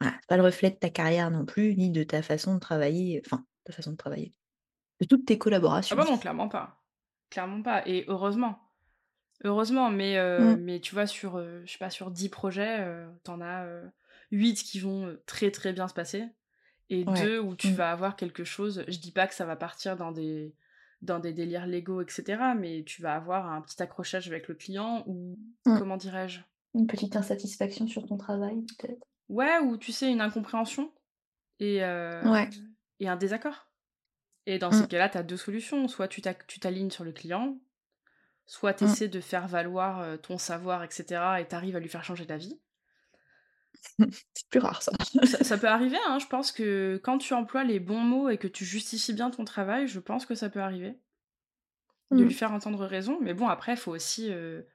voilà, 0.00 0.16
c'est 0.20 0.28
pas 0.28 0.36
le 0.38 0.44
reflet 0.44 0.70
de 0.70 0.76
ta 0.76 0.90
carrière 0.90 1.30
non 1.30 1.46
plus, 1.46 1.76
ni 1.76 1.90
de 1.90 2.04
ta 2.04 2.22
façon 2.22 2.54
de 2.56 2.60
travailler, 2.60 3.22
enfin, 3.26 3.46
ta 3.64 3.72
façon 3.72 3.92
de 3.92 3.96
travailler, 3.96 4.32
de 5.00 5.06
toutes 5.06 5.26
tes 5.26 5.38
Ah 5.90 5.94
collaborations. 5.94 5.96
bah 5.96 6.04
non, 6.04 6.18
clairement 6.18 6.48
pas. 6.48 6.82
Clairement 7.30 7.62
pas 7.62 7.86
et 7.86 8.04
heureusement. 8.08 8.60
Heureusement, 9.44 9.90
mais 9.90 10.18
heu, 10.18 10.56
Mmh. 10.56 10.58
mais 10.58 10.80
tu 10.80 10.94
vois 10.94 11.06
sur, 11.06 11.38
heu, 11.38 11.62
je 11.66 11.72
sais 11.72 11.78
pas, 11.78 11.90
sur 11.90 12.10
10 12.10 12.30
projets, 12.30 12.80
heu, 12.86 13.08
tu 13.24 13.30
en 13.32 13.40
as, 13.42 13.66
8 14.34 14.56
qui 14.64 14.80
vont, 14.80 15.06
heu, 15.08 15.22
très, 15.26 15.50
très 15.52 15.72
bien 15.74 15.88
se 15.88 15.94
passer 15.94 16.26
et 16.90 17.04
Ouais. 17.06 17.28
2 17.28 17.40
où 17.40 17.56
tu 17.56 17.74
Mmh. 17.74 17.76
vas 17.76 17.92
avoir 17.92 18.16
quelque 18.16 18.44
chose 18.44 18.84
je 18.88 18.98
dis 19.00 19.12
pas 19.12 19.26
que 19.28 19.34
ça 19.34 19.46
va 19.46 19.56
partir 19.56 19.96
dans 19.96 20.12
des 20.12 20.56
dans 21.02 21.18
des 21.20 21.32
délires 21.34 21.66
légaux 21.68 22.02
et 22.02 22.06
cetera, 22.10 22.54
mais 22.56 22.84
tu 22.84 23.02
vas 23.02 23.14
avoir 23.16 23.50
un 23.52 23.62
petit 23.62 23.82
accrochage 23.82 24.28
avec 24.28 24.48
le 24.48 24.54
client 24.56 25.04
ou 25.08 25.38
Mmh. 25.66 25.80
comment 25.80 25.96
dirais-je? 25.98 26.40
Une 26.74 26.86
petite 26.88 27.16
insatisfaction 27.16 27.86
sur 27.88 28.06
ton 28.06 28.16
travail 28.18 28.62
peut-être? 28.78 29.06
Ouais, 29.28 29.58
ou 29.58 29.76
tu 29.78 29.92
sais, 29.92 30.10
une 30.12 30.20
incompréhension 30.20 30.92
et 31.60 31.80
Ouais. 32.22 32.54
et 33.00 33.08
un 33.08 33.16
désaccord 33.16 33.68
et 34.46 34.58
dans 34.58 34.72
ces 34.72 34.86
Mmh. 34.86 34.88
cas-là, 34.88 35.08
tu 35.10 35.18
as 35.18 35.22
2 35.24 35.36
solutions. 35.38 35.88
Soit 35.88 36.08
tu 36.08 36.22
tu 36.48 36.60
t'alignes 36.60 36.90
sur 36.90 37.04
le 37.04 37.12
client, 37.12 37.60
soit 38.46 38.74
tu 38.74 38.84
Mmh. 38.84 38.84
essaies 38.86 39.08
de 39.08 39.20
faire 39.20 39.48
valoir, 39.48 40.02
heu, 40.02 40.18
ton 40.18 40.38
savoir 40.38 40.84
et 40.84 40.90
cetera 40.90 41.40
et 41.42 41.48
tu 41.48 41.54
arrives 41.56 41.76
à 41.76 41.80
lui 41.80 41.88
faire 41.90 42.04
changer 42.04 42.26
d'avis. 42.26 42.60
C'est 44.34 44.48
plus 44.50 44.60
rare 44.60 44.82
ça. 44.82 44.92
Ça 45.24 45.42
ça 45.42 45.58
peut 45.58 45.66
arriver, 45.68 45.96
hein, 46.06 46.18
je 46.20 46.26
pense 46.26 46.52
que 46.52 47.00
quand 47.02 47.18
tu 47.18 47.34
emploies 47.34 47.64
les 47.64 47.80
bons 47.80 47.98
mots 48.00 48.28
et 48.28 48.38
que 48.38 48.46
tu 48.48 48.64
justifies 48.64 49.12
bien 49.12 49.30
ton 49.30 49.44
travail, 49.44 49.86
je 49.88 49.98
pense 50.00 50.24
que 50.26 50.34
ça 50.36 50.48
peut 50.50 50.60
arriver. 50.60 50.98
De 52.14 52.24
lui 52.24 52.32
Mmh. 52.32 52.34
faire 52.34 52.52
entendre 52.52 52.86
raison, 52.86 53.18
mais 53.20 53.34
bon 53.34 53.46
après, 53.48 53.72
il 53.74 53.76
faut 53.76 53.92
aussi, 53.92 54.30
heu, 54.30 54.66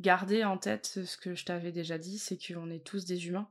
garder 0.00 0.44
en 0.44 0.58
tête 0.58 0.86
ce 1.06 1.16
que 1.18 1.34
je 1.34 1.44
t'avais 1.44 1.72
déjà 1.72 1.98
dit, 1.98 2.18
c'est 2.18 2.38
qu'on 2.38 2.70
est 2.70 2.84
tous 2.86 3.06
des 3.06 3.28
humains. 3.28 3.50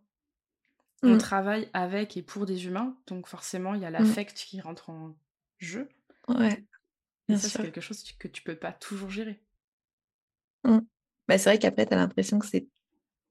On 1.03 1.17
Mmh. 1.17 1.17
travaille 1.17 1.69
avec 1.73 2.15
et 2.15 2.21
pour 2.23 2.45
des 2.45 2.65
humains, 2.65 2.97
donc 3.07 3.27
forcément, 3.27 3.73
il 3.75 3.81
y 3.81 3.85
a 3.85 3.89
Mmh. 3.97 4.15
l'affect 4.15 4.33
qui 4.37 4.61
rentre 4.61 4.89
en 4.89 5.17
jeu 5.57 5.89
Ouais, 6.29 6.63
et 7.29 7.33
bien 7.33 7.37
ça, 7.37 7.49
c'est 7.49 7.59
quelque 7.59 7.81
chose 7.81 8.03
que 8.19 8.27
tu 8.27 8.43
peux 8.43 8.57
pas 8.57 8.73
toujours 8.73 9.09
gérer. 9.09 9.41
Bah, 11.27 11.37
c'est 11.37 11.49
vrai 11.49 11.59
qu'après 11.59 11.85
tu 11.85 11.93
as 11.93 11.97
l'impression 11.97 12.39
que 12.39 12.45
c'est 12.47 12.67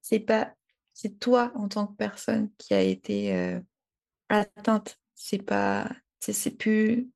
c'est 0.02 0.20
pas 0.20 0.54
c'est 1.00 1.20
toi 1.20 1.52
en 1.54 1.68
tant 1.68 1.86
que 1.86 1.94
personne 1.94 2.50
qui 2.58 2.74
a 2.74 2.80
été, 2.80 3.32
heu, 3.32 3.62
atteinte. 4.28 4.98
C'est 5.14 5.42
pas 5.42 5.88
c'est 6.18 6.50
plus 6.50 7.08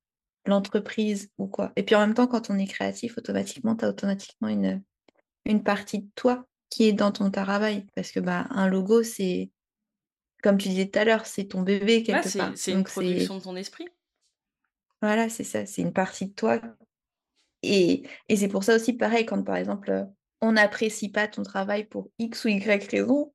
l'entreprise 0.47 1.31
ou 1.37 1.49
quoi 1.49 1.73
et 1.75 1.83
puis 1.83 1.97
en 1.97 2.01
même 2.01 2.15
temps, 2.15 2.29
quand 2.29 2.49
on 2.49 2.59
est 2.59 2.67
créatif, 2.67 3.19
automatiquement, 3.19 3.75
tu 3.75 3.85
as 3.85 3.89
automatiquement 3.89 4.47
une, 4.47 4.85
une 5.45 5.65
partie 5.65 6.03
de 6.03 6.09
toi 6.15 6.47
qui 6.71 6.85
est 6.85 6.93
dans 6.93 7.11
ton 7.11 7.29
travail 7.33 7.85
parce 7.97 8.13
que, 8.13 8.21
bah, 8.21 8.47
un 8.51 8.69
logo, 8.69 9.03
c'est 9.03 9.51
comme 10.45 10.59
tu 10.59 10.69
disais 10.69 10.89
tout 10.89 11.01
à 11.01 11.05
l'heure, 11.05 11.27
c'est 11.27 11.47
ton 11.47 11.63
bébé 11.63 12.05
quelque 12.05 12.39
part, 12.39 12.53
c'est 12.55 12.73
une 12.73 12.85
production 12.85 13.35
c'est 13.35 13.41
de 13.41 13.45
ton 13.45 13.57
esprit. 13.57 13.89
voilà, 15.01 15.29
c'est 15.29 15.45
ça, 15.45 15.67
c'est 15.67 15.83
une 15.83 15.93
partie 15.93 16.27
de 16.27 16.33
toi 16.35 16.61
et 17.65 18.05
et 18.29 18.37
c'est 18.37 18.49
pour 18.49 18.63
ça 18.63 18.77
aussi 18.77 18.93
pareil 18.93 19.27
quand 19.27 19.43
par 19.43 19.57
exemple, 19.57 20.07
on 20.41 20.53
n'apprécie 20.53 21.09
pas 21.09 21.27
ton 21.27 21.43
travail 21.43 21.85
pour 21.85 22.11
X 22.21 22.45
ou 22.45 22.49
Y 22.49 22.89
raison, 22.91 23.33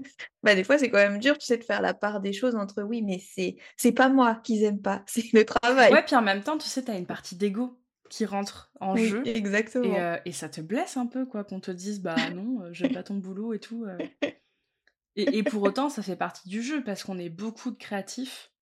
bah, 0.42 0.54
des 0.54 0.64
fois 0.64 0.78
c'est 0.78 0.90
quand 0.90 0.98
même 0.98 1.18
dur, 1.18 1.38
tu 1.38 1.46
sais, 1.46 1.58
de 1.58 1.64
faire 1.64 1.82
la 1.82 1.94
part 1.94 2.20
des 2.20 2.32
choses 2.32 2.54
entre 2.56 2.82
oui, 2.82 3.02
mais 3.02 3.18
c'est 3.20 3.56
c'est 3.76 3.92
pas 3.92 4.08
moi 4.08 4.36
qu'ils 4.44 4.62
aiment 4.64 4.82
pas, 4.82 5.02
c'est 5.08 5.32
le 5.32 5.44
Ouais, 5.88 6.02
travail. 6.02 6.04
puis 6.04 6.16
en 6.16 6.22
même 6.22 6.42
temps, 6.42 6.58
tu 6.58 6.68
sais, 6.68 6.84
tu 6.84 6.90
as 6.90 6.96
une 6.98 7.06
partie 7.06 7.36
d'ego 7.36 7.80
qui 8.10 8.24
rentre 8.24 8.72
en 8.80 8.94
Oui, 8.94 8.96
jeu 8.96 9.36
et 9.82 9.98
exactement. 9.98 10.00
heu 10.00 10.18
et 10.24 10.32
ça 10.32 10.48
te 10.48 10.60
blesse 10.60 10.96
un 10.96 11.06
peu 11.06 11.26
quoi, 11.26 11.44
qu'on 11.44 11.60
te 11.60 11.70
dise: 11.70 12.00
«Bah 12.02 12.30
non, 12.30 12.62
heu, 12.64 12.72
j'aime 12.72 12.90
pas 12.92 13.02
ton 13.02 13.16
boulot 13.16 13.52
et 13.52 13.60
tout», 13.60 13.84
heu 13.84 14.02
et 15.16 15.38
et 15.38 15.42
pour 15.42 15.62
autant, 15.62 15.88
ça 15.88 16.02
fait 16.02 16.16
partie 16.16 16.48
du 16.48 16.62
jeu 16.62 16.84
parce 16.84 17.02
qu'on 17.04 17.18
est 17.18 17.30
beaucoup 17.30 17.70
de 17.70 17.76
créatifs 17.76 18.52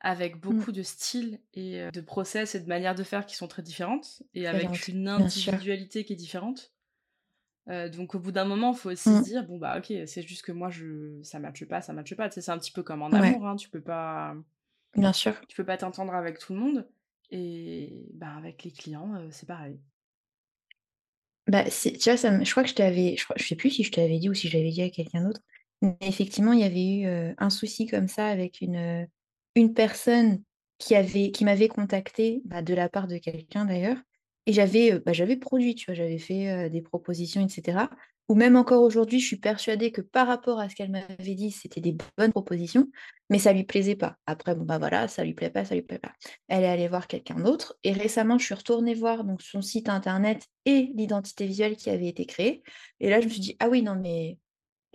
avec 0.00 0.40
Mmh. 0.48 0.66
beaucoup 0.66 0.72
de 0.72 0.82
styles 0.82 1.40
et 1.54 1.90
de 1.92 2.00
process 2.02 2.54
et 2.56 2.60
de 2.60 2.68
manières 2.68 2.94
de 2.96 3.04
faire 3.04 3.26
qui 3.26 3.36
sont 3.36 3.48
très 3.48 3.62
différentes 3.62 4.22
et 4.34 4.46
avec 4.48 4.88
une 4.88 5.08
individualité 5.08 6.04
qui 6.04 6.14
est 6.14 6.16
différente. 6.16 6.74
Heu, 7.68 7.90
donc 7.90 8.14
au 8.14 8.20
bout 8.20 8.32
d'un 8.32 8.44
moment, 8.44 8.74
faut 8.74 8.90
aussi 8.90 9.16
se 9.16 9.22
Mmh. 9.22 9.28
dire: 9.30 9.46
«Bon 9.46 9.58
bah 9.58 9.78
OK, 9.78 9.92
c'est 10.06 10.22
juste 10.22 10.42
que 10.44 10.52
moi 10.52 10.70
je 10.70 11.22
ça 11.22 11.38
matche 11.38 11.64
pas, 11.66 11.80
ça 11.82 11.92
matche 11.92 12.14
pas». 12.16 12.28
Tu 12.28 12.34
sais, 12.36 12.40
c'est 12.42 12.50
un 12.52 12.58
petit 12.58 12.72
peu 12.72 12.82
comme 12.82 13.02
en 13.02 13.12
Ouais, 13.12 13.14
amour, 13.14 13.46
hein, 13.46 13.56
tu 13.56 13.68
peux 13.70 13.82
pas 13.82 14.34
bien 14.96 15.12
sûr. 15.12 15.42
tu 15.48 15.56
peux 15.56 15.64
pas 15.64 15.76
t'entendre 15.76 16.14
avec 16.14 16.38
tout 16.38 16.54
le 16.54 16.60
monde 16.60 16.88
et 17.30 18.06
bah, 18.14 18.34
avec 18.36 18.64
les 18.64 18.70
clients, 18.72 19.14
heu, 19.16 19.30
c'est 19.30 19.46
pareil. 19.46 19.80
Bah, 21.48 21.68
c'est 21.70 21.92
tu 21.98 22.08
vois, 22.08 22.16
ça 22.16 22.42
je 22.42 22.50
crois 22.50 22.62
que 22.62 22.68
je 22.68 22.74
t'avais 22.74 23.16
je 23.16 23.24
crois 23.24 23.36
je 23.38 23.44
sais 23.46 23.56
plus 23.56 23.70
si 23.70 23.82
je 23.82 23.90
t'avais 23.90 24.18
dit 24.18 24.28
ou 24.30 24.34
si 24.34 24.48
je 24.48 24.56
l'avais 24.56 24.70
dit 24.70 24.82
à 24.82 24.90
quelqu'un 24.90 25.22
d'autre, 25.24 25.40
mais 25.82 25.96
effectivement, 26.02 26.52
il 26.52 26.60
y 26.60 26.64
avait 26.64 26.86
eu, 26.86 27.06
heu, 27.06 27.34
un 27.38 27.50
souci 27.50 27.86
comme 27.86 28.06
ça 28.08 28.28
avec 28.28 28.60
une, 28.60 29.08
une 29.56 29.74
personne 29.74 30.44
qui 30.78 30.94
avait 30.94 31.32
qui 31.32 31.44
m'avait 31.44 31.68
contactée, 31.68 32.42
bah, 32.44 32.62
de 32.62 32.74
la 32.74 32.88
part 32.88 33.08
de 33.08 33.18
quelqu'un 33.18 33.64
d'ailleurs 33.64 33.98
et 34.46 34.52
j'avais, 34.52 34.98
bah, 35.00 35.12
j'avais 35.12 35.36
produit, 35.36 35.74
tu 35.74 35.86
vois? 35.86 35.94
J'avais 35.94 36.18
fait, 36.18 36.70
des 36.70 36.82
propositions 36.82 37.44
et 37.44 37.48
cetera. 37.48 37.90
Ou 38.28 38.34
même 38.34 38.56
encore 38.56 38.82
aujourd'hui, 38.82 39.20
je 39.20 39.26
suis 39.26 39.36
persuadée 39.36 39.90
que 39.92 40.00
par 40.00 40.26
rapport 40.26 40.58
à 40.60 40.68
ce 40.68 40.74
qu'elle 40.76 40.90
m'avait 40.90 41.34
dit, 41.34 41.50
c'était 41.50 41.80
des 41.80 41.96
bonnes 42.16 42.30
propositions, 42.30 42.88
mais 43.30 43.38
ça 43.38 43.52
lui 43.52 43.64
plaisait 43.64 43.96
pas. 43.96 44.16
Après 44.26 44.54
bon, 44.54 44.64
bah, 44.64 44.78
voilà, 44.78 45.08
ça 45.08 45.24
lui 45.24 45.34
plaît 45.34 45.50
pas, 45.50 45.64
ça 45.64 45.74
lui 45.74 45.82
plaît 45.82 45.98
pas. 45.98 46.12
Elle 46.48 46.62
est 46.64 46.68
allée 46.68 46.88
voir 46.88 47.08
quelqu'un 47.08 47.34
d'autre 47.40 47.76
et 47.84 47.92
récemment, 47.92 48.38
je 48.38 48.44
suis 48.46 48.54
retournée 48.54 48.94
voir 48.94 49.24
donc 49.24 49.42
son 49.42 49.60
site 49.60 49.88
internet 49.88 50.46
et 50.64 50.92
l'identité 50.94 51.46
visuelle 51.46 51.76
qui 51.76 51.90
avait 51.90 52.08
été 52.08 52.24
créée 52.26 52.62
et 53.00 53.10
là, 53.10 53.20
je 53.20 53.26
me 53.26 53.30
suis 53.30 53.40
dit: 53.40 53.56
«Ah 53.60 53.68
oui, 53.68 53.82
non 53.82 53.96
mais» 53.96 54.38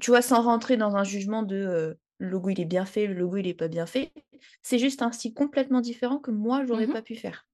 tu 0.01 0.11
vois, 0.11 0.21
sans 0.21 0.41
rentrer 0.43 0.77
dans 0.77 0.95
un 0.95 1.03
jugement 1.03 1.43
de, 1.43 1.97
le 2.19 2.29
logo 2.29 2.49
il 2.49 2.59
est 2.61 2.65
bien 2.65 2.85
fait, 2.85 3.07
le 3.07 3.13
logo 3.15 3.37
il 3.37 3.47
est 3.47 3.53
pas 3.53 3.67
bien 3.67 3.85
fait. 3.85 4.13
C'est 4.63 4.79
juste 4.79 5.01
un 5.01 5.11
style 5.11 5.33
complètement 5.33 5.81
différent 5.81 6.19
que 6.19 6.31
moi 6.31 6.65
j'aurais 6.65 6.87
Mmh 6.87 6.91
pas 6.91 7.01
pu 7.01 7.15
faire. 7.15 7.46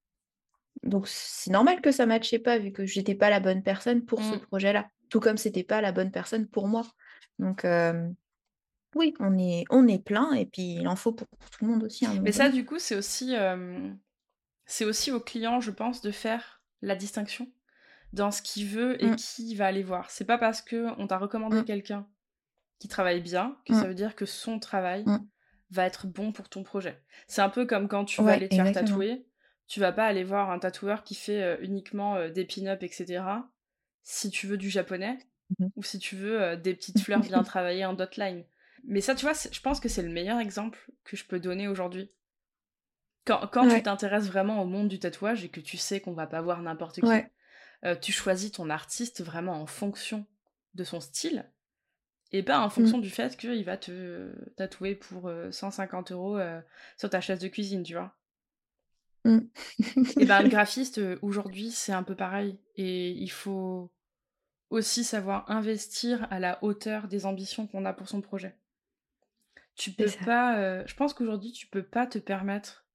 Donc 0.83 1.07
c'est 1.07 1.51
normal 1.51 1.81
que 1.81 1.91
ça 1.91 2.05
matchait 2.05 2.39
pas 2.39 2.57
vu 2.57 2.71
que 2.71 2.85
j'étais 2.85 3.15
pas 3.15 3.29
la 3.29 3.39
bonne 3.39 3.63
personne 3.63 4.05
pour 4.05 4.21
ce 4.21 4.35
Mmh. 4.35 4.39
projet-là. 4.39 4.87
Tout 5.09 5.19
comme 5.19 5.37
c'était 5.37 5.63
pas 5.63 5.81
la 5.81 5.91
bonne 5.91 6.11
personne 6.11 6.47
pour 6.47 6.67
moi. 6.67 6.83
Donc 7.39 7.65
oui, 8.95 9.13
on 9.19 9.37
est 9.37 9.63
on 9.69 9.87
est 9.87 10.03
plein 10.03 10.33
et 10.33 10.45
puis 10.45 10.75
il 10.81 10.87
en 10.87 10.95
faut 10.95 11.13
pour 11.13 11.27
tout 11.27 11.65
le 11.65 11.71
monde 11.71 11.83
aussi 11.83 12.05
moment 12.07 12.21
Mais 12.23 12.31
ça, 12.31 12.49
du 12.49 12.65
coup, 12.65 12.79
c'est 12.79 12.95
aussi, 12.95 13.33
c'est 14.65 14.85
aussi 14.85 15.11
au 15.11 15.19
client, 15.19 15.59
je 15.61 15.71
pense, 15.71 16.01
de 16.01 16.11
faire 16.11 16.61
la 16.81 16.95
distinction 16.95 17.51
dans 18.13 18.31
ce 18.31 18.41
qu'il 18.41 18.67
veut 18.67 19.03
et 19.03 19.09
Mmh, 19.09 19.15
qui 19.15 19.49
il 19.51 19.55
va 19.55 19.67
aller 19.67 19.83
voir. 19.83 20.11
C'est 20.11 20.25
pas 20.25 20.37
parce 20.37 20.61
qu'on 20.61 21.07
t'a 21.07 21.17
recommandé 21.17 21.57
mmh, 21.59 21.65
quelqu'un 21.65 22.07
qui 22.79 22.87
travaille 22.87 23.21
bien 23.21 23.57
que 23.65 23.73
ça 23.73 23.87
veut 23.87 23.95
dire 23.95 24.15
que 24.15 24.25
son 24.25 24.59
travail 24.59 25.05
va 25.71 25.85
être 25.85 26.07
bon 26.07 26.31
pour 26.31 26.49
ton 26.49 26.63
projet. 26.63 27.03
C'est 27.27 27.41
un 27.41 27.49
peu 27.49 27.65
comme 27.65 27.87
quand 27.87 28.05
tu 28.05 28.21
vas 28.23 28.33
aller 28.33 28.49
te 28.49 28.55
faire 28.55 28.71
tatouer, 28.71 29.25
tu 29.67 29.79
vas 29.79 29.91
pas 29.91 30.05
aller 30.05 30.23
voir 30.23 30.51
un 30.51 30.59
tatoueur 30.59 31.03
qui 31.03 31.15
fait, 31.15 31.43
heu, 31.57 31.63
uniquement, 31.63 32.17
heu, 32.17 32.29
des 32.31 32.45
pin-up 32.45 32.83
et 32.83 32.87
cetera, 32.89 33.51
si 34.03 34.29
tu 34.31 34.47
veux 34.47 34.57
du 34.57 34.69
japonais 34.69 35.19
Mmh 35.59 35.71
ou 35.75 35.83
si 35.83 35.99
tu 35.99 36.15
veux, 36.15 36.41
heu, 36.41 36.57
des 36.57 36.75
petites 36.75 36.99
fleurs 36.99 37.25
bien 37.25 37.43
travaillées 37.43 37.85
en 37.85 37.93
dotted 37.93 38.17
line. 38.17 38.45
Mais 38.87 39.01
ça, 39.01 39.15
tu 39.15 39.23
vois, 39.25 39.33
je 39.33 39.59
pense 39.61 39.79
que 39.79 39.89
c'est 39.89 40.01
le 40.03 40.09
meilleur 40.09 40.39
exemple 40.39 40.91
que 41.05 41.17
je 41.17 41.25
peux 41.25 41.39
donner 41.39 41.67
aujourd'hui. 41.67 42.11
Quand 43.25 43.47
quand 43.47 43.67
tu 43.67 43.83
t'intéresses 43.83 44.27
vraiment 44.27 44.61
au 44.61 44.65
monde 44.65 44.87
du 44.87 44.97
tatouage 44.97 45.43
et 45.43 45.49
que 45.49 45.59
tu 45.59 45.75
sais 45.77 45.99
qu'on 45.99 46.13
va 46.13 46.25
pas 46.25 46.41
voir 46.41 46.61
n'importe 46.61 47.01
qui, 47.01 47.21
ouais. 47.21 47.31
tu 48.01 48.11
choisis 48.11 48.51
ton 48.51 48.69
artiste 48.69 49.23
vraiment 49.23 49.61
en 49.61 49.65
fonction 49.67 50.25
de 50.75 50.83
son 50.83 50.99
style 51.01 51.51
et 52.31 52.43
pas 52.43 52.59
en 52.61 52.69
Mmh, 52.75 52.93
fonction 52.93 52.99
du 52.99 53.09
fait 53.11 53.37
qu'il 53.37 53.65
va 53.65 53.77
te 53.77 54.33
tatouer 54.57 54.95
pour, 54.95 55.29
heu, 55.29 55.51
150 55.51 56.39
€ 56.39 56.39
heu, 56.41 56.63
sur 56.97 57.09
ta 57.11 57.21
chaise 57.21 57.39
de 57.39 57.47
cuisine, 57.49 57.83
tu 57.83 57.93
vois? 57.93 58.17
Et 60.19 60.25
ben, 60.25 60.41
le 60.41 60.49
graphiste, 60.49 60.97
heu, 60.99 61.19
aujourd'hui, 61.21 61.71
c'est 61.71 61.93
un 61.93 62.03
peu 62.03 62.15
pareil 62.15 62.59
et 62.75 63.11
il 63.11 63.31
faut 63.31 63.91
aussi 64.69 65.03
savoir 65.03 65.49
investir 65.49 66.27
à 66.31 66.39
la 66.39 66.63
hauteur 66.63 67.07
des 67.07 67.25
ambitions 67.25 67.67
qu'on 67.67 67.85
a 67.85 67.93
pour 67.93 68.09
son 68.09 68.21
projet. 68.21 68.57
Tu 69.75 69.91
peux 69.91 70.11
pas, 70.25 70.59
heu, 70.59 70.83
je 70.85 70.95
pense 70.95 71.13
qu'aujourd'hui, 71.13 71.51
tu 71.51 71.67
peux 71.67 71.83
pas 71.83 72.05
te 72.05 72.19
permettre 72.19 72.85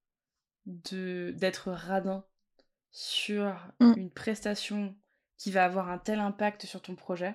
de 0.66 1.32
d'être 1.36 1.70
radin 1.72 2.24
sur 2.90 3.54
Mmh, 3.80 3.94
une 3.96 4.10
prestation 4.10 4.96
qui 5.36 5.50
va 5.50 5.64
avoir 5.64 5.88
un 5.88 5.98
tel 5.98 6.18
impact 6.18 6.66
sur 6.66 6.82
ton 6.82 6.96
projet, 6.96 7.34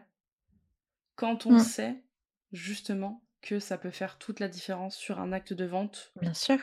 quand 1.15 1.45
on 1.45 1.53
mmh. 1.53 1.59
sait 1.59 2.03
justement 2.51 3.23
que 3.41 3.59
ça 3.59 3.77
peut 3.77 3.91
faire 3.91 4.17
toute 4.17 4.39
la 4.39 4.47
différence 4.47 4.95
sur 4.95 5.19
un 5.19 5.31
acte 5.31 5.53
de 5.53 5.65
vente 5.65 6.11
Bien 6.21 6.33
sûr, 6.33 6.59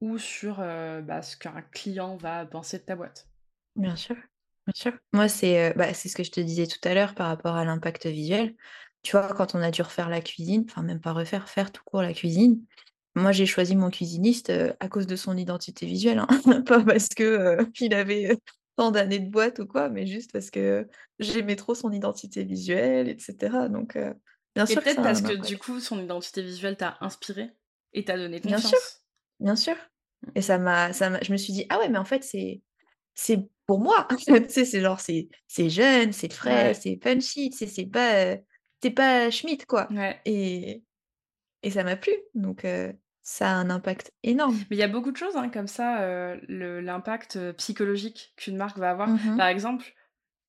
ou 0.00 0.18
sur, 0.18 0.60
heu, 0.60 1.02
bah, 1.02 1.22
ce 1.22 1.36
qu'un 1.36 1.62
client 1.62 2.16
va 2.16 2.44
penser 2.46 2.78
de 2.78 2.84
ta 2.84 2.96
boîte. 2.96 3.30
bien 3.76 3.96
sûr, 3.96 4.16
bien 4.66 4.72
sûr. 4.74 4.92
Moi, 5.12 5.28
c'est, 5.28 5.70
heu, 5.70 5.74
bah, 5.76 5.94
c'est 5.94 6.08
ce 6.08 6.16
que 6.16 6.22
je 6.24 6.30
te 6.30 6.40
disais 6.40 6.66
tout 6.66 6.78
à 6.84 6.94
l'heure 6.94 7.14
par 7.14 7.28
rapport 7.28 7.56
à 7.56 7.64
l'impact 7.64 8.06
visuel. 8.06 8.56
tu 9.02 9.12
vois, 9.12 9.28
quand 9.34 9.54
on 9.54 9.62
a 9.62 9.70
dû 9.70 9.82
refaire 9.82 10.08
la 10.08 10.20
cuisine, 10.20 10.64
enfin 10.68 10.82
même 10.82 11.00
pas 11.00 11.12
refaire, 11.12 11.48
faire 11.48 11.72
tout 11.72 11.82
court 11.84 12.02
la 12.02 12.12
cuisine, 12.14 12.64
moi 13.16 13.32
j'ai 13.32 13.46
choisi 13.46 13.76
mon 13.76 13.90
cuisiniste 13.90 14.52
à 14.80 14.88
cause 14.88 15.06
de 15.06 15.16
son 15.16 15.36
identité 15.36 15.86
visuelle, 15.86 16.18
hein. 16.20 16.28
pas 16.66 16.84
parce 16.84 17.08
que 17.08 17.58
il 17.80 17.94
avait 17.94 18.38
tant 18.76 18.90
d'années 18.92 19.20
de 19.20 19.30
boîte 19.30 19.58
ou 19.60 19.66
quoi, 19.66 19.88
mais 19.90 20.06
juste 20.06 20.32
parce 20.32 20.50
que 20.50 20.88
j'aimais 21.20 21.56
trop 21.56 21.74
son 21.74 21.92
identité 21.92 22.44
visuelle, 22.44 23.08
etc. 23.08 23.68
Donc 23.68 23.98
bien 24.54 24.66
et 24.68 24.76
sûr. 24.76 24.82
peut-être 24.82 25.02
parce 25.02 25.20
que 25.20 25.32
du 25.32 25.58
coup 25.58 25.80
son 25.80 26.00
identité 26.02 26.42
visuelle 26.42 26.76
t'a 26.76 26.96
inspiré 27.00 27.50
et 27.92 28.04
t'a 28.04 28.16
donné 28.16 28.40
confiance. 28.40 28.44
Bien 28.44 28.60
sûr, 28.60 28.78
bien 29.40 29.56
sûr. 29.56 29.74
Mmh. 29.74 30.30
Et 30.36 30.42
ça 30.42 30.58
m'a, 30.58 30.92
ça 30.92 31.20
je 31.22 31.32
me 31.32 31.36
suis 31.36 31.52
dit 31.52 31.66
ah 31.68 31.78
ouais 31.78 31.88
mais 31.88 31.98
en 31.98 32.04
fait 32.04 32.24
c'est 32.24 32.60
c'est 33.14 33.48
pour 33.66 33.80
moi. 33.80 34.06
tu 34.18 34.32
sais 34.48 34.64
c'est 34.64 34.80
genre 34.80 35.00
c'est 35.00 35.28
c'est 35.46 35.70
jeune, 35.70 36.12
c'est 36.12 36.32
frais, 36.32 36.74
c'est 36.74 36.96
punchy, 36.96 37.52
sais 37.52 37.66
c'est 37.66 37.86
pas 37.86 38.36
c'est 38.82 38.90
pas 38.90 39.30
Schmitt 39.30 39.66
quoi. 39.66 39.88
Ouais. 39.92 40.20
Et 40.24 40.82
et 41.62 41.70
ça 41.70 41.84
m'a 41.84 41.96
plu 41.96 42.12
donc 42.34 42.66
ça 43.22 43.50
a 43.50 43.54
un 43.54 43.68
impact 43.68 44.12
énorme. 44.22 44.56
Mais 44.70 44.76
il 44.76 44.78
y 44.78 44.82
a 44.82 44.88
beaucoup 44.88 45.12
de 45.12 45.16
choses 45.16 45.36
hein, 45.36 45.50
comme 45.50 45.66
ça, 45.68 46.34
l'impact 46.48 47.52
psychologique 47.58 48.32
qu'une 48.36 48.56
marque 48.56 48.78
va 48.78 48.90
avoir. 48.90 49.08
Mmh 49.08 49.36
Par 49.36 49.48
exemple, 49.48 49.94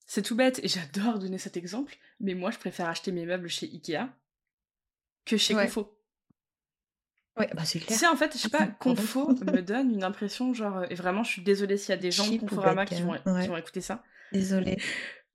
c'est 0.06 0.24
tout 0.24 0.36
bête 0.36 0.60
et 0.64 0.68
j'adore 0.68 1.20
donner 1.20 1.38
cet 1.38 1.56
exemple, 1.56 1.96
mais 2.20 2.34
moi 2.34 2.50
je 2.52 2.58
préfère 2.58 2.90
acheter 2.90 3.12
mes 3.12 3.26
meubles 3.26 3.48
chez 3.48 3.68
Ikea 3.68 4.10
que 5.26 5.38
chez 5.38 5.54
Ouais. 5.54 5.66
Confo. 5.66 5.99
Ouais, 7.40 7.50
bah 7.56 7.64
c'est 7.66 7.80
clair. 7.80 7.98
en 8.12 8.16
fait, 8.18 8.34
je 8.34 8.38
sais 8.38 8.50
pas. 8.50 8.68
Confo 8.80 9.30
me 9.30 9.62
donne 9.62 9.92
une 9.92 10.04
impression 10.04 10.54
genre, 10.54 10.84
et 10.90 10.96
vraiment, 10.96 11.24
je 11.24 11.32
suis 11.32 11.42
désolée 11.42 11.78
s'il 11.78 11.90
y 11.90 11.94
a 11.94 11.98
des 11.98 12.12
gens 12.12 12.26
de 12.26 12.32
Cheap 12.32 12.42
Conforama 12.42 12.86
qui 12.86 13.02
vont, 13.02 13.14
gamme, 13.14 13.24
qui 13.24 13.30
ouais. 13.30 13.48
vont 13.48 13.58
écouter 13.58 13.82
ça. 13.82 14.04
Désolée. 14.32 14.78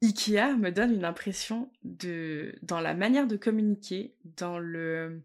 Ikea 0.02 0.56
me 0.58 0.70
donne 0.70 0.92
une 0.92 1.04
impression 1.04 1.70
de 1.82 2.54
dans 2.62 2.80
la 2.80 2.94
manière 2.94 3.26
de 3.26 3.36
communiquer, 3.36 4.14
dans 4.36 4.58
le, 4.58 5.22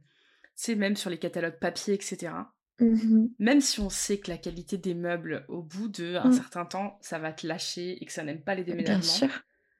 sais, 0.55 0.75
même 0.75 0.95
sur 0.95 1.09
les 1.09 1.17
catalogues 1.19 1.59
papier, 1.59 1.95
etc. 1.95 2.33
Mmh 2.79 3.27
Même 3.39 3.59
si 3.59 3.81
on 3.81 3.89
sait 3.89 4.19
que 4.19 4.31
la 4.31 4.37
qualité 4.37 4.77
des 4.77 4.93
meubles, 4.95 5.45
au 5.49 5.61
bout 5.61 5.89
d'un 5.89 6.29
Mmh. 6.29 6.31
certain 6.31 6.65
temps, 6.65 6.97
ça 7.01 7.19
va 7.19 7.33
te 7.33 7.45
lâcher 7.45 8.01
et 8.01 8.05
que 8.05 8.13
ça 8.13 8.23
n'aime 8.23 8.41
pas 8.41 8.55
les 8.55 8.63
Bien 8.63 8.99
déménagements, 8.99 9.01
sûr, 9.01 9.29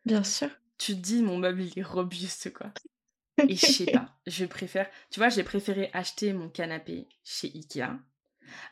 bien 0.06 0.24
sûr. 0.24 0.50
tu 0.78 0.96
te 0.96 1.00
dis 1.00 1.22
mon 1.24 1.38
meuble 1.38 1.62
il 1.62 1.78
est 1.80 1.84
robuste 1.84 2.52
quoi. 2.54 2.74
Et 3.48 3.56
je 3.56 3.66
sais 3.66 3.88
pas, 3.88 4.18
je 4.28 4.46
préfère, 4.46 4.90
tu 5.12 5.20
vois, 5.20 5.30
j'ai 5.30 5.44
préféré 5.44 5.90
acheter 5.94 6.34
mon 6.34 6.50
canapé 6.50 7.08
chez 7.24 7.52
Ikea, 7.56 8.00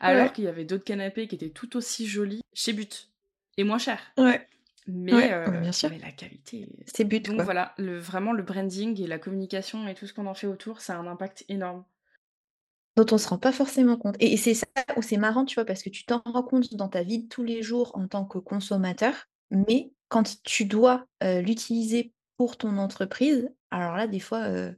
alors 0.00 0.26
Ouais. 0.26 0.32
qu'il 0.32 0.44
y 0.44 0.48
avait 0.48 0.64
d'autres 0.64 0.84
canapés 0.84 1.28
qui 1.28 1.36
étaient 1.36 1.50
tout 1.50 1.76
aussi 1.76 2.06
jolis 2.06 2.42
chez 2.54 2.72
But 2.72 3.10
et 3.56 3.64
moins 3.64 3.78
chers. 3.78 4.02
Ouais. 4.18 4.46
Mais, 4.86 5.12
Ouais, 5.14 5.32
euh, 5.32 5.60
bien 5.60 5.72
sûr. 5.72 5.90
mais 5.90 5.98
la 5.98 6.12
qualité. 6.12 6.68
C'est 6.86 7.04
but 7.04 7.26
Donc 7.26 7.36
quoi. 7.36 7.44
voilà, 7.44 7.74
le, 7.78 7.98
vraiment 7.98 8.32
le 8.32 8.42
branding 8.42 9.00
et 9.02 9.06
la 9.06 9.18
communication 9.18 9.86
et 9.88 9.94
tout 9.94 10.06
ce 10.06 10.14
qu'on 10.14 10.26
en 10.26 10.34
fait 10.34 10.46
autour, 10.46 10.80
ça 10.80 10.94
a 10.94 10.98
un 10.98 11.06
impact 11.06 11.44
énorme. 11.48 11.84
Dont 12.96 13.06
on 13.12 13.18
se 13.18 13.28
rend 13.28 13.38
pas 13.38 13.52
forcément 13.52 13.96
compte. 13.96 14.16
Et 14.18 14.32
et 14.32 14.36
c'est 14.36 14.54
ça 14.54 14.66
où 14.96 15.02
c'est 15.02 15.18
marrant, 15.18 15.44
tu 15.44 15.54
vois, 15.54 15.64
parce 15.64 15.82
que 15.82 15.90
tu 15.90 16.04
t'en 16.04 16.20
rends 16.24 16.42
compte 16.42 16.74
dans 16.74 16.88
ta 16.88 17.02
vie 17.02 17.20
de 17.24 17.28
tous 17.28 17.44
les 17.44 17.62
jours 17.62 17.92
en 17.96 18.08
tant 18.08 18.24
que 18.24 18.38
consommateur, 18.38 19.14
mais 19.50 19.92
quand 20.08 20.42
tu 20.42 20.64
dois 20.64 21.06
euh, 21.22 21.40
l'utiliser 21.40 22.12
pour 22.38 22.56
ton 22.56 22.78
entreprise, 22.78 23.50
alors 23.70 23.96
là, 23.96 24.06
des 24.06 24.20
fois, 24.20 24.44
euh, 24.44 24.72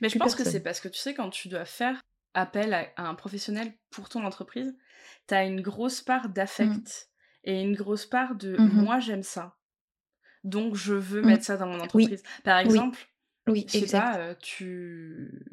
Mais 0.00 0.08
je 0.08 0.16
pense 0.16 0.34
que 0.34 0.44
c'est 0.44 0.62
parce 0.62 0.80
que 0.80 0.88
tu 0.88 0.98
sais, 0.98 1.14
quand 1.14 1.30
tu 1.30 1.48
dois 1.48 1.64
faire 1.66 2.00
appel 2.34 2.72
à, 2.72 2.88
à 2.96 3.02
un 3.08 3.14
professionnel 3.14 3.74
pour 3.90 4.08
ton 4.08 4.24
entreprise, 4.24 4.74
tu 5.28 5.34
as 5.34 5.44
une 5.44 5.60
grosse 5.60 6.00
part 6.00 6.28
Mm. 6.28 6.34
d'affect 6.34 7.10
et 7.44 7.60
une 7.60 7.74
grosse 7.74 8.06
part 8.06 8.34
de 8.36 8.56
Mhm. 8.58 8.82
moi 8.82 9.00
j'aime 9.00 9.22
ça. 9.22 9.56
Donc 10.44 10.74
je 10.76 10.94
veux 10.94 11.22
Mm. 11.22 11.26
mettre 11.26 11.44
ça 11.44 11.56
dans 11.56 11.66
mon 11.66 11.80
Oui, 11.94 12.06
entreprise. 12.06 12.22
Par 12.44 12.58
exemple, 12.58 12.98
oui, 13.48 13.66
je 13.66 13.72
sais 13.72 13.84
exact. 13.84 14.14
pas, 14.14 14.18
euh, 14.18 14.34
tu 14.40 15.46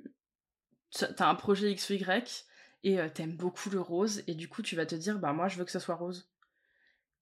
as 1.19 1.29
un 1.29 1.35
projet 1.35 1.71
X 1.71 1.89
ou 1.89 1.93
Y 1.93 2.45
et 2.83 2.99
euh, 2.99 3.09
t'aimes 3.09 3.35
beaucoup 3.35 3.69
le 3.69 3.79
rose 3.81 4.23
et 4.27 4.35
du 4.35 4.47
coup 4.47 4.61
tu 4.61 4.75
vas 4.75 4.85
te 4.85 4.95
dire 4.95 5.19
bah 5.19 5.33
moi 5.33 5.47
je 5.47 5.57
veux 5.57 5.65
que 5.65 5.71
ça 5.71 5.79
soit 5.79 5.95
rose. 5.95 6.29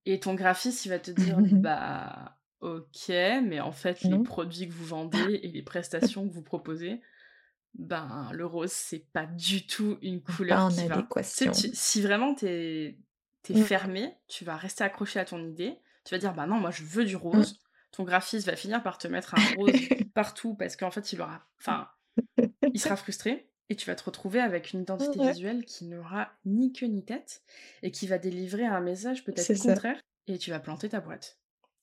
Et 0.05 0.19
ton 0.19 0.35
graphiste 0.35 0.85
il 0.85 0.89
va 0.89 0.99
te 0.99 1.11
dire 1.11 1.43
bah 1.61 2.37
ok 2.65 3.09
mais 3.43 3.59
en 3.59 3.71
fait 3.71 4.01
les 4.01 4.09
Non. 4.09 4.23
produits 4.23 4.67
que 4.67 4.73
vous 4.73 4.85
vendez 4.85 5.39
et 5.43 5.47
les 5.49 5.61
prestations 5.63 6.27
que 6.27 6.33
vous 6.33 6.41
proposez 6.43 7.01
ben 7.73 8.29
le 8.33 8.45
rose 8.45 8.71
c'est 8.71 9.05
pas 9.11 9.25
du 9.25 9.67
tout 9.67 9.97
une 10.01 10.21
couleur 10.21 10.59
en 10.59 10.69
qui 10.69 10.87
va. 10.87 11.05
Tu 11.13 11.23
sais, 11.23 11.47
adéquation. 11.47 11.51
tu- 11.51 11.75
si 11.75 12.01
vraiment 12.01 12.33
t'es 12.33 12.97
es 13.49 13.53
Mm. 13.53 13.63
fermé, 13.63 14.15
tu 14.27 14.43
vas 14.43 14.57
rester 14.57 14.83
accroché 14.83 15.19
à 15.19 15.25
ton 15.25 15.43
idée, 15.45 15.77
tu 16.03 16.15
vas 16.15 16.17
dire 16.19 16.33
bah 16.33 16.47
non 16.47 16.55
moi 16.59 16.71
je 16.71 16.83
veux 16.83 17.05
du 17.05 17.15
Mm. 17.15 17.19
rose. 17.19 17.59
Ton 17.91 18.03
graphiste 18.03 18.47
va 18.47 18.55
finir 18.55 18.81
par 18.83 18.97
te 18.97 19.07
mettre 19.07 19.35
un 19.35 19.55
rose 19.55 19.71
partout 20.13 20.55
parce 20.55 20.75
qu'en 20.75 20.89
fait 20.91 21.13
il 21.13 21.21
aura 21.21 21.45
enfin 21.59 21.89
il 22.73 22.79
sera 22.79 22.95
frustré 22.97 23.49
et 23.69 23.75
tu 23.75 23.85
vas 23.87 23.95
te 23.95 24.03
retrouver 24.03 24.39
avec 24.39 24.71
une 24.73 24.81
identité 24.81 25.19
Ouais. 25.19 25.31
visuelle 25.31 25.65
qui 25.65 25.85
n'aura 25.85 26.31
ni 26.45 26.71
queue 26.73 26.87
ni 26.87 27.03
tête 27.05 27.41
et 27.83 27.91
qui 27.91 28.07
va 28.07 28.17
délivrer 28.17 28.65
un 28.65 28.79
message 28.81 29.23
peut-être 29.23 29.55
ça. 29.55 29.69
contraire 29.73 29.99
et 30.27 30.37
tu 30.37 30.49
vas 30.49 30.59
planter 30.59 30.89
ta 30.89 30.99
boîte. 31.01 31.37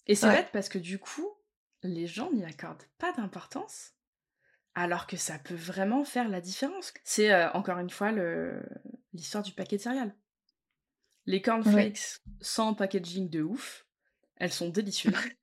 Et 0.06 0.14
c'est 0.14 0.26
Ouais. 0.26 0.36
bête 0.36 0.50
parce 0.52 0.68
que 0.68 0.78
du 0.78 0.98
coup, 0.98 1.28
les 1.82 2.06
gens 2.06 2.32
n'y 2.32 2.44
accordent 2.44 2.82
pas 2.98 3.12
d'importance 3.12 3.92
alors 4.74 5.06
que 5.06 5.16
ça 5.16 5.38
peut 5.38 5.54
vraiment 5.54 6.04
faire 6.04 6.28
la 6.28 6.40
différence. 6.40 6.94
C'est 7.04 7.32
euh, 7.32 7.50
encore 7.52 7.78
une 7.78 7.90
fois 7.90 8.10
le- 8.10 8.62
l'histoire 9.12 9.42
du 9.42 9.52
paquet 9.52 9.76
de 9.76 9.82
céréales. 9.82 10.16
Les 11.26 11.36
Ouais. 11.36 11.42
cornflakes 11.42 12.20
sans 12.40 12.74
packaging 12.74 13.28
de 13.28 13.42
ouf, 13.42 13.86
elles 14.36 14.52
sont 14.52 14.70
délicieuses. 14.70 15.12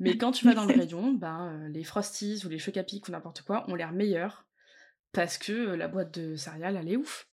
Mais 0.00 0.16
quand 0.16 0.32
tu 0.32 0.44
vas 0.44 0.54
dans 0.54 0.64
le 0.64 0.74
rayon, 0.78 1.12
ben, 1.12 1.52
euh, 1.52 1.68
les 1.68 1.84
Frosties 1.84 2.42
ou 2.44 2.48
les 2.48 2.58
Choc 2.58 2.76
à 2.76 2.84
Pic 2.84 3.06
ou 3.08 3.12
n'importe 3.12 3.42
quoi 3.42 3.68
ont 3.70 3.74
l'air 3.74 3.92
meilleurs 3.92 4.46
parce 5.12 5.38
que 5.38 5.52
euh, 5.52 5.76
la 5.76 5.88
boîte 5.88 6.18
de 6.18 6.36
céréales, 6.36 6.76
elle 6.76 6.88
est 6.90 6.96
ouf. 6.96 7.27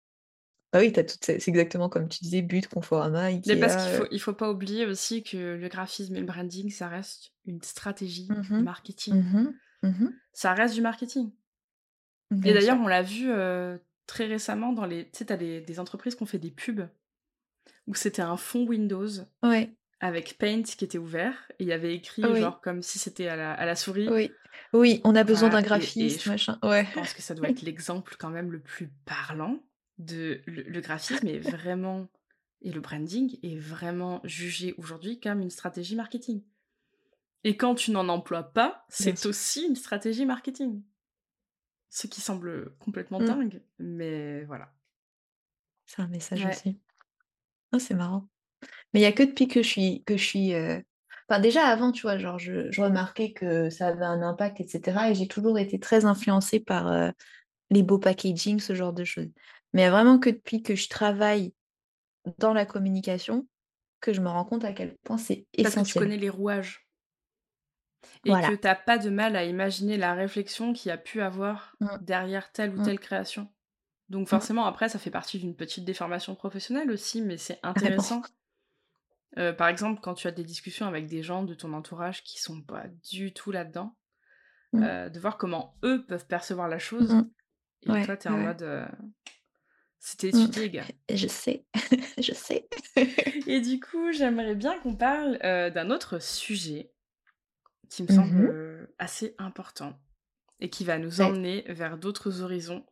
Bah 0.74 0.80
oui, 0.80 0.92
t'as 0.92 1.04
toutes 1.04 1.24
ces- 1.24 1.38
c'est 1.38 1.50
exactement 1.52 1.88
comme 1.88 2.08
tu 2.08 2.18
disais, 2.24 2.42
But, 2.42 2.66
Conforama, 2.66 3.30
Mais 3.46 3.56
parce 3.60 3.76
qu'il 3.86 3.94
faut, 3.96 4.02
euh, 4.02 4.08
il 4.10 4.20
faut 4.20 4.32
pas 4.32 4.50
oublier 4.50 4.86
aussi 4.86 5.22
que 5.22 5.54
le 5.54 5.68
graphisme 5.68 6.16
et 6.16 6.20
le 6.20 6.26
branding, 6.26 6.68
ça 6.70 6.88
reste 6.88 7.32
une 7.46 7.62
stratégie 7.62 8.26
mhm, 8.28 8.62
marketing. 8.64 9.14
mhm, 9.14 9.54
mhm, 9.84 10.12
Ça 10.32 10.52
reste 10.52 10.74
du 10.74 10.80
marketing. 10.80 11.30
Et 12.32 12.36
Bien 12.36 12.54
d'ailleurs, 12.54 12.80
on 12.80 12.88
l'a 12.88 13.02
vu 13.02 13.30
euh, 13.30 13.78
très 14.08 14.26
récemment 14.26 14.72
dans 14.72 14.84
les. 14.84 15.04
Tu 15.04 15.18
sais, 15.18 15.26
t'as 15.26 15.36
des, 15.36 15.60
des 15.60 15.78
entreprises 15.78 16.16
qui 16.16 16.24
ont 16.24 16.26
fait 16.26 16.38
des 16.40 16.50
pubs 16.50 16.88
où 17.86 17.94
c'était 17.94 18.22
un 18.22 18.36
fond 18.36 18.66
Windows 18.66 19.06
Ouais. 19.44 19.72
avec 20.00 20.36
Paint 20.38 20.62
qui 20.64 20.84
était 20.84 20.98
ouvert 20.98 21.52
et 21.60 21.62
il 21.62 21.68
y 21.68 21.72
avait 21.72 21.94
écrit 21.94 22.24
Oui. 22.24 22.40
genre 22.40 22.60
comme 22.60 22.82
si 22.82 22.98
c'était 22.98 23.28
à 23.28 23.36
la, 23.36 23.52
à 23.52 23.64
la 23.64 23.76
souris. 23.76 24.08
Oui. 24.08 24.32
Oui, 24.72 25.00
on 25.04 25.14
a 25.14 25.22
besoin 25.22 25.50
Voilà, 25.50 25.62
d'un 25.62 25.76
et, 25.76 25.78
et 25.78 25.80
graphiste, 25.80 26.22
je 26.22 26.30
machin. 26.30 26.58
Ouais. 26.64 26.84
pense 26.94 27.14
que 27.14 27.22
ça 27.22 27.34
doit 27.34 27.48
être 27.48 27.62
l'exemple 27.62 28.16
quand 28.18 28.30
même 28.30 28.50
le 28.50 28.58
plus 28.58 28.90
parlant 29.04 29.62
de 29.98 30.42
le, 30.46 30.62
le 30.62 30.80
graphisme 30.80 31.26
est 31.28 31.38
vraiment 31.38 32.08
et 32.62 32.72
le 32.72 32.80
branding 32.80 33.38
est 33.42 33.56
vraiment 33.56 34.20
jugé 34.24 34.74
aujourd'hui 34.78 35.20
comme 35.20 35.40
une 35.40 35.50
stratégie 35.50 35.96
marketing. 35.96 36.42
Et 37.44 37.56
quand 37.56 37.74
tu 37.74 37.90
n'en 37.90 38.08
emploies 38.08 38.52
pas, 38.54 38.86
c'est 38.88 39.26
aussi 39.26 39.66
une 39.66 39.76
stratégie 39.76 40.24
marketing. 40.26 40.82
Ce 41.90 42.06
qui 42.06 42.20
semble 42.20 42.76
complètement 42.78 43.20
Mm. 43.20 43.26
dingue, 43.26 43.62
mais 43.78 44.44
voilà. 44.44 44.72
C'est 45.86 46.02
un 46.02 46.08
message 46.08 46.44
Ouais. 46.44 46.50
aussi. 46.50 46.80
Ah, 47.72 47.78
c'est 47.78 47.94
marrant. 47.94 48.28
Mais 48.94 49.00
il 49.00 49.02
y 49.02 49.06
a 49.06 49.12
que 49.12 49.22
depuis 49.22 49.48
que 49.48 49.62
je 49.62 49.68
suis 49.68 50.04
que 50.04 50.16
je 50.16 50.24
suis 50.24 50.54
euh, 50.54 50.80
enfin 51.28 51.40
déjà 51.40 51.66
avant, 51.66 51.92
tu 51.92 52.02
vois, 52.02 52.18
genre 52.18 52.38
je, 52.38 52.70
je 52.70 52.80
remarquais 52.82 53.32
que 53.32 53.70
ça 53.70 53.88
avait 53.88 54.04
un 54.04 54.22
impact, 54.22 54.60
etc. 54.60 55.10
Et 55.10 55.14
j'ai 55.14 55.28
toujours 55.28 55.58
été 55.58 55.78
très 55.80 56.04
influencée 56.04 56.60
par 56.60 56.88
euh, 56.88 57.10
les 57.70 57.82
beaux 57.82 57.98
packaging, 57.98 58.60
ce 58.60 58.74
genre 58.74 58.92
de 58.92 59.04
choses. 59.04 59.30
Mais 59.74 59.90
vraiment 59.90 60.18
que 60.18 60.30
depuis 60.30 60.62
que 60.62 60.74
je 60.74 60.88
travaille 60.88 61.52
dans 62.38 62.54
la 62.54 62.64
communication, 62.64 63.46
que 64.00 64.12
je 64.12 64.20
me 64.20 64.28
rends 64.28 64.44
compte 64.44 64.64
à 64.64 64.72
quel 64.72 64.96
point 65.04 65.18
c'est 65.18 65.46
Parce 65.62 65.74
que 65.74 65.80
tu 65.80 65.80
essentiel. 65.80 66.04
connais 66.04 66.16
les 66.16 66.30
rouages 66.30 66.86
et 68.24 68.30
Voilà. 68.30 68.48
que 68.48 68.54
t'as 68.54 68.74
pas 68.74 68.98
de 68.98 69.10
mal 69.10 69.34
à 69.36 69.44
imaginer 69.44 69.96
la 69.96 70.14
réflexion 70.14 70.72
qu'il 70.72 70.88
y 70.88 70.92
a 70.92 70.98
pu 70.98 71.20
avoir 71.20 71.74
Mm, 71.80 71.88
derrière 72.02 72.52
telle 72.52 72.74
ou 72.74 72.80
mm, 72.80 72.84
telle 72.84 73.00
création. 73.00 73.52
Donc 74.10 74.22
mm. 74.24 74.30
forcément, 74.30 74.66
après, 74.66 74.88
ça 74.88 74.98
fait 74.98 75.10
partie 75.10 75.38
d'une 75.38 75.56
petite 75.56 75.84
déformation 75.84 76.34
professionnelle 76.34 76.90
aussi, 76.90 77.20
mais 77.22 77.36
c'est 77.36 77.58
intéressant. 77.62 78.22
Euh, 79.38 79.52
par 79.52 79.68
exemple, 79.68 80.00
quand 80.02 80.14
tu 80.14 80.28
as 80.28 80.32
des 80.32 80.44
discussions 80.44 80.86
avec 80.86 81.06
des 81.06 81.22
gens 81.22 81.42
de 81.42 81.54
ton 81.54 81.72
entourage 81.72 82.22
qui 82.22 82.40
sont 82.40 82.62
pas 82.62 82.84
du 83.10 83.32
tout 83.32 83.50
là-dedans, 83.50 83.96
euh, 84.76 85.08
de 85.08 85.20
voir 85.20 85.36
comment 85.38 85.74
eux 85.84 86.04
peuvent 86.06 86.26
percevoir 86.26 86.68
la 86.68 86.78
chose, 86.78 87.16
et 87.82 87.90
Ouais, 87.90 88.04
toi, 88.04 88.16
t'es 88.16 88.28
en 88.28 88.34
ouais. 88.34 88.44
mode... 88.46 88.62
euh, 88.62 88.86
C'était 90.06 90.28
Mm. 90.32 90.44
étudié, 90.44 90.70
gars. 90.70 90.86
Je 91.10 91.26
sais, 91.26 91.64
je 92.18 92.34
sais. 92.34 92.68
Et 93.48 93.60
du 93.62 93.80
coup, 93.80 94.12
j'aimerais 94.12 94.54
bien 94.54 94.78
qu'on 94.80 94.94
parle 94.94 95.38
euh, 95.44 95.70
d'un 95.70 95.90
autre 95.90 96.18
sujet 96.20 96.90
qui 97.88 98.02
me 98.02 98.08
semble 98.08 98.34
Mhm. 98.36 98.50
euh, 98.50 98.86
assez 98.98 99.34
important 99.38 99.98
et 100.60 100.68
qui 100.68 100.84
va 100.84 100.98
nous 100.98 101.20
Ouais. 101.20 101.26
emmener 101.26 101.64
vers 101.68 101.96
d'autres 101.96 102.42
horizons 102.42 102.84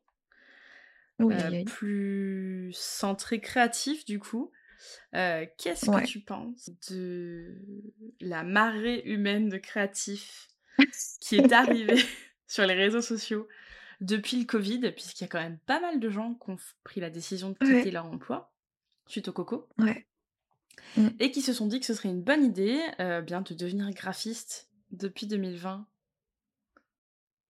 Oui, 1.19 1.35
euh, 1.35 1.49
aïe. 1.49 1.65
plus 1.67 2.73
centrés 2.73 3.41
créatifs 3.41 4.05
du 4.07 4.19
coup. 4.19 4.51
Euh, 5.15 5.47
Qu'est-ce 5.59 5.91
que 5.91 6.01
tu 6.01 6.21
penses 6.21 6.71
de 6.91 7.57
la 8.21 8.43
marée 8.43 9.03
humaine 9.05 9.49
de 9.51 9.59
créatifs 9.59 10.49
qui 11.21 11.37
est 11.37 11.53
arrivée 11.53 12.03
sur 12.49 12.67
les 12.67 12.75
réseaux 12.75 13.03
sociaux? 13.03 13.49
Depuis 14.03 14.37
le 14.39 14.45
Covid, 14.45 14.81
puisqu'il 14.93 15.23
y 15.23 15.25
a 15.25 15.29
quand 15.29 15.41
même 15.41 15.59
pas 15.65 15.81
mal 15.81 16.01
de 16.01 16.11
gens 16.11 16.35
qui 16.35 16.51
ont 16.51 16.57
pris 16.85 17.01
la 17.01 17.09
décision 17.09 17.51
de 17.51 17.55
quitter 17.55 17.91
leur 17.91 18.07
emploi 18.07 18.53
suite 19.07 19.29
au 19.29 19.33
coco. 19.33 19.69
Ouais. 19.79 20.07
Mm. 20.97 21.09
Et 21.21 21.31
qui 21.31 21.41
se 21.41 21.53
sont 21.53 21.67
dit 21.67 21.81
que 21.81 21.87
ce 21.87 21.95
serait 21.95 22.09
une 22.09 22.23
bonne 22.23 22.45
idée 22.45 22.81
euh, 23.01 23.21
bien 23.21 23.43
de 23.43 23.55
devenir 23.55 23.89
graphiste 23.91 24.69
depuis 24.91 25.27
2020. 25.27 25.87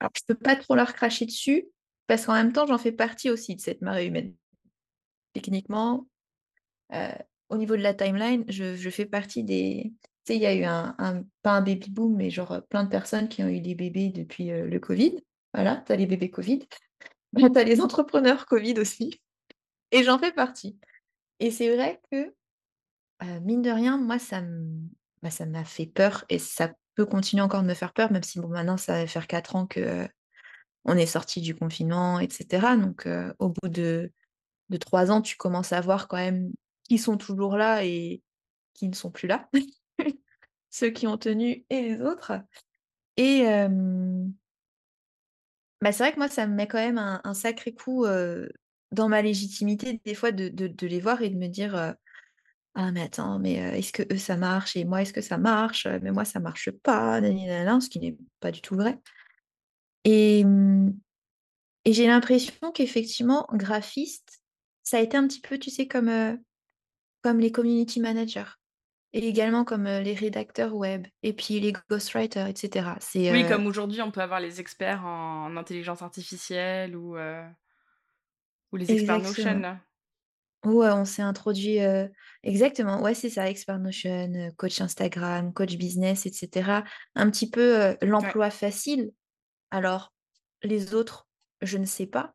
Alors, 0.01 0.11
je 0.15 0.23
peux 0.27 0.35
pas 0.35 0.57
trop 0.57 0.75
leur 0.75 0.93
cracher 0.95 1.25
dessus, 1.25 1.69
parce 2.07 2.27
qu'en 2.27 2.35
même 2.35 2.53
temps, 2.53 2.67
j'en 2.67 2.79
fais 2.79 2.93
partie 2.93 3.31
aussi 3.31 3.57
de 3.57 3.61
cette 3.61 3.81
marée 3.81 4.07
humaine. 4.07 4.35
Techniquement, 5.33 6.07
euh, 6.93 7.13
au 7.49 7.57
niveau 7.57 7.77
de 7.77 7.83
la 7.83 7.95
timeline, 7.95 8.45
je, 8.49 8.91
fais 8.91 9.07
partie 9.07 9.43
des. 9.43 9.93
Tu 10.25 10.35
sais, 10.35 10.37
il 10.37 10.43
y 10.43 10.47
a 10.47 10.55
eu 10.55 10.65
un, 10.65 11.25
pas 11.43 11.53
un 11.53 11.63
baby 11.63 11.91
boom, 11.91 12.17
mais 12.17 12.31
genre 12.31 12.61
plein 12.69 12.85
de 12.85 12.91
personnes 12.91 13.29
qui 13.29 13.43
ont 13.43 13.49
eu 13.49 13.61
des 13.61 13.75
bébés 13.75 14.11
depuis 14.11 14.51
euh, 14.51 14.67
le 14.67 14.79
Covid. 14.79 15.17
Voilà, 15.55 15.83
tu 15.87 15.93
as 15.93 15.97
les 15.97 16.07
bébés 16.07 16.31
Covid. 16.31 16.61
tu 17.37 17.59
as 17.59 17.65
les 17.65 17.81
entrepreneurs 17.81 18.47
Covid 18.47 18.75
aussi. 18.79 19.21
Et 19.91 20.03
j'en 20.03 20.19
fais 20.19 20.33
partie. 20.33 20.79
Et 21.41 21.51
c'est 21.51 21.75
vrai 21.75 22.01
que, 22.11 22.35
mine 23.41 23.63
de 23.63 23.71
rien, 23.71 23.99
moi, 23.99 24.19
ça 24.19 24.43
bah, 25.23 25.31
ça 25.31 25.47
m'a 25.47 25.65
fait 25.65 25.87
peur 25.87 26.25
et 26.29 26.39
ça 26.39 26.73
peut 26.95 27.07
continuer 27.07 27.43
encore 27.43 27.63
de 27.63 27.69
me 27.69 27.75
faire 27.75 27.93
peur, 27.93 28.11
même 28.11 28.23
si 28.23 28.41
bon, 28.41 28.49
maintenant, 28.49 28.77
ça 28.77 28.95
va 28.95 29.07
faire 29.07 29.27
quatre 29.27 29.57
ans 29.57 29.67
que 29.67 30.09
on 30.85 30.97
est 30.97 31.07
sorti 31.07 31.41
du 31.41 31.55
confinement, 31.55 32.19
etc. 32.19 32.77
Donc, 32.77 33.09
au 33.39 33.51
bout 33.51 33.69
de, 33.69 34.11
de 34.69 34.77
trois 34.77 35.11
ans, 35.11 35.23
tu 35.23 35.37
commences 35.37 35.73
à 35.73 35.81
voir 35.81 36.09
quand 36.09 36.17
même 36.17 36.53
qui 36.89 36.99
sont 36.99 37.17
toujours 37.17 37.57
là 37.57 37.85
et 37.85 38.23
qui 38.75 38.89
ne 38.89 38.95
sont 38.95 39.11
plus 39.11 39.29
là. 39.29 39.49
Ceux 40.71 40.91
qui 40.91 41.07
ont 41.07 41.19
tenu 41.19 41.65
et 41.71 41.83
les 41.83 42.01
autres. 42.01 42.33
Et 43.17 43.45
bah, 45.83 45.93
c'est 45.93 46.05
vrai 46.05 46.13
que 46.13 46.19
moi, 46.19 46.29
ça 46.29 46.47
me 46.47 46.55
met 46.55 46.67
quand 46.67 46.79
même 46.79 46.99
un, 46.99 47.35
sacré 47.35 47.75
coup 47.75 48.07
dans 48.93 49.09
ma 49.09 49.23
légitimité, 49.23 50.01
des 50.05 50.15
fois, 50.15 50.33
de, 50.33 50.49
de, 50.49 50.87
les 50.87 51.01
voir 51.01 51.23
et 51.23 51.29
de 51.29 51.37
me 51.37 51.49
dire 51.49 51.95
Ah, 52.75 52.93
mais 52.93 53.03
attends, 53.03 53.39
mais 53.39 53.55
est-ce 53.55 53.93
que 53.93 54.03
eux, 54.13 54.19
ça 54.19 54.37
marche 54.37 54.77
Et 54.77 54.85
moi, 54.85 55.03
est-ce 55.03 55.13
que 55.13 55.21
ça 55.21 55.39
marche? 55.39 55.87
Mais 56.03 56.13
moi, 56.13 56.25
ça 56.25 56.41
marche 56.41 56.71
pas, 56.71 57.21
ce 57.21 57.89
qui 57.89 58.01
n'est 58.01 58.17
pas 58.41 58.51
du 58.51 58.63
tout 58.63 58.77
vrai. 58.77 58.99
Et, 60.05 60.45
mmh, 60.45 60.95
et 61.85 61.93
j'ai 61.93 62.07
l'impression 62.07 62.73
qu'effectivement, 62.73 63.47
graphiste, 63.53 64.43
ça 64.83 64.99
a 64.99 65.01
été 65.01 65.17
un 65.17 65.27
petit 65.27 65.41
peu, 65.41 65.59
tu 65.59 65.71
sais, 65.71 65.87
comme, 65.89 66.39
comme 67.23 67.41
les 67.41 67.53
community 67.53 68.01
managers. 68.01 68.53
Et 69.15 69.29
également 69.29 69.65
comme 69.65 69.85
les 69.85 70.15
rédacteurs 70.15 70.75
web, 70.75 71.07
et 71.23 71.35
puis 71.35 71.61
les 71.61 71.75
ghostwriters, 71.91 72.47
etc. 72.47 72.91
Oui, 73.15 73.47
comme 73.47 73.67
aujourd'hui, 73.67 74.01
on 74.01 74.11
peut 74.11 74.23
avoir 74.23 74.41
les 74.41 74.59
experts 74.59 75.05
en 75.05 75.55
intelligence 75.57 76.01
artificielle 76.01 76.97
ou, 76.97 77.19
ou 78.73 78.77
les 78.77 78.91
experts 78.91 79.21
Notion. 79.21 79.79
Ouais, 80.65 80.91
on 80.93 81.05
s'est 81.05 81.23
introduit. 81.23 81.79
Exactement, 82.43 83.03
ouais, 83.03 83.13
c'est 83.13 83.29
ça, 83.29 83.51
expert 83.51 83.79
Notion, 83.79 84.51
coach 84.57 84.81
Instagram, 84.81 85.53
coach 85.53 85.77
business, 85.77 86.25
etc. 86.25 86.83
Un 87.15 87.31
petit 87.31 87.51
peu 87.51 87.97
l'emploi 88.01 88.49
facile. 88.49 89.11
Alors, 89.71 90.15
les 90.63 90.95
autres, 90.95 91.29
je 91.61 91.77
ne 91.77 91.85
sais 91.85 92.07
pas. 92.07 92.35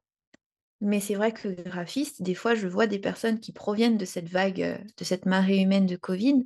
Mais 0.80 1.00
c'est 1.00 1.16
vrai 1.16 1.32
que 1.32 1.48
graphiste, 1.48 2.22
des 2.22 2.36
fois, 2.36 2.54
je 2.54 2.68
vois 2.68 2.86
des 2.86 3.00
personnes 3.00 3.40
qui 3.40 3.52
proviennent 3.52 3.98
de 3.98 4.06
cette 4.06 4.30
vague, 4.30 4.86
de 4.96 5.04
cette 5.04 5.26
marée 5.26 5.58
humaine 5.58 5.88
de 5.88 5.96
Covid, 5.96 6.46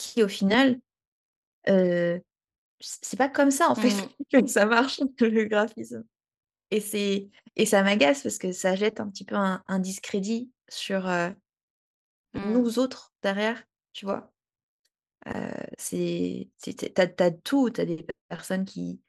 qui 0.00 0.22
au 0.22 0.28
final, 0.28 0.80
c'est 1.66 3.18
pas 3.18 3.28
comme 3.28 3.50
ça 3.50 3.70
en 3.70 3.74
fait 3.74 3.90
mmh. 3.90 4.08
que 4.32 4.46
ça 4.46 4.66
marche 4.66 5.00
le 5.20 5.44
graphisme. 5.44 6.04
Et 6.70 6.80
c'est 6.80 7.28
et 7.56 7.66
ça 7.66 7.82
m'agace 7.82 8.22
parce 8.22 8.38
que 8.38 8.52
ça 8.52 8.76
jette 8.76 9.00
un 9.00 9.08
petit 9.08 9.24
peu 9.24 9.34
un, 9.34 9.78
discrédit 9.78 10.50
sur 10.68 11.06
mmh. 11.06 11.32
nous 12.52 12.78
autres 12.78 13.12
derrière, 13.22 13.62
tu 13.92 14.06
vois? 14.06 14.32
c'est 15.76 16.48
t'as 16.94 17.06
as 17.18 17.30
tout, 17.30 17.70
t'as 17.70 17.84
des 17.84 18.06
personnes 18.28 18.64
qui 18.64 19.00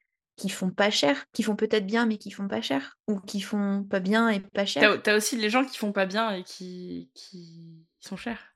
qui 0.42 0.50
font 0.50 0.72
pas 0.72 0.90
cher, 0.90 1.26
qui 1.34 1.44
font 1.44 1.56
peut-être 1.56 1.86
bien 1.86 2.06
mais 2.08 2.18
qui 2.18 2.32
font 2.32 2.48
pas 2.48 2.62
cher, 2.62 2.98
ou 3.08 3.20
qui 3.20 3.42
font 3.42 3.84
pas 3.84 4.00
bien 4.00 4.30
et 4.30 4.40
pas 4.40 4.66
cher. 4.66 5.02
T'as 5.04 5.14
as 5.14 5.18
aussi 5.18 5.38
les 5.38 5.50
gens 5.50 5.64
qui 5.64 5.78
font 5.78 5.92
pas 5.92 6.08
bien 6.08 6.32
et 6.32 6.44
qui, 6.44 7.12
qui 7.14 7.86
sont 8.00 8.18
chers. 8.18 8.51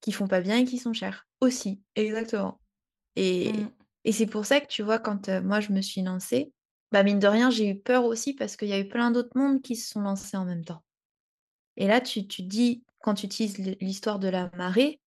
Qui 0.00 0.12
font 0.12 0.28
pas 0.28 0.40
bien 0.40 0.58
et 0.58 0.64
qui 0.64 0.78
sont 0.78 0.92
chers. 0.92 1.26
Aussi, 1.40 1.80
exactement. 1.94 2.60
Et, 3.16 3.52
mmh. 3.52 3.70
et 4.04 4.12
c'est 4.12 4.26
pour 4.26 4.46
ça 4.46 4.60
que 4.60 4.66
tu 4.66 4.82
vois, 4.82 4.98
quand 4.98 5.28
moi 5.42 5.60
je 5.60 5.72
me 5.72 5.80
suis 5.80 6.02
lancée, 6.02 6.52
bah 6.92 7.02
mine 7.02 7.18
de 7.18 7.26
rien, 7.26 7.50
j'ai 7.50 7.68
eu 7.68 7.78
peur 7.78 8.04
aussi 8.04 8.34
parce 8.34 8.56
qu'il 8.56 8.68
y 8.68 8.72
a 8.72 8.78
eu 8.78 8.88
plein 8.88 9.10
d'autres 9.10 9.36
mondes 9.36 9.62
qui 9.62 9.76
se 9.76 9.90
sont 9.90 10.00
lancés 10.00 10.36
en 10.36 10.44
même 10.44 10.64
temps. 10.64 10.82
Et 11.76 11.86
là, 11.86 12.00
tu, 12.00 12.26
tu 12.26 12.42
dis, 12.42 12.84
quand 13.00 13.14
tu 13.14 13.26
utilises 13.26 13.58
l'histoire 13.80 14.18
de 14.18 14.28
la 14.28 14.50
marée, 14.56 15.00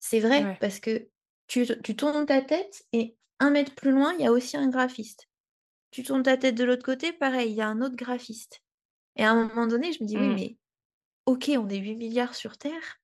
c'est 0.00 0.20
vrai, 0.20 0.56
parce 0.60 0.80
que 0.80 1.08
tu, 1.48 1.66
tu 1.82 1.96
tournes 1.96 2.24
ta 2.24 2.40
tête 2.40 2.84
et 2.92 3.16
un 3.40 3.50
mètre 3.50 3.74
plus 3.74 3.90
loin, 3.90 4.14
il 4.14 4.24
y 4.24 4.26
a 4.26 4.32
aussi 4.32 4.56
un 4.56 4.68
graphiste. 4.68 5.28
Tu 5.90 6.02
tournes 6.02 6.22
ta 6.22 6.36
tête 6.36 6.54
de 6.54 6.64
l'autre 6.64 6.84
côté, 6.84 7.12
pareil, 7.12 7.50
il 7.50 7.56
y 7.56 7.62
a 7.62 7.68
un 7.68 7.80
autre 7.80 7.96
graphiste. 7.96 8.62
Et 9.16 9.24
à 9.24 9.32
un 9.32 9.48
moment 9.48 9.66
donné, 9.66 9.92
je 9.92 10.02
me 10.02 10.08
dis, 10.08 10.16
oui, 10.16 10.28
mmh. 10.28 10.34
mais 10.34 10.56
ok, 11.26 11.50
on 11.58 11.68
est 11.68 11.78
8 11.78 11.96
milliards 11.96 12.34
sur 12.34 12.56
Terre, 12.58 13.00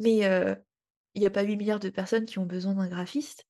mais 0.00 0.18
il 1.14 1.20
n'y 1.20 1.26
a 1.26 1.30
pas 1.30 1.42
8 1.42 1.56
milliards 1.56 1.80
de 1.80 1.90
personnes 1.90 2.26
qui 2.26 2.38
ont 2.38 2.46
besoin 2.46 2.74
d'un 2.74 2.88
graphiste. 2.88 3.46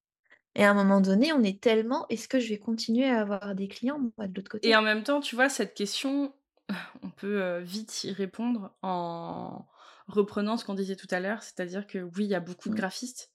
Et 0.56 0.64
à 0.64 0.70
un 0.70 0.74
moment 0.74 1.00
donné, 1.00 1.32
on 1.32 1.42
est 1.42 1.60
tellement, 1.60 2.06
est-ce 2.08 2.26
que 2.26 2.40
je 2.40 2.48
vais 2.48 2.58
continuer 2.58 3.08
à 3.08 3.20
avoir 3.20 3.54
des 3.54 3.68
clients, 3.68 4.00
moi, 4.18 4.26
de 4.26 4.34
l'autre 4.34 4.50
côté? 4.50 4.68
Et 4.68 4.74
en 4.74 4.82
même 4.82 5.04
temps, 5.04 5.20
tu 5.20 5.36
vois, 5.36 5.48
cette 5.48 5.74
question, 5.74 6.34
on 7.02 7.10
peut 7.10 7.58
vite 7.58 8.04
y 8.04 8.12
répondre 8.12 8.74
en 8.82 9.66
reprenant 10.08 10.56
ce 10.56 10.64
qu'on 10.64 10.74
disait 10.74 10.96
tout 10.96 11.06
à 11.10 11.20
l'heure, 11.20 11.42
c'est-à-dire 11.42 11.86
que 11.86 11.98
oui, 11.98 12.24
il 12.24 12.30
y 12.30 12.34
a 12.34 12.40
beaucoup 12.40 12.68
de 12.68 12.74
mmh. 12.74 12.78
graphistes, 12.78 13.32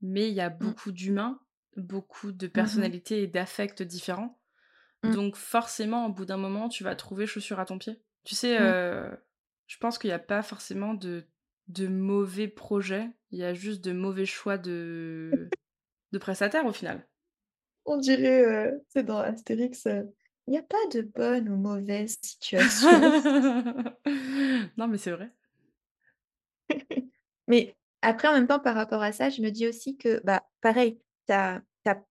mais 0.00 0.28
il 0.28 0.34
y 0.34 0.40
a 0.40 0.50
mmh. 0.50 0.58
beaucoup 0.58 0.92
d'humains, 0.92 1.40
beaucoup 1.76 2.32
de 2.32 2.46
personnalités 2.46 3.22
et 3.22 3.26
d'affects 3.26 3.82
différents. 3.82 4.38
Donc 5.02 5.34
forcément, 5.34 6.06
au 6.06 6.12
bout 6.12 6.24
d'un 6.24 6.36
moment, 6.36 6.68
tu 6.68 6.84
vas 6.84 6.94
trouver 6.94 7.26
chaussure 7.26 7.58
à 7.58 7.64
ton 7.64 7.76
pied. 7.76 8.00
Tu 8.22 8.36
sais, 8.36 8.56
je 9.66 9.78
pense 9.78 9.98
qu'il 9.98 10.08
n'y 10.10 10.14
a 10.14 10.20
pas 10.20 10.42
forcément 10.42 10.94
de 10.94 11.26
de 11.68 11.86
mauvais 11.86 12.48
projets, 12.48 13.08
il 13.30 13.38
y 13.38 13.44
a 13.44 13.54
juste 13.54 13.82
de 13.82 13.92
mauvais 13.92 14.26
choix 14.26 14.58
de, 14.58 15.50
de 16.12 16.18
prestataires 16.18 16.66
au 16.66 16.72
final. 16.72 17.06
On 17.84 17.96
dirait, 17.96 18.72
c'est 18.88 19.04
dans 19.04 19.18
Astérix, 19.18 19.86
il 20.46 20.50
n'y 20.50 20.58
a 20.58 20.62
pas 20.62 20.86
de 20.92 21.02
bonne 21.02 21.48
ou 21.48 21.56
mauvaise 21.56 22.18
situation. 22.20 22.90
non, 24.76 24.88
mais 24.88 24.98
c'est 24.98 25.12
vrai. 25.12 25.30
mais 27.48 27.76
après, 28.02 28.28
en 28.28 28.32
même 28.32 28.48
temps, 28.48 28.58
par 28.58 28.74
rapport 28.74 29.02
à 29.02 29.12
ça, 29.12 29.30
je 29.30 29.40
me 29.40 29.50
dis 29.50 29.68
aussi 29.68 29.96
que, 29.96 30.20
bah, 30.24 30.44
pareil, 30.60 30.98
tu 31.28 31.32
as, 31.32 31.62
as, 31.86 32.02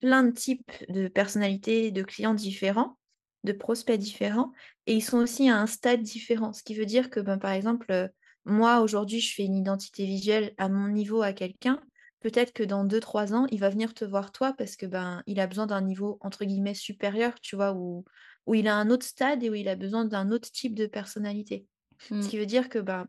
plein 0.00 0.22
de 0.22 0.30
types 0.30 0.72
de 0.88 1.08
personnalités, 1.08 1.90
de 1.90 2.02
clients 2.02 2.32
différents, 2.32 2.96
de 3.44 3.52
prospects 3.52 3.98
différents, 3.98 4.52
et 4.86 4.94
ils 4.94 5.02
sont 5.02 5.18
aussi 5.18 5.50
à 5.50 5.58
un 5.58 5.66
stade 5.66 6.02
différent. 6.02 6.52
Ce 6.54 6.62
qui 6.62 6.74
veut 6.74 6.86
dire 6.86 7.10
que, 7.10 7.20
ben, 7.20 7.36
par 7.36 7.50
exemple, 7.50 8.10
moi, 8.44 8.80
aujourd'hui, 8.80 9.20
je 9.20 9.34
fais 9.34 9.44
une 9.44 9.56
identité 9.56 10.06
visuelle 10.06 10.54
à 10.58 10.68
mon 10.68 10.88
niveau 10.88 11.22
à 11.22 11.32
quelqu'un. 11.32 11.80
Peut-être 12.20 12.52
que 12.52 12.62
dans 12.62 12.84
2-3 12.84 13.32
ans, 13.32 13.46
il 13.50 13.60
va 13.60 13.70
venir 13.70 13.94
te 13.94 14.04
voir 14.04 14.30
toi 14.32 14.52
parce 14.56 14.76
que 14.76 14.86
ben 14.86 15.22
il 15.26 15.40
a 15.40 15.46
besoin 15.46 15.66
d'un 15.66 15.80
niveau 15.80 16.18
entre 16.20 16.44
guillemets 16.44 16.74
supérieur, 16.74 17.40
tu 17.40 17.56
vois, 17.56 17.72
où, 17.72 18.04
où 18.46 18.54
il 18.54 18.68
a 18.68 18.76
un 18.76 18.90
autre 18.90 19.06
stade 19.06 19.42
et 19.42 19.48
où 19.48 19.54
il 19.54 19.68
a 19.68 19.76
besoin 19.76 20.04
d'un 20.04 20.30
autre 20.30 20.50
type 20.50 20.74
de 20.74 20.86
personnalité. 20.86 21.66
Ce 22.00 22.14
mmh. 22.14 22.28
qui 22.28 22.38
veut 22.38 22.46
dire 22.46 22.68
que 22.68 22.78
ben 22.78 23.06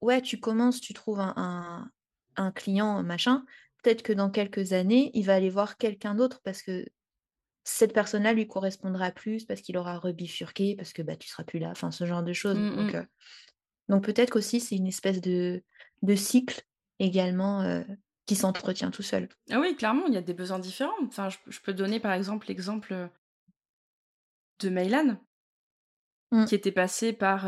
ouais, 0.00 0.22
tu 0.22 0.40
commences, 0.40 0.80
tu 0.80 0.94
trouves 0.94 1.20
un, 1.20 1.90
un, 2.36 2.52
client, 2.52 3.02
machin. 3.02 3.44
Peut-être 3.82 4.02
que 4.02 4.12
dans 4.12 4.30
quelques 4.30 4.72
années, 4.72 5.10
il 5.14 5.24
va 5.24 5.34
aller 5.34 5.50
voir 5.50 5.76
quelqu'un 5.76 6.14
d'autre 6.14 6.40
parce 6.42 6.62
que 6.62 6.84
cette 7.64 7.92
personne-là 7.92 8.32
lui 8.32 8.46
correspondra 8.46 9.10
plus, 9.10 9.44
parce 9.44 9.60
qu'il 9.60 9.76
aura 9.76 9.98
rebifurqué, 9.98 10.76
parce 10.76 10.92
que 10.92 11.02
bah, 11.02 11.16
tu 11.16 11.28
seras 11.28 11.44
plus 11.44 11.58
là, 11.58 11.70
enfin 11.70 11.90
ce 11.90 12.06
genre 12.06 12.22
de 12.22 12.32
choses. 12.32 12.58
Mmh, 12.58 12.76
Donc, 12.76 12.94
mmh. 12.94 13.06
Donc 13.88 14.04
peut-être 14.04 14.30
qu'aussi 14.30 14.60
c'est 14.60 14.76
une 14.76 14.86
espèce 14.86 15.20
de, 15.20 15.62
de 16.02 16.14
cycle 16.14 16.62
également 16.98 17.84
qui 18.26 18.34
s'entretient 18.34 18.90
tout 18.90 19.02
seul. 19.02 19.28
Ah 19.50 19.60
oui, 19.60 19.76
clairement, 19.76 20.06
il 20.06 20.14
y 20.14 20.18
a 20.18 20.22
des 20.22 20.34
besoins 20.34 20.58
différents. 20.58 20.92
Enfin, 21.04 21.28
je, 21.28 21.60
peux 21.60 21.72
donner 21.72 22.00
par 22.00 22.12
exemple 22.12 22.48
l'exemple 22.48 23.08
de 24.58 24.68
Meylan, 24.68 25.16
mmh. 26.32 26.44
qui 26.46 26.54
était 26.56 26.72
passée 26.72 27.12
par 27.12 27.46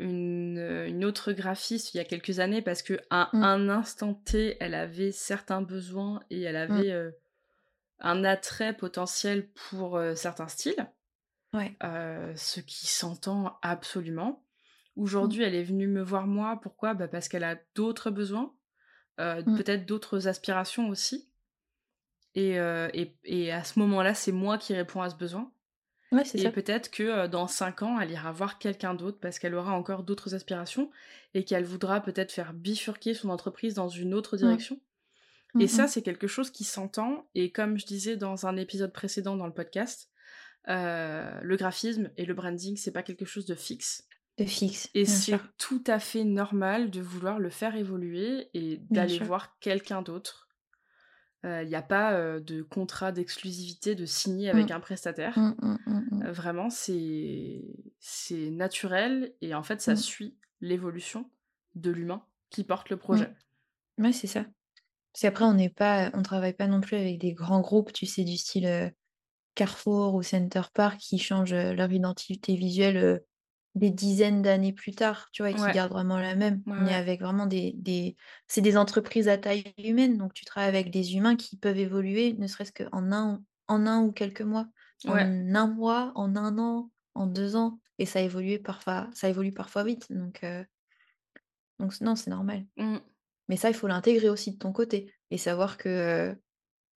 une, 0.00 1.04
autre 1.04 1.32
graphiste 1.32 1.94
il 1.94 1.98
y 1.98 2.00
a 2.00 2.04
quelques 2.04 2.40
années 2.40 2.62
parce 2.62 2.82
que 2.82 2.98
à 3.10 3.28
mmh. 3.32 3.42
un 3.42 3.68
instant 3.68 4.14
T, 4.14 4.56
elle 4.60 4.74
avait 4.74 5.12
certains 5.12 5.60
besoins 5.60 6.20
et 6.30 6.42
elle 6.42 6.56
mmh. 6.56 6.72
avait 6.72 7.12
un 8.00 8.24
attrait 8.24 8.74
potentiel 8.74 9.48
pour 9.48 10.00
certains 10.16 10.48
styles. 10.48 10.90
Ouais. 11.52 11.76
ce 12.34 12.60
qui 12.60 12.86
s'entend 12.86 13.58
absolument. 13.62 14.43
Aujourd'hui, 14.96 15.42
mmh. 15.42 15.46
elle 15.46 15.54
est 15.54 15.64
venue 15.64 15.88
me 15.88 16.02
voir 16.02 16.26
moi. 16.26 16.58
Pourquoi? 16.62 16.94
Bah 16.94 17.08
Parce 17.08 17.28
qu'elle 17.28 17.44
a 17.44 17.56
d'autres 17.74 18.10
besoins, 18.10 18.54
euh, 19.20 19.42
mmh. 19.44 19.56
peut-être 19.56 19.86
d'autres 19.86 20.28
aspirations 20.28 20.88
aussi. 20.88 21.28
Et, 22.34 22.58
euh, 22.58 22.88
et, 22.94 23.16
et 23.24 23.52
à 23.52 23.64
ce 23.64 23.78
moment-là, 23.78 24.14
c'est 24.14 24.32
moi 24.32 24.58
qui 24.58 24.74
réponds 24.74 25.02
à 25.02 25.10
ce 25.10 25.16
besoin. 25.16 25.52
Ouais, 26.12 26.22
Et 26.34 26.48
peut-être 26.50 26.90
que 26.90 27.02
euh, 27.02 27.28
dans 27.28 27.48
5 27.48 27.82
ans, 27.82 28.00
elle 28.00 28.10
ira 28.10 28.30
voir 28.30 28.58
quelqu'un 28.58 28.94
d'autre 28.94 29.18
parce 29.20 29.38
qu'elle 29.38 29.54
aura 29.54 29.72
encore 29.72 30.04
d'autres 30.04 30.34
aspirations 30.34 30.90
et 31.32 31.44
qu'elle 31.44 31.64
voudra 31.64 32.00
peut-être 32.00 32.30
faire 32.30 32.52
bifurquer 32.52 33.14
son 33.14 33.30
entreprise 33.30 33.74
dans 33.74 33.88
une 33.88 34.14
autre 34.14 34.36
direction. 34.36 34.80
Mmh 35.54 35.60
Et 35.60 35.68
ça, 35.68 35.88
c'est 35.88 36.02
quelque 36.02 36.28
chose 36.28 36.50
qui 36.50 36.62
s'entend. 36.62 37.28
Et 37.34 37.50
comme 37.50 37.78
je 37.78 37.86
disais 37.86 38.16
dans 38.16 38.46
un 38.46 38.56
épisode 38.56 38.92
précédent 38.92 39.36
dans 39.36 39.46
le 39.46 39.52
podcast, 39.52 40.10
le 40.66 41.56
graphisme 41.56 42.10
et 42.16 42.24
le 42.24 42.34
branding, 42.34 42.76
c'est 42.76 42.92
pas 42.92 43.02
quelque 43.02 43.24
chose 43.24 43.46
de 43.46 43.54
fixe. 43.54 44.08
De 44.36 44.44
fixe, 44.44 44.90
Et 44.94 45.04
c'est 45.04 45.38
tout 45.58 45.82
à 45.86 45.98
fait 45.98 46.24
normal 46.24 46.90
de 46.90 47.00
vouloir 47.00 47.38
le 47.38 47.50
faire 47.50 47.76
évoluer 47.76 48.50
et 48.52 48.78
d'aller 48.90 49.18
voir 49.18 49.58
quelqu'un 49.60 50.02
d'autre. 50.02 50.48
Il 51.44 51.66
n'y 51.68 51.74
a 51.74 51.82
pas 51.82 52.14
euh, 52.14 52.40
de 52.40 52.62
contrat 52.62 53.12
d'exclusivité 53.12 53.94
de 53.94 54.06
signer 54.06 54.48
avec 54.48 54.70
Mmh. 54.70 54.72
un 54.72 54.80
prestataire. 54.80 55.38
Mmh, 55.38 55.76
mmh. 55.86 56.22
Euh, 56.24 56.32
vraiment, 56.32 56.70
c'est 56.70 58.50
naturel 58.50 59.34
et 59.42 59.54
en 59.54 59.62
fait, 59.62 59.82
ça 59.82 59.94
suit 59.94 60.38
l'évolution 60.62 61.30
de 61.74 61.90
l'humain 61.90 62.24
qui 62.48 62.64
porte 62.64 62.88
le 62.88 62.96
projet. 62.96 63.30
Ouais, 63.98 64.12
c'est 64.12 64.26
ça. 64.26 64.44
Parce 65.12 65.22
qu'après, 65.22 65.44
on 65.44 65.54
n'est 65.54 65.70
pas, 65.70 66.10
on 66.14 66.22
travaille 66.22 66.54
pas 66.54 66.66
non 66.66 66.80
plus 66.80 66.96
avec 66.96 67.18
des 67.18 67.34
grands 67.34 67.60
groupes, 67.60 67.92
tu 67.92 68.06
sais, 68.06 68.24
du 68.24 68.36
style 68.36 68.66
euh, 68.66 68.90
Carrefour 69.54 70.14
ou 70.14 70.22
Center 70.22 70.62
Park 70.72 70.98
qui 70.98 71.18
changent 71.18 71.52
euh, 71.52 71.74
leur 71.74 71.92
identité 71.92 72.56
visuelle 72.56 72.96
euh, 72.96 73.18
des 73.74 73.90
dizaines 73.90 74.42
d'années 74.42 74.72
plus 74.72 74.92
tard, 74.94 75.28
tu 75.32 75.42
vois, 75.42 75.50
et 75.50 75.54
qui 75.54 75.62
Ouais, 75.62 75.70
gardent 75.70 75.92
vraiment 75.92 76.18
la 76.18 76.34
même. 76.36 76.62
ouais, 76.66 76.76
On 76.76 76.86
est 76.86 76.94
avec 76.94 77.20
vraiment 77.20 77.46
des, 77.46 77.72
des... 77.76 78.16
C'est 78.48 78.60
des 78.60 78.76
entreprises 78.76 79.28
à 79.28 79.38
taille 79.38 79.64
humaine, 79.78 80.16
donc 80.16 80.32
tu 80.34 80.44
travailles 80.44 80.68
avec 80.68 80.90
des 80.90 81.16
humains 81.16 81.36
qui 81.36 81.56
peuvent 81.58 81.78
évoluer, 81.78 82.34
ne 82.34 82.46
serait-ce 82.46 82.72
qu'en 82.72 83.12
un, 83.12 83.42
en 83.68 83.86
un 83.86 84.02
ou 84.02 84.12
quelques 84.12 84.42
mois, 84.42 84.68
en 85.06 85.16
un 85.54 85.66
mois, 85.66 86.12
en 86.14 86.36
un 86.36 86.58
an, 86.58 86.90
en 87.14 87.26
deux 87.26 87.56
ans, 87.56 87.80
et 87.98 88.06
ça 88.06 88.20
évolue 88.20 88.60
parfois, 88.62 89.10
ça 89.12 89.28
évolue 89.28 89.52
parfois 89.52 89.84
vite, 89.84 90.06
donc, 90.12 90.44
euh, 90.44 90.64
donc 91.78 92.00
non, 92.00 92.16
c'est 92.16 92.30
normal. 92.30 92.66
Mm. 92.76 93.00
Mais 93.48 93.56
ça, 93.56 93.70
il 93.70 93.74
faut 93.74 93.88
l'intégrer 93.88 94.28
aussi 94.30 94.52
de 94.52 94.58
ton 94.58 94.72
côté 94.72 95.14
et 95.30 95.38
savoir 95.38 95.78
que 95.78 95.88
euh, 95.88 96.34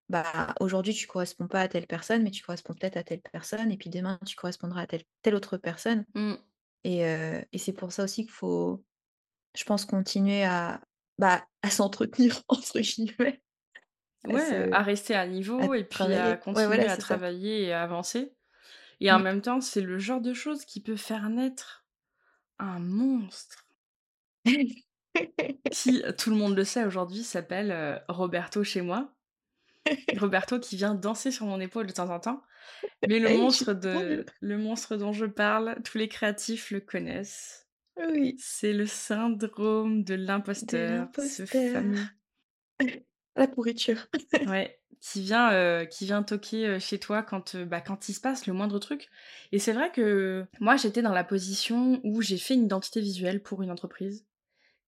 bah, 0.09 0.55
aujourd'hui, 0.61 0.95
tu 0.95 1.07
corresponds 1.09 1.49
pas 1.49 1.62
à 1.62 1.68
telle 1.68 1.87
personne, 1.87 2.22
mais 2.22 2.31
tu 2.33 2.45
corresponds 2.45 2.74
peut-être 2.74 2.97
à 2.99 3.05
telle 3.05 3.22
personne, 3.33 3.72
et 3.72 3.79
puis 3.79 3.91
demain, 3.91 4.18
tu 4.27 4.37
correspondras 4.37 4.83
à 4.83 4.89
telle, 4.89 5.05
telle 5.22 5.35
autre 5.37 5.57
personne. 5.59 6.07
Mm. 6.14 6.37
Et, 6.85 7.07
euh, 7.07 7.41
et 7.53 7.59
c'est 7.59 7.72
pour 7.72 7.93
ça 7.93 8.05
aussi 8.05 8.24
qu'il 8.24 8.33
faut, 8.33 8.85
je 9.57 9.64
pense, 9.64 9.85
continuer 9.87 10.45
à, 10.45 10.83
bah, 11.18 11.47
à 11.62 11.70
s'entretenir, 11.70 12.43
entre 12.49 12.81
guillemets, 12.81 13.43
à, 14.24 14.29
Ouais, 14.29 14.41
se, 14.41 14.68
à 14.72 14.83
rester 14.83 15.14
à 15.14 15.20
à 15.22 15.27
niveau 15.27 15.74
et 15.74 15.85
puis 15.85 16.14
à. 16.14 16.37
Ouais, 16.55 16.66
continuer 16.66 16.66
voilà, 16.66 16.91
à 16.91 16.97
ça. 16.97 16.99
travailler 16.99 17.62
et 17.64 17.72
à 17.72 17.83
avancer. 17.83 18.35
Et 19.01 19.12
en 19.12 19.18
Mm. 19.18 19.24
même 19.24 19.43
temps, 19.43 19.61
c'est 19.61 19.83
le 19.83 19.99
genre 19.99 20.20
de 20.22 20.35
choses 20.35 20.64
qui 20.66 20.83
peut 20.83 20.97
faire 20.97 21.29
naître 21.31 21.87
un 22.59 22.81
monstre 22.81 23.66
qui, 25.70 26.03
tout 26.18 26.31
le 26.31 26.37
monde 26.37 26.57
le 26.57 26.64
sait 26.64 26.85
aujourd'hui, 26.85 27.22
s'appelle 27.22 28.03
Roberto 28.09 28.64
chez 28.64 28.83
moi. 28.83 29.14
Roberto 30.16 30.59
qui 30.61 30.77
vient 30.77 30.95
danser 30.95 31.31
sur 31.31 31.47
mon 31.47 31.61
épaule 31.61 31.87
de 31.87 31.93
temps 31.93 32.11
en 32.11 32.20
temps. 32.20 32.43
Mais 33.07 33.19
le 33.21 33.29
Hey, 33.29 33.31
monstre 33.31 33.73
de 33.75 34.27
le 34.41 34.59
monstre 34.59 34.97
dont 34.97 35.12
je 35.12 35.27
parle, 35.27 35.83
tous 35.85 35.99
les 35.99 36.09
créatifs 36.09 36.71
le 36.71 36.81
connaissent. 36.81 37.69
Oui, 37.97 38.37
C'est 38.37 38.73
le 38.73 38.87
syndrome 38.87 40.05
de 40.05 40.14
l'imposteur, 40.14 41.09
ce 41.19 41.47
l'imposteur. 41.47 41.47
fameux. 41.47 42.09
La 43.37 43.49
pourriture. 43.49 44.09
Ouais, 44.45 44.81
qui 45.01 45.23
vient, 45.23 45.53
euh, 45.53 45.85
qui 45.87 46.05
vient 46.05 46.23
toquer 46.23 46.67
euh, 46.67 46.79
chez 46.79 46.99
toi 47.01 47.23
quand, 47.23 47.55
euh, 47.55 47.64
bah, 47.64 47.81
quand 47.81 48.09
il 48.09 48.14
se 48.14 48.21
passe 48.21 48.47
le 48.47 48.53
moindre 48.53 48.79
truc. 48.79 49.09
Et 49.53 49.59
c'est 49.59 49.73
vrai 49.73 49.91
que 49.91 50.47
moi, 50.61 50.77
j'étais 50.77 51.03
dans 51.03 51.12
la 51.12 51.25
position 51.25 52.01
où 52.05 52.23
j'ai 52.23 52.39
fait 52.39 52.55
une 52.55 52.64
identité 52.67 53.01
visuelle 53.01 53.43
pour 53.43 53.62
une 53.62 53.71
entreprise. 53.71 54.27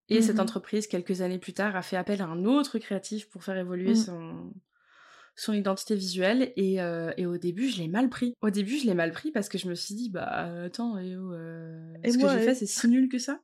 Et 0.09 0.23
cette 0.23 0.41
Mhm. 0.41 0.41
entreprise, 0.41 0.87
quelques 0.89 1.23
années 1.23 1.39
plus 1.41 1.55
tard, 1.55 1.77
a 1.77 1.83
fait 1.83 1.97
appel 1.97 2.23
à 2.23 2.27
un 2.27 2.45
autre 2.47 2.79
créatif 2.79 3.29
pour 3.31 3.45
faire 3.45 3.59
évoluer 3.59 3.95
Mm. 3.95 3.95
son, 3.95 4.53
son 5.39 5.53
identité 5.55 5.95
visuelle. 5.95 6.53
Et, 6.57 6.81
euh, 6.83 7.13
et 7.17 7.25
au 7.27 7.39
début, 7.39 7.69
je 7.69 7.79
l'ai 7.79 7.89
mal 7.89 8.09
pris. 8.09 8.35
Au 8.43 8.51
début, 8.51 8.77
je 8.79 8.87
l'ai 8.87 8.95
mal 8.95 9.13
pris 9.13 9.31
parce 9.31 9.49
que 9.49 9.57
je 9.59 9.69
me 9.69 9.75
suis 9.75 9.95
dit, 9.95 10.11
bah 10.11 10.27
attends, 10.65 10.99
eh 10.99 11.17
oh, 11.17 11.33
euh, 11.33 11.95
Et 12.05 12.11
ce 12.13 12.19
que 12.19 12.29
j'ai 12.29 12.41
fait, 12.41 12.55
c'est 12.55 12.67
si 12.67 12.89
nul 12.89 13.09
que 13.09 13.19
ça. 13.19 13.41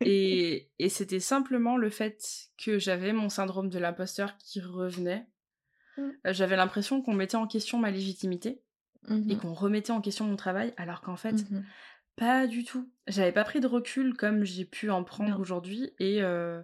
Et, 0.04 0.70
et 0.78 0.88
c'était 0.88 1.18
simplement 1.18 1.76
le 1.76 1.90
fait 1.90 2.50
que 2.56 2.78
j'avais 2.78 3.12
mon 3.12 3.28
syndrome 3.28 3.68
de 3.68 3.80
l'imposteur 3.80 4.36
qui 4.38 4.60
revenait. 4.60 5.26
Mm. 5.96 6.02
Euh, 6.02 6.32
J'avais 6.32 6.54
l'impression 6.54 7.02
qu'on 7.02 7.14
mettait 7.14 7.36
en 7.36 7.48
question 7.48 7.78
ma 7.78 7.90
légitimité 7.90 8.62
et 9.10 9.14
Mhm. 9.14 9.38
qu'on 9.38 9.54
remettait 9.54 9.90
en 9.90 10.00
question 10.00 10.24
mon 10.26 10.36
travail, 10.36 10.72
alors 10.76 11.00
qu'en 11.00 11.16
fait, 11.16 11.32
Mhm. 11.50 11.64
pas 12.14 12.46
du 12.46 12.62
tout. 12.64 12.88
J'avais 13.08 13.32
pas 13.32 13.42
pris 13.44 13.58
de 13.60 13.66
recul 13.66 14.14
comme 14.16 14.44
j'ai 14.44 14.64
pu 14.64 14.88
en 14.90 15.02
prendre 15.02 15.40
aujourd'hui 15.40 15.90
et, 15.98 16.22
euh, 16.22 16.60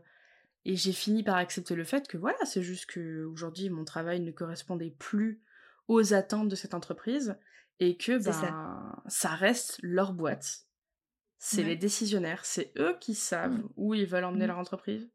et 0.65 0.77
j'ai 0.77 0.93
fini 0.93 1.23
par 1.23 1.37
accepter 1.37 1.75
le 1.75 1.85
fait 1.85 2.09
que 2.09 2.17
voilà, 2.17 2.39
c'est 2.45 2.63
juste 2.63 2.87
que 2.87 3.25
aujourd'hui 3.25 3.69
mon 3.71 3.85
travail 3.85 4.21
ne 4.21 4.31
correspondait 4.33 4.95
plus 4.99 5.43
aux 5.89 6.15
attentes 6.15 6.49
de 6.49 6.57
cette 6.57 6.75
entreprise 6.75 7.37
et 7.81 7.97
que 7.97 8.19
ça. 8.19 8.31
ben 8.41 9.03
ça 9.09 9.29
reste 9.31 9.79
leur 9.83 10.13
boîte. 10.13 10.67
C'est 11.39 11.63
les 11.63 11.77
décisionnaires, 11.77 12.45
c'est 12.47 12.73
eux 12.79 12.97
qui 13.01 13.15
savent 13.15 13.59
Mm. 13.59 13.69
où 13.77 13.95
ils 13.95 14.07
veulent 14.07 14.25
emmener 14.25 14.45
Mm. 14.47 14.49
leur 14.49 14.59
entreprise. 14.59 15.11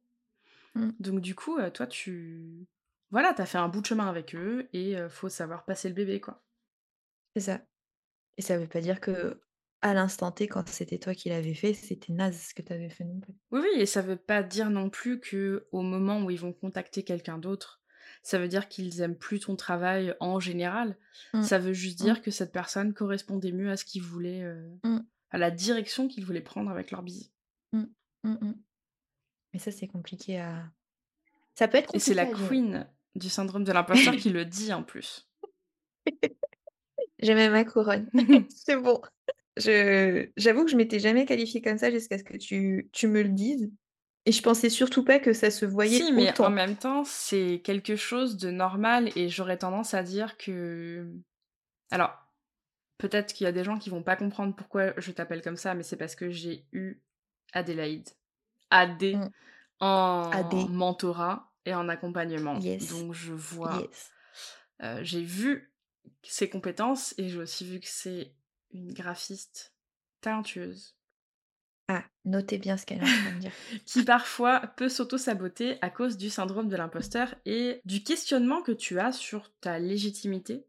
Mm. 0.75 0.89
Donc 0.99 1.21
du 1.21 1.33
coup, 1.33 1.57
euh, 1.57 1.71
toi 1.71 1.87
tu 1.87 2.67
voilà, 3.11 3.33
t'as 3.33 3.47
fait 3.47 3.57
un 3.57 3.69
bout 3.69 3.81
de 3.81 3.87
chemin 3.87 4.07
avec 4.07 4.35
eux 4.35 4.69
et 4.71 4.95
euh, 4.95 5.09
faut 5.09 5.29
savoir 5.29 5.65
passer 5.65 5.89
le 5.89 5.95
bébé 5.95 6.21
quoi. 6.21 6.43
C'est 7.35 7.41
ça. 7.41 7.61
Et 8.37 8.43
ça 8.43 8.57
veut 8.59 8.67
pas 8.67 8.81
dire 8.81 9.01
que 9.01 9.41
à 9.81 9.93
l'instant 9.93 10.31
T, 10.31 10.47
quand 10.47 10.67
c'était 10.67 10.97
toi 10.99 11.13
qui 11.15 11.29
l'avais 11.29 11.53
fait, 11.53 11.73
c'était 11.73 12.11
naze 12.11 12.47
ce 12.49 12.53
que 12.53 12.61
tu 12.61 12.73
avais 12.73 12.89
fait 12.89 13.05
non 13.05 13.19
plus. 13.19 13.33
Oui, 13.51 13.61
oui, 13.61 13.81
et 13.81 13.85
ça 13.85 14.01
veut 14.01 14.17
pas 14.17 14.43
dire 14.43 14.69
non 14.69 14.89
plus 14.89 15.19
que 15.19 15.67
au 15.71 15.81
moment 15.81 16.21
où 16.21 16.29
ils 16.31 16.39
vont 16.39 16.51
contacter 16.53 17.03
quelqu'un 17.03 17.37
d'autre, 17.37 17.81
ça 18.21 18.39
veut 18.39 18.47
dire 18.49 18.67
qu'ils 18.67 18.99
aiment 19.01 19.17
plus 19.17 19.39
ton 19.39 19.55
travail 19.55 20.13
en 20.19 20.39
général. 20.39 20.97
Mm. 21.33 21.43
Ça 21.43 21.59
veut 21.59 21.73
juste 21.73 22.01
Mm. 22.01 22.03
dire 22.03 22.21
que 22.21 22.31
cette 22.31 22.51
personne 22.51 22.93
correspondait 22.93 23.53
mieux 23.53 23.69
à 23.71 23.77
ce 23.77 23.85
qu'ils 23.85 24.01
voulaient, 24.03 24.43
euh, 24.43 24.69
Mm. 24.83 24.99
à 25.31 25.37
la 25.37 25.51
direction 25.51 26.07
qu'ils 26.07 26.25
voulaient 26.25 26.41
prendre 26.41 26.69
avec 26.69 26.91
leur 26.91 27.01
mm. 27.03 27.85
Mais 29.53 29.59
ça, 29.59 29.71
c'est 29.71 29.87
compliqué 29.87 30.39
à. 30.39 30.69
Ça 31.55 31.67
peut 31.67 31.77
être 31.77 31.95
Et 31.95 31.99
c'est 31.99 32.15
compliqué 32.15 32.41
la 32.41 32.47
queen 32.47 32.87
du 33.15 33.29
syndrome 33.29 33.63
de 33.63 33.71
l'imposteur 34.11 34.15
qui 34.15 34.29
le 34.29 34.45
dit 34.45 34.73
en 34.73 34.83
plus. 34.83 35.29
J'ai 37.19 37.33
même 37.33 37.51
ma 37.51 37.65
couronne. 37.65 38.09
C'est 38.49 38.77
bon. 38.77 39.01
Je... 39.59 40.27
J'avoue 40.37 40.65
que 40.65 40.71
je 40.71 40.75
m'étais 40.77 40.99
jamais 40.99 41.25
qualifiée 41.25 41.61
comme 41.61 41.77
ça 41.77 41.91
jusqu'à 41.91 42.17
ce 42.17 42.23
que 42.23 42.37
tu... 42.37 42.89
tu 42.91 43.07
me 43.07 43.21
le 43.21 43.29
dises. 43.29 43.69
Et 44.25 44.31
je 44.31 44.41
pensais 44.41 44.69
surtout 44.69 45.03
pas 45.03 45.19
que 45.19 45.33
ça 45.33 45.49
se 45.49 45.65
voyait 45.65 45.97
si, 45.99 46.11
mais 46.11 46.39
en 46.39 46.49
même 46.49 46.75
temps, 46.75 47.03
c'est 47.03 47.61
quelque 47.63 47.95
chose 47.95 48.37
de 48.37 48.51
normal 48.51 49.09
et 49.15 49.29
j'aurais 49.29 49.57
tendance 49.57 49.93
à 49.93 50.03
dire 50.03 50.37
que. 50.37 51.07
Alors, 51.89 52.11
peut-être 52.97 53.33
qu'il 53.33 53.45
y 53.45 53.47
a 53.47 53.51
des 53.51 53.63
gens 53.63 53.79
qui 53.79 53.89
vont 53.89 54.03
pas 54.03 54.15
comprendre 54.17 54.55
pourquoi 54.55 54.93
je 54.97 55.11
t'appelle 55.11 55.41
comme 55.41 55.55
ça, 55.55 55.73
mais 55.73 55.83
c'est 55.83 55.95
parce 55.97 56.15
que 56.15 56.29
j'ai 56.29 56.65
eu 56.73 57.01
Adélaïde. 57.53 58.07
AD 58.69 59.03
Mm. 59.15 59.29
en 59.79 60.29
AD. 60.31 60.69
mentorat 60.69 61.51
et 61.65 61.73
en 61.73 61.87
accompagnement. 61.89 62.59
Yes. 62.59 62.89
Donc 62.89 63.13
je 63.13 63.33
vois, 63.33 63.79
Yes. 63.81 64.11
euh, 64.83 64.99
j'ai 65.01 65.23
vu 65.23 65.71
ses 66.21 66.49
compétences 66.49 67.15
et 67.17 67.29
j'ai 67.29 67.39
aussi 67.39 67.65
vu 67.65 67.79
que 67.79 67.87
c'est 67.87 68.33
une 68.71 68.93
graphiste 68.93 69.73
talentueuse 70.21 70.95
Ah, 71.87 72.03
notez 72.25 72.57
bien 72.57 72.77
ce 72.77 72.85
qu'elle 72.85 72.99
est 72.99 73.03
en 73.03 73.05
train 73.05 73.35
de 73.35 73.39
dire. 73.39 73.51
qui 73.85 74.03
parfois 74.03 74.59
peut 74.77 74.89
s'auto-saboter 74.89 75.77
à 75.81 75.89
cause 75.89 76.17
du 76.17 76.29
syndrome 76.29 76.69
de 76.69 76.75
l'imposteur 76.75 77.35
et 77.45 77.81
du 77.85 78.03
questionnement 78.03 78.61
que 78.61 78.71
tu 78.71 78.99
as 78.99 79.11
sur 79.11 79.51
ta 79.61 79.79
légitimité 79.79 80.65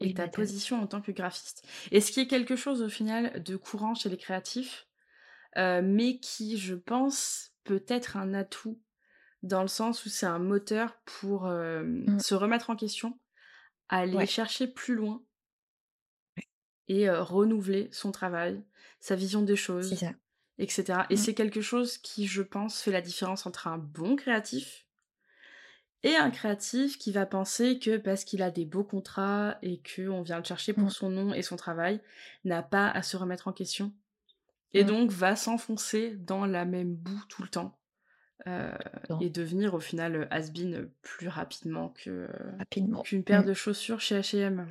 et 0.00 0.06
Oui, 0.06 0.14
ta 0.14 0.22
madame. 0.22 0.34
position 0.34 0.80
en 0.80 0.86
tant 0.86 1.02
que 1.02 1.12
graphiste. 1.12 1.66
Et 1.90 2.00
ce 2.00 2.12
qui 2.12 2.20
est 2.20 2.26
quelque 2.28 2.56
chose 2.56 2.80
au 2.82 2.88
final 2.88 3.42
de 3.42 3.56
courant 3.56 3.94
chez 3.94 4.08
les 4.08 4.16
créatifs, 4.16 4.86
euh, 5.58 5.82
mais 5.84 6.18
qui, 6.20 6.56
je 6.56 6.74
pense, 6.74 7.52
peut 7.64 7.84
être 7.88 8.16
un 8.16 8.32
atout 8.32 8.80
dans 9.42 9.62
le 9.62 9.68
sens 9.68 10.04
où 10.06 10.08
c'est 10.08 10.26
un 10.26 10.38
moteur 10.38 10.96
pour 11.04 11.46
euh, 11.46 11.82
Mm. 11.82 12.18
se 12.20 12.34
remettre 12.34 12.70
en 12.70 12.76
question, 12.76 13.18
aller 13.88 14.16
Ouais. 14.16 14.26
chercher 14.26 14.66
plus 14.68 14.94
loin. 14.94 15.22
Et 16.90 17.08
euh, 17.08 17.22
renouveler 17.22 17.88
son 17.92 18.10
travail, 18.10 18.60
sa 18.98 19.14
vision 19.14 19.42
des 19.42 19.54
choses, 19.56 19.90
ça. 19.90 20.12
etc. 20.58 21.06
Et 21.08 21.14
Mm. 21.14 21.16
c'est 21.16 21.34
quelque 21.34 21.60
chose 21.60 21.96
qui, 21.98 22.26
je 22.26 22.42
pense, 22.42 22.80
fait 22.82 22.90
la 22.90 23.00
différence 23.00 23.46
entre 23.46 23.68
un 23.68 23.78
bon 23.78 24.16
créatif 24.16 24.86
et 26.02 26.16
un 26.16 26.30
créatif 26.30 26.98
qui 26.98 27.12
va 27.12 27.26
penser 27.26 27.78
que 27.78 27.96
parce 27.98 28.24
qu'il 28.24 28.42
a 28.42 28.50
des 28.50 28.64
beaux 28.64 28.84
contrats 28.84 29.56
et 29.62 29.80
qu'on 29.94 30.22
vient 30.22 30.38
le 30.38 30.44
chercher 30.44 30.72
pour 30.72 30.86
Mm. 30.86 30.90
son 30.90 31.10
nom 31.10 31.32
et 31.34 31.42
son 31.42 31.56
travail, 31.56 32.00
n'a 32.44 32.62
pas 32.62 32.88
à 32.88 33.02
se 33.02 33.16
remettre 33.16 33.46
en 33.48 33.52
question. 33.52 33.92
Et 34.72 34.82
Mm. 34.84 34.86
donc 34.88 35.10
va 35.10 35.36
s'enfoncer 35.36 36.16
dans 36.16 36.44
la 36.46 36.64
même 36.64 36.94
boue 36.94 37.22
tout 37.28 37.42
le 37.42 37.48
temps. 37.48 37.76
et 39.20 39.28
devenir 39.28 39.74
au 39.74 39.80
final 39.80 40.26
has-been 40.30 40.88
plus 41.02 41.28
rapidement 41.28 41.90
que 41.90 42.26
rapidement. 42.58 43.02
qu'une 43.02 43.22
paire 43.22 43.42
Mmh. 43.42 43.46
de 43.46 43.52
chaussures 43.54 44.00
chez 44.00 44.18
H&M. 44.18 44.66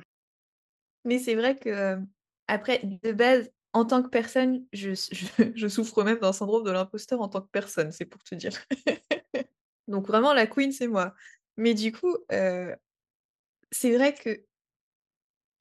Mais 1.04 1.18
c'est 1.18 1.34
vrai 1.34 1.56
que, 1.56 1.98
après, 2.46 2.80
de 3.02 3.12
base, 3.12 3.50
en 3.72 3.84
tant 3.84 4.02
que 4.02 4.08
personne, 4.08 4.64
je, 4.72 5.68
souffre 5.68 6.02
même 6.04 6.18
d'un 6.18 6.32
syndrome 6.32 6.64
de 6.64 6.70
l'imposteur 6.70 7.20
en 7.20 7.28
tant 7.28 7.40
que 7.40 7.50
personne, 7.50 7.92
c'est 7.92 8.06
pour 8.06 8.22
te 8.22 8.34
dire. 8.34 8.52
Donc 9.88 10.06
vraiment, 10.06 10.34
la 10.34 10.46
queen, 10.46 10.72
c'est 10.72 10.88
moi. 10.88 11.14
Mais 11.56 11.74
du 11.74 11.92
coup, 11.92 12.16
c'est 12.28 13.96
vrai 13.96 14.14
que 14.14 14.44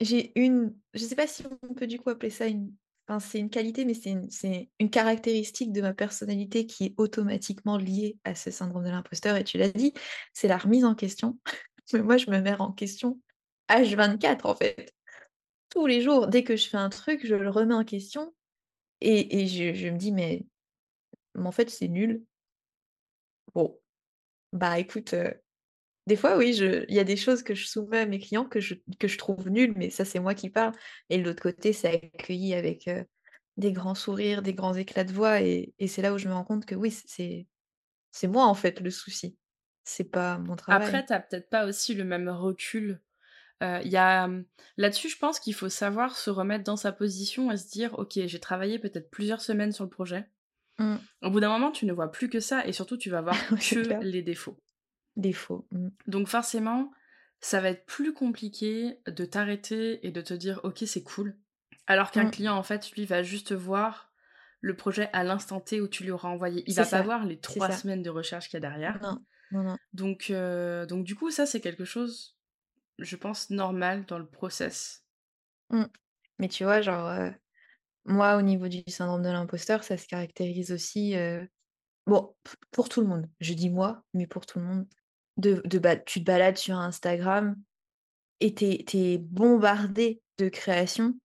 j'ai 0.02 0.32
une, 0.40 0.76
je 0.94 1.04
sais 1.04 1.16
pas 1.16 1.28
si 1.28 1.44
on 1.62 1.74
peut 1.74 1.88
du 1.88 2.00
coup 2.00 2.10
appeler 2.10 2.30
ça 2.30 2.48
une, 2.48 2.74
enfin, 3.08 3.20
c'est 3.20 3.40
une 3.40 3.50
qualité, 3.50 3.86
mais 3.86 3.94
c'est 3.94 4.12
une, 4.12 4.30
c'est 4.30 4.70
une 4.80 4.90
caractéristique 4.90 5.72
de 5.72 5.82
ma 5.82 5.94
personnalité 5.94 6.66
qui 6.66 6.86
est 6.86 6.94
automatiquement 6.98 7.78
liée 7.78 8.18
à 8.24 8.36
ce 8.36 8.52
syndrome 8.52 8.86
de 8.86 8.90
l'imposteur. 8.90 9.36
Et 9.36 9.44
tu 9.44 9.58
l'as 9.58 9.72
dit, 9.72 9.94
c'est 10.34 10.48
la 10.48 10.58
remise 10.58 10.86
en 10.86 10.96
question. 10.96 11.38
Mais 11.94 12.02
moi, 12.04 12.18
je 12.18 12.30
me 12.30 12.40
mets 12.40 12.56
en 12.60 12.72
question 12.72 13.20
H24 13.70 14.46
en 14.46 14.56
fait. 14.56 14.94
Tous 15.70 15.86
les 15.86 16.02
jours, 16.02 16.28
dès 16.28 16.44
que 16.44 16.56
je 16.56 16.68
fais 16.68 16.78
un 16.78 16.90
truc, 16.90 17.26
je 17.26 17.36
le 17.36 17.50
remets 17.50 17.76
en 17.76 17.84
question 17.84 18.34
et, 19.02 19.48
je, 19.48 19.90
me 19.90 19.98
dis, 19.98 20.12
mais, 20.12 20.46
en 21.36 21.52
fait, 21.52 21.70
c'est 21.70 21.88
nul. 21.88 22.24
Bon, 23.54 23.80
bah 24.52 24.78
écoute, 24.80 25.16
des 26.08 26.16
fois, 26.16 26.38
oui, 26.38 26.56
il 26.58 26.94
y 26.94 27.00
a 27.00 27.04
des 27.04 27.16
choses 27.16 27.44
que 27.44 27.54
je 27.54 27.68
soumets 27.68 28.00
à 28.00 28.06
mes 28.06 28.20
clients 28.20 28.46
que 28.46 28.60
je 28.60 29.18
trouve 29.18 29.50
nulles, 29.50 29.74
mais 29.76 29.90
ça, 29.90 30.06
c'est 30.06 30.20
moi 30.20 30.36
qui 30.36 30.50
parle 30.50 30.74
et 31.10 31.18
l'autre 31.18 31.42
côté, 31.42 31.72
c'est 31.72 32.12
accueilli 32.14 32.54
avec, 32.54 32.90
des 33.58 33.72
grands 33.72 33.96
sourires, 33.96 34.42
des 34.42 34.54
grands 34.54 34.74
éclats 34.74 35.04
de 35.04 35.12
voix 35.12 35.42
et 35.42 35.74
et 35.80 35.88
c'est 35.88 36.02
là 36.02 36.14
où 36.14 36.18
je 36.18 36.28
me 36.28 36.34
rends 36.34 36.46
compte 36.46 36.66
que 36.66 36.76
oui, 36.76 36.92
c'est 36.92 38.28
moi, 38.28 38.46
en 38.46 38.56
fait, 38.56 38.80
le 38.80 38.90
souci. 38.90 39.38
C'est 39.84 40.10
pas 40.12 40.38
mon 40.38 40.54
Après, 40.68 41.04
travail. 41.04 41.06
tu 41.06 41.14
peut-être 41.30 41.50
pas 41.50 41.66
aussi 41.66 41.96
le 41.96 42.04
même 42.04 42.30
recul. 42.30 43.02
Il 43.62 43.88
y 43.92 43.98
a, 43.98 44.28
mmh, 44.28 44.46
là-dessus, 44.78 45.10
je 45.10 45.18
pense 45.18 45.40
qu'il 45.40 45.54
faut 45.54 45.70
savoir 45.70 46.16
se 46.16 46.30
remettre 46.30 46.64
dans 46.64 46.78
sa 46.78 46.92
position 46.92 47.52
et 47.52 47.58
se 47.58 47.70
dire: 47.70 47.98
«OK, 48.00 48.14
j'ai 48.26 48.40
travaillé 48.40 48.80
peut-être 48.80 49.10
plusieurs 49.12 49.42
semaines 49.42 49.72
sur 49.72 49.84
le 49.84 49.90
projet». 49.90 50.30
Mmh. 50.78 50.96
Au 51.24 51.30
bout 51.30 51.40
d'un 51.42 51.50
moment, 51.50 51.72
tu 51.72 51.86
ne 51.86 51.94
vois 51.94 52.12
plus 52.12 52.30
que 52.30 52.40
ça 52.40 52.66
et 52.66 52.72
surtout, 52.72 52.98
tu 52.98 53.10
vas 53.10 53.22
voir 53.22 53.36
que 53.50 53.84
clair. 53.84 54.00
les 54.02 54.22
défauts. 54.22 54.58
Défaut. 55.18 55.68
Mmh. 55.72 55.90
Donc 56.08 56.28
forcément, 56.30 56.92
ça 57.42 57.60
va 57.60 57.70
être 57.70 57.86
plus 57.86 58.14
compliqué 58.14 59.00
de 59.06 59.26
t'arrêter 59.26 60.06
et 60.08 60.12
de 60.12 60.22
te 60.22 60.34
dire 60.34 60.62
OK, 60.64 60.84
c'est 60.86 61.04
cool. 61.04 61.38
Alors 61.88 62.12
qu'un 62.12 62.26
Mmh. 62.26 62.32
client, 62.32 62.56
en 62.56 62.64
fait, 62.64 62.92
lui, 62.92 63.06
va 63.06 63.24
juste 63.24 63.52
voir 63.54 64.14
le 64.62 64.76
projet 64.76 65.10
à 65.14 65.24
l'instant 65.24 65.60
T 65.60 65.82
où 65.82 65.88
tu 65.88 66.04
lui 66.04 66.12
auras 66.12 66.30
envoyé. 66.30 66.64
Il 66.68 66.76
va 66.76 66.84
pas 66.84 66.90
ça, 66.90 67.02
voir 67.02 67.26
les 67.26 67.36
c'est 67.36 67.42
3 67.42 67.68
ça. 67.70 67.78
semaines 67.78 68.04
de 68.04 68.10
recherche 68.10 68.50
qu'il 68.50 68.56
y 68.62 68.66
a 68.66 68.70
derrière. 68.70 69.00
Non, 69.02 69.20
non, 69.52 69.64
non. 69.64 69.78
Donc, 69.94 70.28
heu, 70.30 70.86
donc 70.88 71.04
du 71.06 71.16
coup, 71.16 71.32
ça, 71.32 71.46
c'est 71.46 71.62
quelque 71.62 71.86
chose, 71.86 72.38
je 73.04 73.16
pense, 73.16 73.50
normal 73.50 74.06
dans 74.06 74.20
le 74.20 74.28
process. 74.28 75.04
Mmh. 75.72 75.86
Mais 76.40 76.48
tu 76.50 76.64
vois, 76.64 76.82
genre, 76.82 77.10
heu, 77.10 77.34
moi, 78.06 78.38
au 78.38 78.42
niveau 78.44 78.68
du 78.70 78.84
syndrome 78.88 79.24
de 79.24 79.30
l'imposteur, 79.30 79.84
ça 79.84 79.98
se 79.98 80.08
caractérise 80.08 80.72
aussi, 80.72 81.16
heu, 81.16 81.48
bon, 82.08 82.36
pour 82.72 82.90
tout 82.90 83.02
le 83.02 83.08
monde. 83.08 83.30
Je 83.42 83.54
dis 83.54 83.70
moi, 83.70 84.04
mais 84.14 84.28
pour 84.28 84.46
tout 84.46 84.60
le 84.60 84.66
monde. 84.66 84.88
De 85.38 85.62
tu 86.06 86.20
te 86.22 86.26
balades 86.26 86.58
sur 86.58 86.78
Instagram 86.78 87.56
et 88.40 88.54
tu 88.56 88.66
es 88.66 88.84
tu 88.86 88.98
es 88.98 89.18
bombardé 89.18 90.22
de 90.38 90.50
créations 90.50 91.16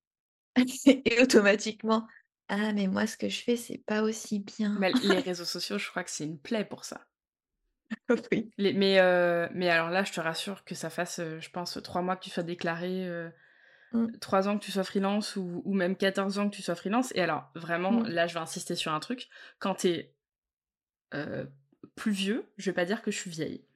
et 0.86 1.20
automatiquement: 1.22 2.06
«Ah 2.48 2.72
mais 2.72 2.86
moi 2.88 3.06
ce 3.06 3.16
que 3.16 3.28
je 3.28 3.42
fais, 3.42 3.56
c'est 3.56 3.78
pas 3.86 4.02
aussi 4.02 4.40
bien». 4.40 4.78
Mais 4.78 4.96
les 5.02 5.20
réseaux 5.20 5.44
sociaux, 5.44 5.78
je 5.78 5.88
crois 5.90 6.04
que 6.04 6.10
c'est 6.10 6.24
une 6.24 6.38
plaie 6.40 6.64
pour 6.64 6.84
ça. 6.84 7.06
Oui. 8.32 8.50
Les 8.58 8.72
mais, 8.72 8.98
heu, 9.00 9.48
mais 9.52 9.68
alors 9.68 9.90
là, 9.90 10.04
je 10.04 10.12
te 10.12 10.20
rassure 10.20 10.64
que 10.64 10.74
ça 10.74 10.90
fasse, 10.90 11.18
heu, 11.18 11.40
je 11.40 11.50
pense 11.50 11.78
3 11.82 12.02
mois 12.02 12.16
que 12.16 12.24
tu 12.24 12.30
sois 12.30 12.42
déclaré, 12.44 13.06
heu, 13.08 13.32
Mmh. 13.92 14.18
3 14.20 14.48
ans 14.48 14.58
que 14.58 14.64
tu 14.64 14.72
sois 14.72 14.84
freelance 14.84 15.36
ou 15.36 15.62
ou 15.64 15.74
même 15.74 15.96
14 15.96 16.38
ans 16.38 16.50
que 16.50 16.56
tu 16.56 16.62
sois 16.62 16.76
freelance 16.76 17.12
et 17.16 17.22
alors 17.22 17.50
vraiment, 17.56 18.00
Mmh. 18.00 18.06
là, 18.06 18.26
je 18.28 18.34
vais 18.34 18.40
insister 18.40 18.76
sur 18.76 18.92
un 18.94 19.00
truc, 19.00 19.28
quand 19.60 19.76
tu 19.76 19.88
es, 19.88 20.16
heu, 21.14 21.52
plus 21.96 22.12
vieux, 22.12 22.46
je 22.58 22.70
vais 22.70 22.74
pas 22.74 22.84
dire 22.86 23.02
que 23.02 23.10
je 23.10 23.18
suis 23.18 23.30
vieille. 23.30 23.66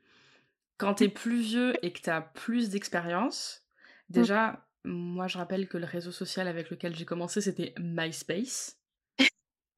Quand 0.78 0.96
tu 0.96 1.04
es 1.04 1.08
plus 1.10 1.40
vieux 1.42 1.74
et 1.84 1.92
que 1.92 2.00
tu 2.02 2.10
as 2.10 2.22
plus 2.22 2.70
d'expérience, 2.70 3.66
Mmh. 4.14 4.28
déjà, 4.28 4.68
moi, 4.84 5.28
je 5.28 5.38
rappelle 5.38 5.68
que 5.68 5.78
le 5.78 5.86
réseau 5.86 6.12
social 6.12 6.48
avec 6.48 6.70
lequel 6.70 6.96
j'ai 6.96 7.06
commencé, 7.06 7.40
c'était 7.42 7.74
MySpace. 7.80 8.80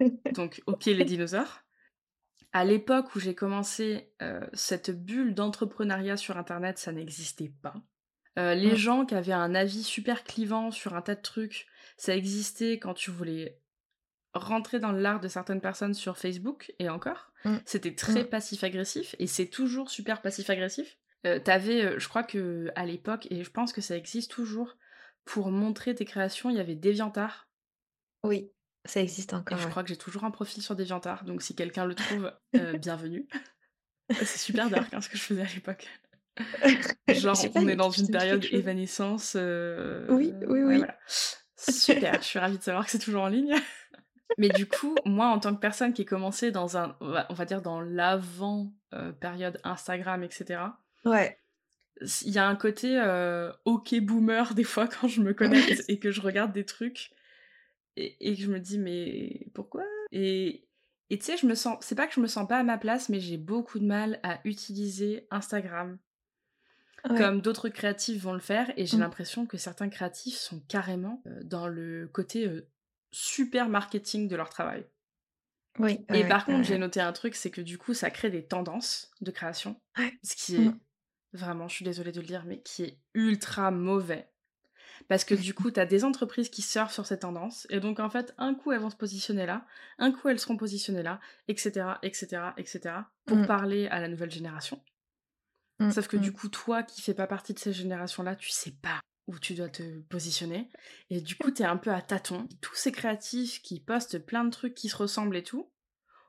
Donc 0.30 0.60
OK 0.66 0.86
les 0.86 1.04
dinosaures. 1.04 1.62
À 2.52 2.64
l'époque 2.64 3.14
où 3.14 3.20
j'ai 3.20 3.34
commencé, 3.34 4.12
heu, 4.22 4.40
cette 4.54 4.90
bulle 4.90 5.34
d'entrepreneuriat 5.34 6.16
sur 6.16 6.36
internet, 6.36 6.78
ça 6.78 6.92
n'existait 6.92 7.52
pas. 7.62 7.74
Heu, 8.38 8.54
les 8.54 8.74
Mmh. 8.74 8.76
gens 8.76 9.06
qui 9.06 9.14
avaient 9.14 9.32
un 9.32 9.54
avis 9.54 9.84
super 9.84 10.24
clivant 10.24 10.70
sur 10.72 10.94
un 10.94 11.02
tas 11.02 11.14
de 11.16 11.22
trucs, 11.22 11.66
ça 11.96 12.16
existait 12.16 12.78
quand 12.78 12.94
tu 12.94 13.10
voulais 13.10 13.60
rentrer 14.34 14.80
dans 14.80 14.92
l'art 14.92 15.20
de 15.20 15.28
certaines 15.28 15.60
personnes 15.62 15.94
sur 15.94 16.18
Facebook 16.18 16.72
et 16.80 16.88
encore. 16.90 17.32
Mmh. 17.44 17.60
C'était 17.66 17.94
très 17.96 18.24
Mmh. 18.24 18.26
passif-agressif 18.26 19.16
et 19.20 19.26
c'est 19.28 19.48
toujours 19.48 19.90
super 19.90 20.22
passif-agressif. 20.22 20.98
Heu, 21.26 21.42
tu 21.44 21.50
avais, 21.50 21.98
je 22.00 22.08
crois 22.08 22.24
qu'à 22.24 22.86
l'époque 22.86 23.28
et 23.30 23.44
je 23.44 23.50
pense 23.50 23.72
que 23.72 23.82
ça 23.82 23.96
existe 23.96 24.30
toujours, 24.32 24.76
pour 25.24 25.50
montrer 25.52 25.94
tes 25.94 26.04
créations, 26.06 26.50
il 26.50 26.56
y 26.56 26.60
avait 26.60 26.76
DeviantArt 26.76 27.48
Oui, 28.24 28.52
ça 28.84 29.00
existe 29.00 29.32
et 29.32 29.36
encore, 29.36 29.58
je 29.58 29.66
ouais. 29.66 29.68
crois 29.68 29.82
que 29.82 29.88
j'ai 29.88 29.96
toujours 29.96 30.24
un 30.24 30.30
profil 30.30 30.62
sur 30.62 30.76
DeviantArt, 30.76 31.24
donc 31.24 31.42
si 31.42 31.54
quelqu'un 31.54 31.84
le 31.86 31.94
trouve, 31.94 32.32
heu, 32.58 32.74
bienvenue. 32.76 33.28
C'est 34.22 34.38
super 34.38 34.70
dark, 34.70 34.94
hein, 34.94 35.00
ce 35.00 35.08
que 35.08 35.18
je 35.18 35.22
faisais 35.22 35.42
à 35.42 35.54
l'époque. 35.54 35.88
Genre, 37.08 37.50
on 37.54 37.66
est 37.68 37.76
dans 37.76 37.90
une 37.90 38.10
période 38.10 38.46
évanescence, 38.50 39.36
Oui, 40.08 40.36
oui, 40.46 40.62
ouais, 40.62 40.64
oui. 40.64 40.78
voilà. 40.78 40.98
Super, 41.56 42.22
je 42.22 42.26
suis 42.28 42.38
ravie 42.38 42.58
de 42.58 42.62
savoir 42.62 42.84
que 42.84 42.90
c'est 42.90 42.98
toujours 42.98 43.22
en 43.22 43.28
ligne. 43.28 43.54
Mais 44.38 44.50
du 44.50 44.66
coup, 44.68 45.02
moi, 45.04 45.28
en 45.28 45.38
tant 45.40 45.54
que 45.54 45.60
personne 45.60 45.92
qui 45.92 46.02
est 46.02 46.06
commencée 46.06 46.50
dans 46.52 46.76
un 46.78 46.96
on 47.00 47.34
va 47.34 47.44
dire 47.44 47.62
dans 47.62 47.80
l'avant, 47.80 48.74
heu, 48.94 49.12
période 49.14 49.60
Instagram 49.64 50.22
et 50.24 50.30
cetera, 50.30 50.82
Ouais. 51.04 51.38
il 52.22 52.32
y 52.32 52.38
a 52.38 52.46
un 52.48 52.56
côté, 52.56 52.98
heu, 52.98 53.52
OK 53.64 53.94
boomer 54.00 54.54
des 54.54 54.64
fois 54.64 54.88
quand 54.88 55.08
je 55.08 55.20
me 55.20 55.34
connecte 55.34 55.84
et 55.88 55.98
que 55.98 56.10
je 56.10 56.20
regarde 56.20 56.52
des 56.52 56.64
trucs 56.64 57.10
et 58.00 58.30
et 58.32 58.36
que 58.36 58.42
je 58.42 58.50
me 58.52 58.60
dis: 58.60 58.78
«Mais 58.78 59.48
pourquoi?» 59.54 59.84
et 60.12 60.68
et 61.12 61.18
tu 61.18 61.24
sais, 61.24 61.36
je 61.36 61.46
me 61.46 61.54
sens 61.56 61.78
c'est 61.80 61.96
pas 61.96 62.06
que 62.06 62.14
je 62.14 62.20
me 62.20 62.26
sens 62.28 62.46
pas 62.48 62.58
à 62.58 62.62
ma 62.62 62.78
place, 62.78 63.08
mais 63.08 63.20
j'ai 63.20 63.36
beaucoup 63.36 63.78
de 63.80 63.86
mal 63.86 64.20
à 64.22 64.40
utiliser 64.44 65.26
Instagram 65.30 65.98
Ouais. 67.08 67.14
comme 67.14 67.40
d'autres 67.40 67.68
créatifs 67.68 68.22
vont 68.22 68.32
le 68.34 68.40
faire 68.40 68.72
et 68.76 68.86
j'ai 68.86 68.96
Mmh. 68.96 68.98
l'impression 68.98 69.46
que 69.46 69.56
certains 69.58 69.88
créatifs 69.88 70.36
sont 70.36 70.60
carrément, 70.60 71.22
heu, 71.26 71.42
dans 71.44 71.66
le 71.68 72.08
côté, 72.08 72.46
heu, 72.46 72.68
super 73.12 73.68
marketing 73.68 74.28
de 74.28 74.36
leur 74.36 74.50
travail. 74.50 74.86
Oui, 75.78 76.04
Et 76.12 76.24
ouais, 76.24 76.24
par 76.24 76.46
ouais, 76.48 76.48
contre, 76.48 76.64
j'ai 76.66 76.78
noté 76.78 77.00
un 77.00 77.12
truc, 77.12 77.34
c'est 77.34 77.50
que 77.50 77.60
du 77.60 77.78
coup, 77.78 77.94
ça 77.94 78.10
crée 78.10 78.30
des 78.30 78.46
tendances 78.46 79.10
de 79.20 79.30
création, 79.30 79.80
ce 80.22 80.34
qui 80.36 80.56
Mmh. 80.56 80.70
est 80.70 80.80
vraiment, 81.32 81.68
je 81.68 81.76
suis 81.76 81.84
désolée 81.84 82.12
de 82.12 82.20
le 82.20 82.26
dire, 82.26 82.44
mais 82.46 82.62
qui 82.62 82.82
est 82.84 83.00
ultra 83.14 83.70
mauvais. 83.70 84.29
Parce 85.08 85.24
que 85.24 85.34
du 85.34 85.54
coup, 85.54 85.70
tu 85.70 85.80
as 85.80 85.86
des 85.86 86.04
entreprises 86.04 86.48
qui 86.50 86.62
surfent 86.62 86.92
sur 86.92 87.06
ces 87.06 87.18
tendances 87.18 87.66
et 87.70 87.80
donc 87.80 88.00
en 88.00 88.10
fait, 88.10 88.34
un 88.38 88.54
coup, 88.54 88.72
elles 88.72 88.80
vont 88.80 88.90
se 88.90 88.96
positionner 88.96 89.46
là, 89.46 89.66
un 89.98 90.12
coup, 90.12 90.28
elles 90.28 90.38
seront 90.40 90.56
positionnées 90.56 91.02
là, 91.02 91.20
etc., 91.48 91.94
etc., 92.02 92.42
etc., 92.56 92.94
pour 93.26 93.38
Mmh. 93.38 93.46
parler 93.46 93.86
à 93.88 94.00
la 94.00 94.08
nouvelle 94.08 94.30
génération. 94.30 94.82
Mmh, 95.78 95.90
Sauf 95.92 96.08
que 96.08 96.16
mmh. 96.16 96.20
du 96.20 96.32
coup, 96.32 96.48
toi 96.48 96.82
qui 96.82 97.00
fais 97.00 97.14
pas 97.14 97.26
partie 97.26 97.54
de 97.54 97.58
ces 97.58 97.72
générations-là, 97.72 98.36
tu 98.36 98.50
sais 98.50 98.72
pas 98.72 99.00
où 99.26 99.38
tu 99.38 99.54
dois 99.54 99.68
te 99.68 100.00
positionner. 100.00 100.68
Et 101.08 101.20
du 101.20 101.36
coup, 101.36 101.50
t'es 101.52 101.64
un 101.64 101.76
peu 101.76 101.90
à 101.90 102.02
tâtons. 102.02 102.48
Tous 102.60 102.74
ces 102.74 102.90
créatifs 102.90 103.62
qui 103.62 103.78
postent 103.80 104.18
plein 104.18 104.44
de 104.44 104.50
trucs 104.50 104.74
qui 104.74 104.88
se 104.88 104.96
ressemblent 104.96 105.36
et 105.36 105.44
tout, 105.44 105.70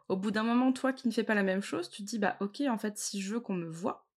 au 0.08 0.18
bout 0.18 0.30
d'un 0.32 0.44
moment, 0.44 0.72
toi 0.72 0.94
qui 0.94 1.08
ne 1.08 1.14
fais 1.14 1.24
pas 1.24 1.34
la 1.36 1.44
même 1.44 1.62
chose, 1.62 1.90
tu 1.90 2.04
te 2.04 2.08
dis 2.08 2.20
bah 2.20 2.38
ok, 2.42 2.62
en 2.70 2.78
fait, 2.78 2.98
si 2.98 3.22
je 3.22 3.34
veux 3.34 3.40
qu'on 3.40 3.56
me 3.56 3.70
voit, 3.70 4.08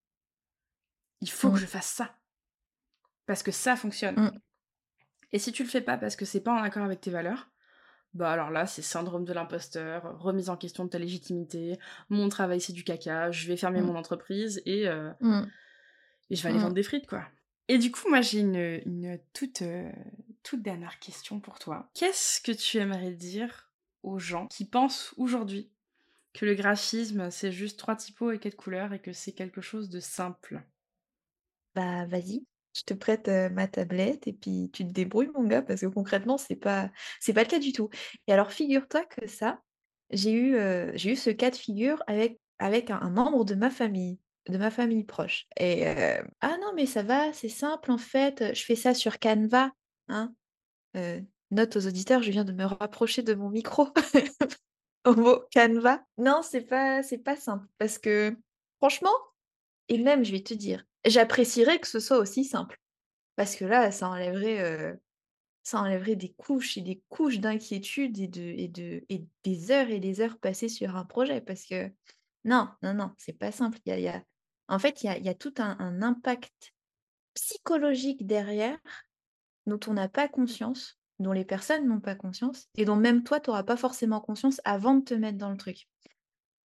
il 1.21 1.31
faut 1.31 1.51
que 1.51 1.59
je 1.59 1.67
fasse 1.67 1.87
ça. 1.87 2.15
Parce 3.27 3.43
que 3.43 3.51
ça 3.53 3.77
fonctionne. 3.77 4.17
Mmh. 4.21 4.41
Et 5.33 5.39
si 5.39 5.51
tu 5.53 5.63
le 5.65 5.69
fais 5.69 5.81
pas 5.81 5.97
parce 5.97 6.17
que 6.17 6.25
c'est 6.25 6.43
pas 6.43 6.53
en 6.53 6.63
accord 6.63 6.85
avec 6.85 7.01
tes 7.01 7.11
valeurs, 7.11 7.51
bah 8.13 8.31
alors 8.31 8.51
là, 8.51 8.67
c'est 8.67 8.83
syndrome 8.83 9.25
de 9.25 9.33
l'imposteur, 9.33 10.19
remise 10.21 10.49
en 10.49 10.57
question 10.57 10.85
de 10.85 10.91
ta 10.91 10.99
légitimité, 10.99 11.79
mon 12.09 12.29
travail 12.29 12.61
c'est 12.61 12.73
du 12.73 12.85
caca, 12.85 13.33
je 13.33 13.49
vais 13.49 13.57
fermer 13.57 13.81
Mmh. 13.81 13.87
mon 13.87 13.97
entreprise 13.97 14.63
et, 14.67 14.87
euh, 14.87 15.11
Mmh. 15.21 15.43
et 16.31 16.37
je 16.37 16.43
vais 16.43 16.51
aller 16.51 16.59
vendre 16.61 16.75
des 16.75 16.85
frites, 16.85 17.09
quoi. 17.09 17.25
Et 17.67 17.79
du 17.79 17.91
coup, 17.91 18.09
moi 18.09 18.21
j'ai 18.21 18.41
une, 18.41 18.81
une 18.85 19.19
toute, 19.33 19.63
euh, 19.63 19.91
toute 20.43 20.63
dernière 20.63 20.99
question 21.01 21.41
pour 21.41 21.59
toi. 21.59 21.91
Qu'est-ce 21.95 22.41
que 22.41 22.53
tu 22.53 22.77
aimerais 22.79 23.13
dire 23.13 23.73
aux 24.03 24.19
gens 24.19 24.47
qui 24.49 24.67
pensent 24.67 25.15
aujourd'hui 25.17 25.73
que 26.35 26.45
le 26.45 26.55
graphisme 26.55 27.31
c'est 27.31 27.51
juste 27.53 27.79
trois 27.79 27.97
typos 27.97 28.31
et 28.33 28.39
quatre 28.39 28.55
couleurs 28.57 28.93
et 28.93 29.01
que 29.01 29.13
c'est 29.13 29.33
quelque 29.33 29.63
chose 29.63 29.89
de 29.89 29.99
simple? 29.99 30.63
Bah, 31.75 32.07
vas-y, 32.07 32.47
je 32.75 32.83
te 32.83 32.95
prête, 32.95 33.29
ma 33.53 33.69
tablette 33.69 34.27
et 34.27 34.33
puis 34.33 34.71
tu 34.73 34.87
te 34.87 34.93
débrouilles 34.93 35.31
mon 35.35 35.45
gars, 35.45 35.63
parce 35.63 35.81
que 35.81 35.87
concrètement, 35.87 36.39
c'est 36.39 36.57
pas 36.57 36.91
c'est 37.21 37.33
pas 37.33 37.43
le 37.43 37.49
cas 37.49 37.59
du 37.59 37.73
tout. 37.73 37.89
Et 38.27 38.33
alors 38.33 38.53
figure-toi 38.53 39.05
que 39.05 39.27
ça, 39.27 39.61
j'ai 40.11 40.33
eu, 40.33 40.57
eu 40.57 41.17
ce 41.17 41.31
cas 41.31 41.51
de 41.51 41.57
figure 41.57 42.03
avec 42.07 42.41
avec 42.59 42.91
un, 42.91 43.11
membre 43.11 43.45
de 43.45 43.55
ma 43.55 43.71
famille, 43.71 44.19
de 44.49 44.59
ma 44.59 44.71
famille 44.71 45.05
proche. 45.05 45.47
Et 45.59 45.87
ah 45.87 46.57
non, 46.61 46.73
mais 46.75 46.87
ça 46.87 47.03
va, 47.03 47.33
c'est 47.33 47.49
simple 47.49 47.91
en 47.91 47.99
fait. 47.99 48.55
Je 48.55 48.65
fais 48.65 48.77
ça 48.77 48.95
sur 48.95 49.19
Canva. 49.19 49.71
Hein. 50.09 50.35
note 51.51 51.77
aux 51.77 51.87
auditeurs, 51.87 52.23
je 52.23 52.31
viens 52.31 52.45
de 52.45 52.53
me 52.53 52.65
rapprocher 52.65 53.23
de 53.23 53.35
mon 53.35 53.51
micro. 53.51 53.89
au 55.05 55.15
mot 55.15 55.43
Canva. 55.53 56.03
Non, 56.19 56.41
c'est 56.43 56.63
pas, 56.63 57.03
c'est 57.03 57.19
pas 57.19 57.37
simple 57.37 57.67
parce 57.79 57.99
que 57.99 58.37
franchement, 58.79 59.15
et 59.89 59.99
même 59.99 60.25
je 60.25 60.33
vais 60.33 60.43
te 60.43 60.55
dire, 60.55 60.85
j'apprécierais 61.05 61.79
que 61.79 61.87
ce 61.87 62.01
soit 62.01 62.19
aussi 62.19 62.45
simple 62.45 62.81
parce 63.37 63.57
que 63.57 63.65
là, 63.65 63.91
ça 63.91 64.09
enlèverait, 64.09 64.97
ça 65.63 65.81
enlèverait 65.81 66.17
des 66.17 66.33
couches 66.35 66.77
et 66.77 66.83
des 66.83 67.03
couches 67.09 67.41
d'inquiétude 67.41 68.19
et 68.19 68.29
de, 68.29 68.55
et 68.57 68.69
de 68.69 69.05
et 69.09 69.27
des 69.43 69.71
heures 69.71 69.91
et 69.91 69.99
des 69.99 70.21
heures 70.21 70.39
passées 70.39 70.69
sur 70.69 70.97
un 70.97 71.05
projet 71.05 71.41
parce 71.41 71.65
que 71.65 71.91
non, 72.45 72.69
non, 72.83 72.95
non, 72.95 73.11
c'est 73.19 73.33
pas 73.33 73.51
simple. 73.51 73.79
Y 73.87 74.09
a, 74.09 74.23
en 74.69 74.79
fait, 74.79 75.03
il 75.03 75.07
y 75.07 75.09
a, 75.09 75.19
il 75.19 75.25
y 75.25 75.29
a 75.29 75.35
tout 75.35 75.55
un, 75.59 75.77
un 75.79 76.03
impact 76.03 76.75
psychologique 77.35 78.27
derrière 78.27 78.79
dont 79.67 79.81
on 79.89 79.95
n'a 79.95 80.09
pas 80.09 80.29
conscience 80.29 80.99
dont 81.21 81.33
les 81.33 81.45
personnes 81.45 81.87
n'ont 81.87 82.01
pas 82.01 82.15
conscience 82.15 82.69
et 82.77 82.85
dont 82.85 82.97
même 82.97 83.23
toi, 83.23 83.41
tu 83.41 83.51
n'auras 83.51 83.63
pas 83.63 83.77
forcément 83.77 84.21
conscience 84.21 84.61
avant 84.65 84.95
de 84.95 85.05
te 85.05 85.15
mettre 85.15 85.39
dans 85.39 85.51
le 85.51 85.57
truc. 85.57 85.89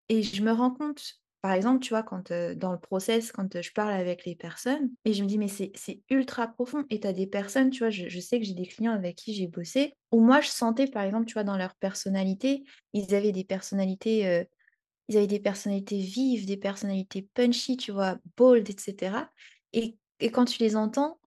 Et 0.09 0.22
je 0.22 0.43
me 0.43 0.53
rends 0.53 0.70
compte, 0.70 1.20
par 1.41 1.53
exemple, 1.53 1.80
tu 1.80 1.91
vois, 1.91 2.03
quand 2.03 2.32
dans 2.57 2.72
le 2.72 2.78
process, 2.78 3.30
quand 3.30 3.61
je 3.61 3.72
parle 3.72 3.93
avec 3.93 4.24
les 4.24 4.34
personnes, 4.34 4.91
et 5.05 5.12
je 5.12 5.22
me 5.22 5.28
dis, 5.28 5.39
mais 5.39 5.49
c'est 5.49 6.03
ultra 6.11 6.49
profond. 6.49 6.84
Et 6.91 7.01
tu 7.01 7.07
as 7.07 7.12
des 7.12 7.28
personnes, 7.28 7.70
tu 7.70 7.80
vois, 7.80 7.91
je, 7.91 8.18
sais 8.18 8.41
que 8.41 8.45
j'ai 8.45 8.55
des 8.55 8.66
clients 8.66 8.93
avec 8.93 9.16
qui 9.16 9.34
j'ai 9.34 9.47
bossé, 9.47 9.95
où 10.11 10.20
moi, 10.20 10.41
je 10.41 10.49
sentais, 10.49 10.89
par 10.89 11.05
exemple, 11.05 11.26
tu 11.26 11.34
vois, 11.34 11.45
dans 11.45 11.57
leur 11.57 11.76
personnalité, 11.76 12.64
ils 12.93 13.14
avaient 13.14 13.32
des 13.32 13.45
personnalités, 13.45 14.47
ils 15.09 15.16
avaient 15.16 15.28
des 15.28 15.41
personnalités 15.41 15.99
vives, 15.99 16.45
des 16.45 16.57
personnalités 16.57 17.28
punchy, 17.34 17.76
tu 17.76 17.93
vois, 17.93 18.18
bold, 18.36 18.68
etc. 18.68 19.30
Et, 19.72 19.97
quand 20.32 20.45
tu 20.45 20.61
les 20.61 20.74
entends, 20.74 21.20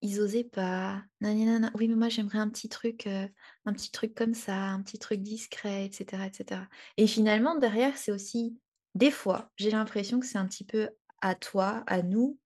ils 0.00 0.20
osaient 0.20 0.44
pas. 0.44 1.02
Nanana. 1.20 1.70
Oui, 1.74 1.88
mais 1.88 1.94
moi 1.94 2.08
j'aimerais 2.08 2.38
un 2.38 2.48
petit 2.48 2.68
truc, 2.70 3.06
un 3.06 3.72
petit 3.72 3.90
truc 3.90 4.14
comme 4.14 4.34
ça, 4.34 4.56
un 4.56 4.82
petit 4.82 4.98
truc 4.98 5.20
discret, 5.20 5.84
etc., 5.84 6.26
etc. 6.26 6.62
Et 6.96 7.06
finalement, 7.06 7.56
derrière, 7.56 7.96
c'est 7.98 8.10
aussi, 8.10 8.56
des 8.94 9.10
fois, 9.10 9.50
j'ai 9.56 9.70
l'impression 9.70 10.20
que 10.20 10.26
c'est 10.26 10.38
un 10.38 10.46
petit 10.46 10.64
peu 10.64 10.90
à 11.20 11.34
toi, 11.34 11.82
à 11.86 12.02
nous, 12.02 12.38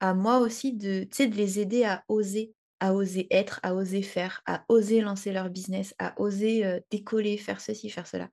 à 0.00 0.14
moi 0.14 0.38
aussi, 0.38 0.72
de, 0.72 1.04
de 1.04 1.36
les 1.36 1.60
aider 1.60 1.84
à 1.84 2.04
oser, 2.08 2.54
à 2.80 2.94
oser 2.94 3.28
être, 3.30 3.60
à 3.62 3.74
oser 3.74 4.02
faire, 4.02 4.42
à 4.46 4.64
oser 4.68 5.00
lancer 5.00 5.32
leur 5.32 5.48
business, 5.48 5.94
à 5.98 6.20
oser 6.20 6.80
décoller, 6.90 7.36
faire 7.36 7.60
ceci, 7.60 7.88
faire 7.88 8.06
cela. 8.06 8.28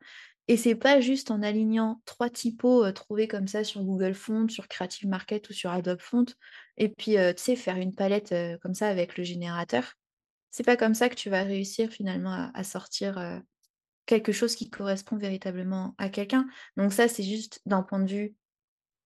Et 0.48 0.58
c'est 0.58 0.74
pas 0.74 1.00
juste 1.00 1.30
en 1.30 1.44
alignant 1.44 2.02
trois 2.06 2.32
typos 2.32 2.92
trouvés 2.92 3.28
comme 3.28 3.48
ça 3.48 3.64
sur 3.64 3.84
Google 3.84 4.16
Font, 4.16 4.48
sur 4.50 4.68
Creative 4.68 5.08
Market 5.08 5.48
ou 5.48 5.54
sur 5.54 5.70
Adobe 5.70 6.02
Font, 6.02 6.26
et 6.78 6.90
puis 6.90 7.18
faire 7.56 7.78
une 7.78 7.94
palette 7.94 8.34
comme 8.64 8.74
ça 8.74 8.88
avec 8.88 9.16
le 9.16 9.24
générateur. 9.24 9.94
C'est 10.50 10.64
pas 10.64 10.78
comme 10.78 10.96
ça 10.96 11.10
que 11.10 11.16
tu 11.16 11.30
vas 11.30 11.44
réussir 11.44 11.92
finalement 11.92 12.50
à, 12.52 12.64
sortir 12.64 13.42
quelque 14.10 14.32
chose 14.32 14.56
qui 14.56 14.72
correspond 14.72 15.18
véritablement 15.18 15.94
à 16.00 16.10
quelqu'un. 16.10 16.48
Donc 16.78 16.94
ça, 16.94 17.08
c'est 17.08 17.24
juste 17.24 17.62
d'un 17.68 17.84
point 17.84 18.00
de 18.00 18.10
vue 18.10 18.36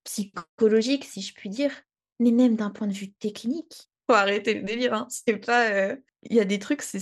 psychologique, 0.05 1.03
si 1.03 1.21
je 1.21 1.33
puis 1.33 1.49
dire, 1.49 1.73
mais 2.19 2.31
même 2.31 2.55
d'un 2.55 2.69
point 2.69 2.87
de 2.87 2.93
vue 2.93 3.11
technique. 3.11 3.89
Faut 4.09 4.15
arrêter 4.15 4.53
le 4.53 4.63
délire, 4.63 4.93
hein. 4.93 5.07
C'est 5.09 5.37
pas. 5.37 5.95
Il 6.23 6.33
y 6.33 6.39
a 6.39 6.45
des 6.45 6.57
trucs, 6.59 6.81
c'est 6.81 6.99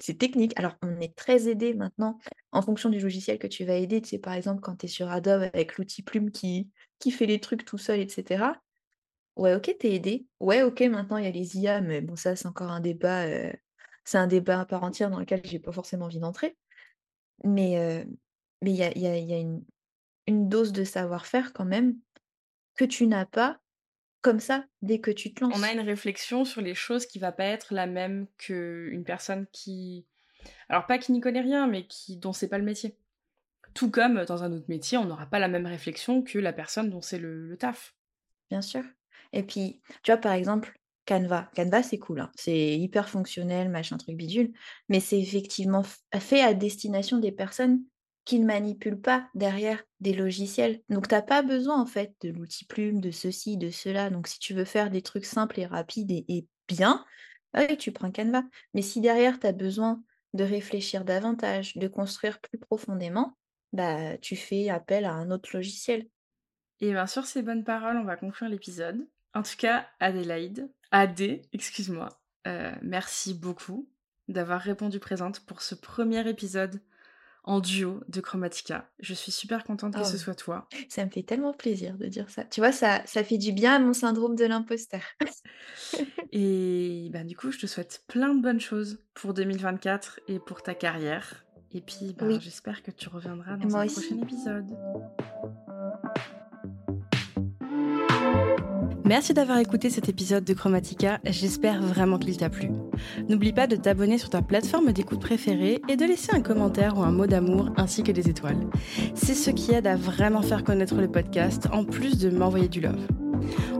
c'est 0.00 0.18
technique. 0.18 0.52
Alors, 0.58 0.74
on 0.82 1.00
est 1.00 1.16
très 1.16 1.48
aidé 1.48 1.72
maintenant 1.72 2.18
en 2.52 2.60
fonction 2.60 2.90
du 2.90 3.00
logiciel 3.00 3.38
que 3.38 3.46
tu 3.46 3.64
vas 3.64 3.76
aider. 3.76 4.02
Tu 4.02 4.10
sais, 4.10 4.18
par 4.18 4.34
exemple, 4.34 4.60
quand 4.60 4.76
tu 4.76 4.86
es 4.86 4.88
sur 4.88 5.08
Adobe 5.10 5.42
avec 5.42 5.78
l'outil 5.78 6.02
Plume 6.02 6.30
qui, 6.30 6.68
qui 6.98 7.10
fait 7.10 7.26
les 7.26 7.40
trucs 7.40 7.64
tout 7.64 7.78
seul, 7.78 8.00
etc. 8.00 8.60
Ouais, 9.36 9.54
ok, 9.54 9.74
t'es 9.78 9.94
aidé. 9.94 10.26
Ouais, 10.40 10.62
ok, 10.62 10.80
maintenant 10.82 11.16
il 11.16 11.24
y 11.24 11.28
a 11.28 11.30
les 11.30 11.58
IA, 11.58 11.80
mais 11.80 12.02
bon, 12.02 12.16
ça, 12.16 12.36
c'est 12.36 12.46
encore 12.46 12.70
un 12.70 12.80
débat. 12.80 13.24
Euh, 13.24 13.52
c'est 14.04 14.18
un 14.18 14.26
débat 14.26 14.60
à 14.60 14.66
part 14.66 14.84
entière 14.84 15.10
dans 15.10 15.18
lequel 15.18 15.40
j'ai 15.44 15.58
pas 15.58 15.72
forcément 15.72 16.04
envie 16.04 16.20
d'entrer. 16.20 16.56
Mais 17.42 18.06
mais 18.62 18.70
il 18.70 18.76
y 18.76 18.82
a, 18.82 18.96
y 18.96 19.06
a, 19.06 19.18
y 19.18 19.34
a 19.34 19.38
une, 19.38 19.62
une 20.26 20.48
dose 20.48 20.72
de 20.72 20.84
savoir-faire 20.84 21.52
quand 21.52 21.64
même 21.64 21.98
que 22.76 22.84
tu 22.84 23.06
n'as 23.06 23.26
pas 23.26 23.60
comme 24.22 24.40
ça 24.40 24.64
dès 24.80 25.00
que 25.00 25.10
tu 25.10 25.34
te 25.34 25.44
lances. 25.44 25.54
On 25.56 25.62
a 25.62 25.72
une 25.72 25.80
réflexion 25.80 26.44
sur 26.44 26.62
les 26.62 26.74
choses 26.74 27.06
qui 27.06 27.18
va 27.18 27.30
pas 27.30 27.44
être 27.44 27.74
la 27.74 27.86
même 27.86 28.26
qu'une 28.38 29.04
personne 29.04 29.46
qui. 29.52 30.06
Alors, 30.68 30.86
pas 30.86 30.98
qui 30.98 31.12
n'y 31.12 31.20
connaît 31.20 31.42
rien, 31.42 31.66
mais 31.66 31.86
qui 31.86 32.16
dont 32.16 32.32
c'est 32.32 32.48
pas 32.48 32.58
le 32.58 32.64
métier. 32.64 32.96
Tout 33.74 33.90
comme 33.90 34.24
dans 34.24 34.42
un 34.42 34.52
autre 34.52 34.66
métier, 34.68 34.96
on 34.96 35.04
n'aura 35.04 35.26
pas 35.26 35.38
la 35.38 35.48
même 35.48 35.66
réflexion 35.66 36.22
que 36.22 36.38
la 36.38 36.52
personne 36.52 36.90
dont 36.90 37.02
c'est 37.02 37.18
le, 37.18 37.56
taf. 37.58 37.94
Bien 38.50 38.62
sûr. 38.62 38.82
Et 39.32 39.42
puis, 39.42 39.82
tu 40.02 40.10
vois, 40.10 40.20
par 40.20 40.32
exemple, 40.32 40.78
Canva. 41.06 41.50
Canva, 41.54 41.82
c'est 41.82 41.98
cool. 41.98 42.20
Hein. 42.20 42.30
C'est 42.36 42.78
hyper 42.78 43.08
fonctionnel, 43.08 43.68
machin 43.68 43.96
truc 43.96 44.16
bidule. 44.16 44.52
Mais 44.88 45.00
c'est 45.00 45.20
effectivement 45.20 45.84
fait 46.18 46.42
à 46.42 46.54
destination 46.54 47.18
des 47.18 47.32
personnes 47.32 47.82
qui 48.24 48.38
ne 48.38 48.46
manipulent 48.46 49.00
pas 49.00 49.28
derrière 49.34 49.84
des 50.00 50.14
logiciels. 50.14 50.80
Donc, 50.88 51.08
tu 51.08 51.14
n'as 51.14 51.22
pas 51.22 51.42
besoin, 51.42 51.80
en 51.80 51.86
fait, 51.86 52.14
de 52.22 52.30
l'outil 52.30 52.64
plume, 52.64 53.00
de 53.00 53.10
ceci, 53.10 53.58
de 53.58 53.70
cela. 53.70 54.08
Donc, 54.08 54.28
si 54.28 54.38
tu 54.38 54.54
veux 54.54 54.64
faire 54.64 54.90
des 54.90 55.02
trucs 55.02 55.26
simples 55.26 55.60
et 55.60 55.66
rapides 55.66 56.10
et, 56.10 56.46
bien, 56.66 57.04
oui, 57.54 57.76
tu 57.76 57.92
prends 57.92 58.10
Canva. 58.10 58.42
Mais 58.72 58.82
si 58.82 59.00
derrière, 59.00 59.38
tu 59.38 59.46
as 59.46 59.52
besoin 59.52 60.02
de 60.32 60.42
réfléchir 60.42 61.04
davantage, 61.04 61.76
de 61.76 61.86
construire 61.86 62.40
plus 62.40 62.58
profondément, 62.58 63.36
bah, 63.72 64.16
tu 64.18 64.36
fais 64.36 64.70
appel 64.70 65.04
à 65.04 65.12
un 65.12 65.30
autre 65.30 65.50
logiciel. 65.52 66.08
Et 66.80 66.92
bien 66.92 67.06
sur 67.06 67.26
ces 67.26 67.42
bonnes 67.42 67.64
paroles, 67.64 67.98
on 67.98 68.04
va 68.04 68.16
conclure 68.16 68.48
l'épisode. 68.48 69.06
En 69.34 69.42
tout 69.42 69.56
cas, 69.58 69.86
Adélaïde, 70.00 70.70
Adé, 70.90 71.42
excuse-moi, 71.52 72.08
euh, 72.46 72.72
merci 72.82 73.34
beaucoup 73.34 73.88
d'avoir 74.28 74.60
répondu 74.60 75.00
présente 75.00 75.40
pour 75.40 75.60
ce 75.60 75.74
premier 75.74 76.26
épisode 76.28 76.80
en 77.42 77.60
duo 77.60 78.00
de 78.08 78.20
Chromatica. 78.20 78.90
Je 79.00 79.12
suis 79.12 79.32
super 79.32 79.64
contente 79.64 79.94
que 79.94 80.04
ce 80.04 80.14
oh. 80.14 80.18
soit 80.18 80.34
toi. 80.34 80.66
Ça 80.88 81.04
me 81.04 81.10
fait 81.10 81.22
tellement 81.22 81.52
plaisir 81.52 81.98
de 81.98 82.06
dire 82.06 82.30
ça. 82.30 82.44
Tu 82.44 82.60
vois, 82.60 82.72
ça, 82.72 83.02
ça 83.06 83.22
fait 83.22 83.36
du 83.36 83.52
bien 83.52 83.74
à 83.74 83.78
mon 83.78 83.92
syndrome 83.92 84.34
de 84.34 84.44
l'imposteur. 84.44 85.02
et 86.32 87.10
ben, 87.12 87.26
du 87.26 87.36
coup, 87.36 87.50
je 87.50 87.58
te 87.58 87.66
souhaite 87.66 88.04
plein 88.06 88.34
de 88.34 88.40
bonnes 88.40 88.60
choses 88.60 89.04
pour 89.12 89.34
2024 89.34 90.20
et 90.28 90.38
pour 90.38 90.62
ta 90.62 90.74
carrière. 90.74 91.44
Et 91.72 91.80
puis, 91.80 92.14
ben, 92.16 92.40
j'espère 92.40 92.82
que 92.82 92.92
tu 92.92 93.08
reviendras 93.08 93.56
dans 93.56 93.76
un 93.76 93.86
prochain 93.86 94.22
épisode. 94.22 94.70
Merci 99.04 99.34
d'avoir 99.34 99.58
écouté 99.58 99.90
cet 99.90 100.08
épisode 100.08 100.44
de 100.44 100.54
Chromatica, 100.54 101.20
j'espère 101.24 101.82
vraiment 101.82 102.18
qu'il 102.18 102.38
t'a 102.38 102.48
plu. 102.48 102.70
N'oublie 103.28 103.52
pas 103.52 103.66
de 103.66 103.76
t'abonner 103.76 104.16
sur 104.16 104.30
ta 104.30 104.40
plateforme 104.40 104.92
d'écoute 104.92 105.20
préférée 105.20 105.82
et 105.90 105.96
de 105.96 106.06
laisser 106.06 106.34
un 106.34 106.40
commentaire 106.40 106.96
ou 106.96 107.02
un 107.02 107.12
mot 107.12 107.26
d'amour 107.26 107.68
ainsi 107.76 108.02
que 108.02 108.12
des 108.12 108.30
étoiles. 108.30 108.66
C'est 109.14 109.34
ce 109.34 109.50
qui 109.50 109.72
aide 109.72 109.86
à 109.86 109.96
vraiment 109.96 110.40
faire 110.40 110.64
connaître 110.64 110.94
le 110.94 111.12
podcast 111.12 111.68
en 111.70 111.84
plus 111.84 112.16
de 112.16 112.30
m'envoyer 112.30 112.68
du 112.68 112.80
love. 112.80 113.06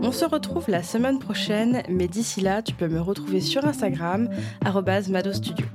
On 0.02 0.12
se 0.12 0.26
retrouve 0.26 0.68
la 0.68 0.82
semaine 0.82 1.18
prochaine, 1.18 1.82
mais 1.88 2.06
d'ici 2.06 2.42
là, 2.42 2.60
tu 2.60 2.74
peux 2.74 2.88
me 2.88 3.00
retrouver 3.00 3.40
sur 3.40 3.64
Instagram, 3.64 4.28
madostudio. 5.08 5.66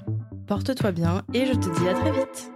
Porte-toi 0.45 0.91
bien 0.91 1.23
et 1.33 1.47
je 1.47 1.53
te 1.53 1.79
dis 1.79 1.87
à 1.87 1.93
très 1.95 2.11
vite 2.11 2.51